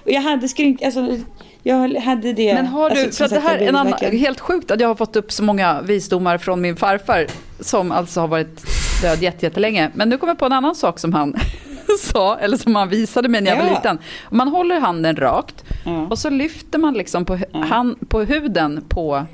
Och 0.06 0.12
jag 0.12 0.20
hade 0.20 0.48
skrynk, 0.48 0.82
alltså 0.82 1.18
jag 1.62 1.94
hade 2.00 2.32
det. 2.32 2.54
Men 2.54 2.66
har 2.66 2.90
du, 2.90 3.00
alltså, 3.04 3.28
för 3.28 3.34
det 3.34 3.40
här 3.40 3.58
är 3.58 3.68
en 3.68 3.76
annan, 3.76 3.92
helt 4.00 4.40
sjukt 4.40 4.70
att 4.70 4.80
jag 4.80 4.88
har 4.88 4.94
fått 4.94 5.16
upp 5.16 5.32
så 5.32 5.42
många 5.42 5.82
visdomar 5.82 6.38
från 6.38 6.60
min 6.60 6.76
farfar 6.76 7.26
som 7.60 7.92
alltså 7.92 8.20
har 8.20 8.28
varit 8.28 8.64
död 9.02 9.22
jätte- 9.22 9.46
jättelänge. 9.46 9.90
Men 9.94 10.08
nu 10.08 10.18
kommer 10.18 10.30
jag 10.30 10.38
på 10.38 10.46
en 10.46 10.52
annan 10.52 10.74
sak 10.74 10.98
som 10.98 11.12
han 11.12 11.34
sa, 12.00 12.36
eller 12.38 12.56
som 12.56 12.76
han 12.76 12.88
visade 12.88 13.28
mig 13.28 13.40
när 13.40 13.50
jag 13.50 13.58
var 13.58 13.66
Ja. 13.66 13.74
liten. 13.74 13.98
Om 14.24 14.36
man 14.36 14.48
håller 14.48 14.80
handen 14.80 15.16
rakt 15.16 15.64
Ja. 15.84 16.06
och 16.10 16.18
så 16.18 16.30
lyfter 16.30 16.78
man 16.78 16.94
liksom 16.94 17.24
på, 17.24 17.36
hu- 17.36 17.62
hand, 17.64 18.08
på 18.08 18.20
huden 18.22 18.84
på, 18.88 19.24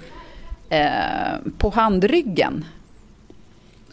eh, 0.69 0.87
på 1.59 1.71
handryggen. 1.71 2.65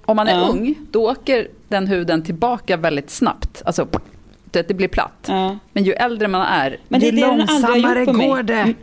Om 0.05 0.15
man 0.15 0.27
är 0.27 0.39
Ja. 0.39 0.47
ung, 0.47 0.75
då 0.91 1.09
åker 1.11 1.47
den 1.67 1.87
huden 1.87 2.23
tillbaka 2.23 2.77
väldigt 2.77 3.09
snabbt. 3.09 3.61
Alltså, 3.65 3.87
det, 4.51 4.67
det 4.67 4.73
blir 4.73 4.87
platt. 4.87 5.25
Ja. 5.27 5.57
Men 5.73 5.83
ju 5.83 5.93
äldre 5.93 6.27
man 6.27 6.41
är, 6.41 6.77
Men 6.87 6.99
det 6.99 7.07
är 7.07 7.11
ju 7.11 7.19
det 7.21 7.25
har 7.27 7.37
Långsammare 7.37 8.05
går 8.05 8.43
det. 8.43 8.73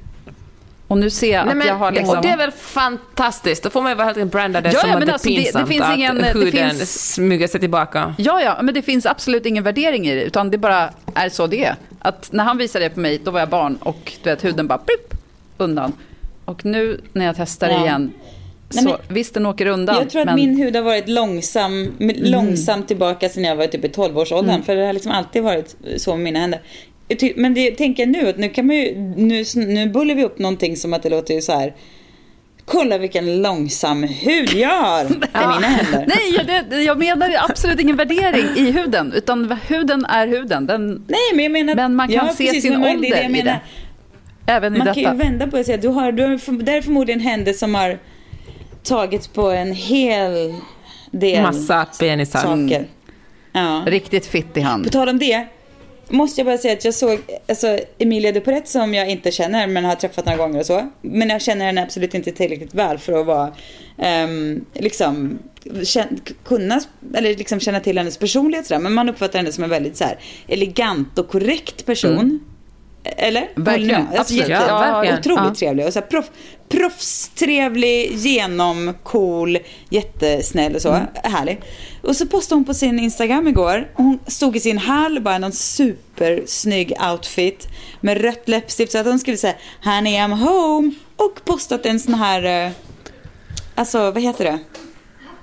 och 0.88 0.98
nu 0.98 1.10
ser 1.10 1.32
jag 1.32 1.44
Nej, 1.44 1.50
att 1.52 1.56
men, 1.58 1.66
jag 1.66 1.74
har 1.74 1.92
liksom... 1.92 2.16
Och 2.16 2.22
det 2.22 2.28
är 2.28 2.36
väl 2.36 2.50
fantastiskt? 2.52 3.62
Då 3.62 3.70
får 3.70 3.82
man 3.82 3.92
ju 3.92 3.96
verkligen 3.96 4.28
branda 4.28 4.60
det 4.60 4.72
Ja, 4.72 4.80
som 4.80 4.90
ja, 4.90 4.96
att 4.96 5.00
det 5.02 5.08
är 5.08 5.12
alltså, 5.12 5.28
det- 5.28 5.34
det 5.36 5.42
pinsamt 5.42 5.68
finns 5.68 5.82
att 5.82 5.96
ingen- 5.96 6.16
det 6.16 6.32
huden 6.32 6.70
finns- 6.70 7.12
smyger 7.14 7.48
sig 7.48 7.60
tillbaka. 7.60 8.14
Ja, 8.18 8.42
ja, 8.42 8.58
men 8.62 8.74
det 8.74 8.82
finns 8.82 9.06
absolut 9.06 9.46
ingen 9.46 9.64
värdering 9.64 10.06
i 10.08 10.14
det, 10.14 10.22
utan 10.22 10.50
det 10.50 10.58
bara 10.58 10.90
är 11.14 11.28
så 11.28 11.46
det 11.46 11.64
är. 11.64 11.74
Att 11.98 12.28
när 12.32 12.44
han 12.44 12.58
visade 12.58 12.84
det 12.84 12.90
på 12.90 13.00
mig, 13.00 13.20
då 13.24 13.30
var 13.30 13.40
jag 13.40 13.48
barn 13.48 13.76
och 13.80 14.12
du 14.22 14.30
vet, 14.30 14.44
huden 14.44 14.66
bara 14.66 14.78
plupp, 14.78 15.14
undan. 15.58 15.92
Och 16.44 16.64
nu 16.64 17.00
när 17.12 17.24
jag 17.26 17.36
testar 17.36 17.68
Ja. 17.68 17.80
igen, 17.82 18.12
Nej, 18.74 18.84
så 18.84 18.88
men- 18.90 19.14
visst 19.16 19.34
den 19.34 19.46
åker 19.46 19.66
undan. 19.66 19.96
Jag 19.96 20.10
tror 20.10 20.20
att 20.20 20.26
men, 20.26 20.38
Mm. 20.38 20.50
min 20.50 20.62
hud 20.64 20.76
har 20.76 20.82
varit 20.82 21.08
långsam, 21.08 21.92
långsamt 22.16 22.88
tillbaka 22.88 23.28
sedan 23.28 23.44
jag 23.44 23.56
var 23.56 23.66
typ 23.66 23.84
i 23.84 23.88
12-årsåldern. 23.88 24.62
För 24.62 24.76
det 24.76 24.86
har 24.86 24.92
liksom 24.92 25.12
alltid 25.12 25.42
varit 25.42 25.76
så 25.96 26.10
med 26.16 26.20
mina 26.24 26.38
händer. 26.38 26.60
Men 27.36 27.54
det 27.54 27.70
tänker 27.70 28.02
jag 28.02 28.10
nu, 28.10 28.28
att 28.28 28.38
nu 28.38 28.48
kan 28.48 28.66
man 28.66 28.76
ju, 28.76 28.94
nu, 29.16 29.44
nu 29.54 29.88
bullar 29.88 30.14
vi 30.14 30.24
upp 30.24 30.38
någonting 30.38 30.76
som 30.76 30.92
att 30.94 31.02
det 31.02 31.08
låter 31.08 31.34
ju 31.34 31.40
så 31.40 31.52
här. 31.52 31.74
Kolla 32.64 32.98
vilken 32.98 33.42
långsam 33.42 34.02
hud 34.02 34.52
jag 34.54 34.68
har 34.82 35.04
med 35.08 35.54
mina 35.56 35.66
händer. 35.66 36.04
Nej, 36.08 36.34
jag, 36.36 36.46
det, 36.70 36.82
jag 36.82 36.98
menar 36.98 37.30
absolut 37.50 37.80
ingen 37.80 37.96
värdering 37.96 38.46
i 38.56 38.70
huden, 38.70 39.12
utan 39.16 39.58
huden 39.68 40.04
är 40.04 40.26
huden. 40.26 40.66
Den, 40.66 41.04
Nej, 41.08 41.18
men 41.34 41.42
jag 41.42 41.52
menar... 41.52 41.74
Men 41.74 41.94
man 41.94 42.08
kan 42.08 42.34
se 42.34 42.60
sin 42.60 42.72
men 42.72 42.82
det 42.82 42.88
ålder 42.90 43.10
det 43.10 43.16
jag 43.16 43.24
i 43.24 43.28
menar. 43.32 43.44
det. 44.46 44.52
även 44.52 44.74
i 44.74 44.78
Man 44.78 44.86
detta. 44.86 45.00
kan 45.00 45.12
ju 45.12 45.18
vända 45.24 45.44
på 45.46 45.50
det 45.56 45.60
och 45.60 45.66
säga, 45.66 45.78
du 45.78 45.88
har, 45.88 46.12
du 46.12 46.22
har, 46.22 46.62
det 46.62 46.72
är 46.72 46.82
förmodligen 46.82 47.20
händer 47.20 47.52
som 47.52 47.74
har 47.74 47.98
tagit 48.86 49.32
på 49.32 49.50
en 49.50 49.72
hel 49.72 50.54
del 51.10 51.42
Massa 51.42 51.86
penisar. 52.00 52.38
saker. 52.40 52.86
Ja. 53.52 53.82
Riktigt 53.86 54.26
fitt 54.26 54.56
i 54.56 54.60
hand. 54.60 54.84
På 54.84 54.90
tal 54.90 55.08
om 55.08 55.18
det, 55.18 55.46
måste 56.08 56.40
jag 56.40 56.46
bara 56.46 56.58
säga 56.58 56.72
att 56.74 56.84
jag 56.84 56.94
såg 56.94 57.18
alltså, 57.48 57.78
Emilia 57.98 58.32
Duporet 58.32 58.68
som 58.68 58.94
jag 58.94 59.08
inte 59.10 59.30
känner 59.30 59.66
men 59.66 59.84
har 59.84 59.94
träffat 59.94 60.26
några 60.26 60.38
gånger 60.38 60.60
och 60.60 60.66
så. 60.66 60.90
Men 61.02 61.28
jag 61.28 61.42
känner 61.42 61.66
henne 61.66 61.82
absolut 61.82 62.14
inte 62.14 62.32
tillräckligt 62.32 62.74
väl 62.74 62.98
för 62.98 63.12
att 63.20 63.26
vara, 63.26 63.52
ehm, 63.98 64.64
liksom, 64.74 65.38
kunna, 66.44 66.80
eller 67.14 67.36
liksom 67.36 67.60
känna 67.60 67.80
till 67.80 67.98
hennes 67.98 68.18
personlighet 68.18 68.66
sådär. 68.66 68.80
Men 68.80 68.92
man 68.92 69.08
uppfattar 69.08 69.38
henne 69.38 69.52
som 69.52 69.64
en 69.64 69.70
väldigt 69.70 69.96
så 69.96 70.04
här, 70.04 70.18
elegant 70.48 71.18
och 71.18 71.28
korrekt 71.28 71.86
person. 71.86 72.40
Eller? 73.16 73.40
Mm. 73.42 73.64
Verkligen, 73.64 73.86
ni 73.88 73.92
med? 73.92 74.00
Alltså, 74.18 74.20
absolut. 74.20 74.48
jätte- 74.48 74.64
Ja, 74.68 74.78
verkligen. 74.78 75.18
Otroligt 75.18 75.42
Ja. 75.48 75.54
trevlig. 75.54 75.86
Och 75.86 75.92
så 75.92 75.98
här, 76.00 76.06
proff, 76.06 76.30
proffstrevlig, 76.68 78.12
genomcool, 78.16 79.58
jättesnäll 79.88 80.74
och 80.74 80.82
så. 80.82 80.88
Mm. 80.88 81.06
Härlig. 81.22 81.60
Och 82.02 82.16
så 82.16 82.26
postade 82.26 82.56
hon 82.56 82.64
på 82.64 82.74
sin 82.74 82.98
Instagram 82.98 83.48
igår. 83.48 83.90
Hon 83.94 84.18
stod 84.26 84.56
i 84.56 84.60
sin 84.60 84.78
hall, 84.78 85.20
bara 85.20 85.38
någon 85.38 85.52
supersnygg 85.52 86.92
outfit 87.12 87.68
med 88.00 88.20
rött 88.20 88.48
läppstift. 88.48 88.92
Så 88.92 88.98
att 88.98 89.06
hon 89.06 89.18
skulle 89.18 89.36
säga 89.36 89.54
Honey 89.84 90.16
I'm 90.16 90.34
home. 90.34 90.90
Och 91.16 91.44
postat 91.44 91.86
en 91.86 92.00
sån 92.00 92.14
här, 92.14 92.66
eh, 92.66 92.72
alltså 93.74 94.10
vad 94.10 94.22
heter 94.22 94.44
det? 94.44 94.58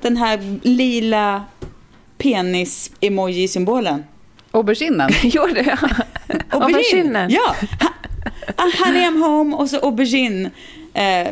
Den 0.01 0.17
här 0.17 0.59
lila 0.63 1.43
penis-emoji-symbolen. 2.17 4.03
Auberginen. 4.51 5.09
Gjorde 5.23 5.61
jag? 5.61 5.79
Auberginen. 6.61 7.29
Ja! 7.29 7.55
Ha, 7.79 7.89
ah, 8.55 8.85
honey 8.85 9.01
I'm 9.01 9.19
home 9.19 9.55
och 9.55 9.69
så 9.69 9.79
aubergine 9.79 10.51
eh, 10.93 11.27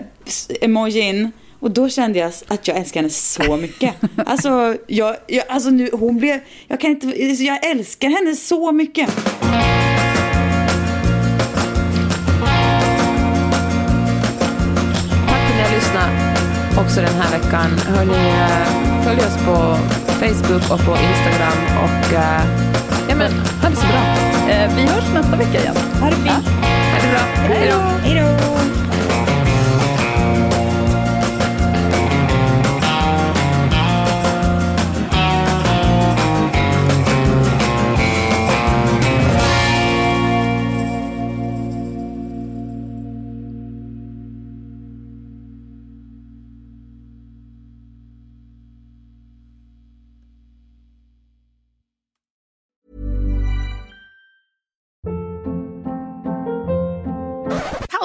emojin. 0.61 1.31
Och 1.59 1.71
då 1.71 1.89
kände 1.89 2.19
jag 2.19 2.31
att 2.47 2.67
jag 2.67 2.77
älskar 2.77 2.99
henne 2.99 3.09
så 3.09 3.57
mycket. 3.57 3.95
Alltså, 4.25 4.75
jag, 4.87 5.15
jag, 5.27 5.43
alltså 5.49 5.69
nu, 5.69 5.89
hon 5.93 6.17
blev, 6.17 6.39
jag 6.67 6.79
kan 6.79 6.91
inte, 6.91 7.07
alltså, 7.07 7.43
jag 7.43 7.65
älskar 7.65 8.09
henne 8.09 8.35
så 8.35 8.71
mycket. 8.71 9.09
Tack 15.27 15.41
för 15.41 15.51
att 15.51 15.55
ni 15.55 15.63
har 15.63 15.75
lyssnat 15.75 16.31
också 16.85 17.01
den 17.01 17.21
här 17.21 17.39
veckan. 17.39 17.77
Hörrni, 17.95 18.29
eh, 18.29 19.03
följ 19.03 19.19
oss 19.19 19.37
på 19.45 19.77
Facebook 20.19 20.71
och 20.71 20.85
på 20.85 20.91
Instagram. 20.91 21.59
Och 21.83 22.13
eh, 22.13 22.41
ja, 23.09 23.15
men, 23.15 23.31
ha 23.61 23.69
det 23.69 23.75
så 23.75 23.87
bra. 23.87 24.01
Eh, 24.49 24.75
vi 24.75 24.81
hörs 24.81 25.13
nästa 25.13 25.35
vecka 25.35 25.59
igen. 25.61 25.75
Ha 26.01 26.09
det 26.09 26.15
fint. 26.15 26.47
Ha 26.91 26.97
det 27.01 27.11
bra. 27.11 27.21
Hej 27.47 27.71
då. 27.71 27.77
Hej 27.77 28.15
då. 28.15 28.80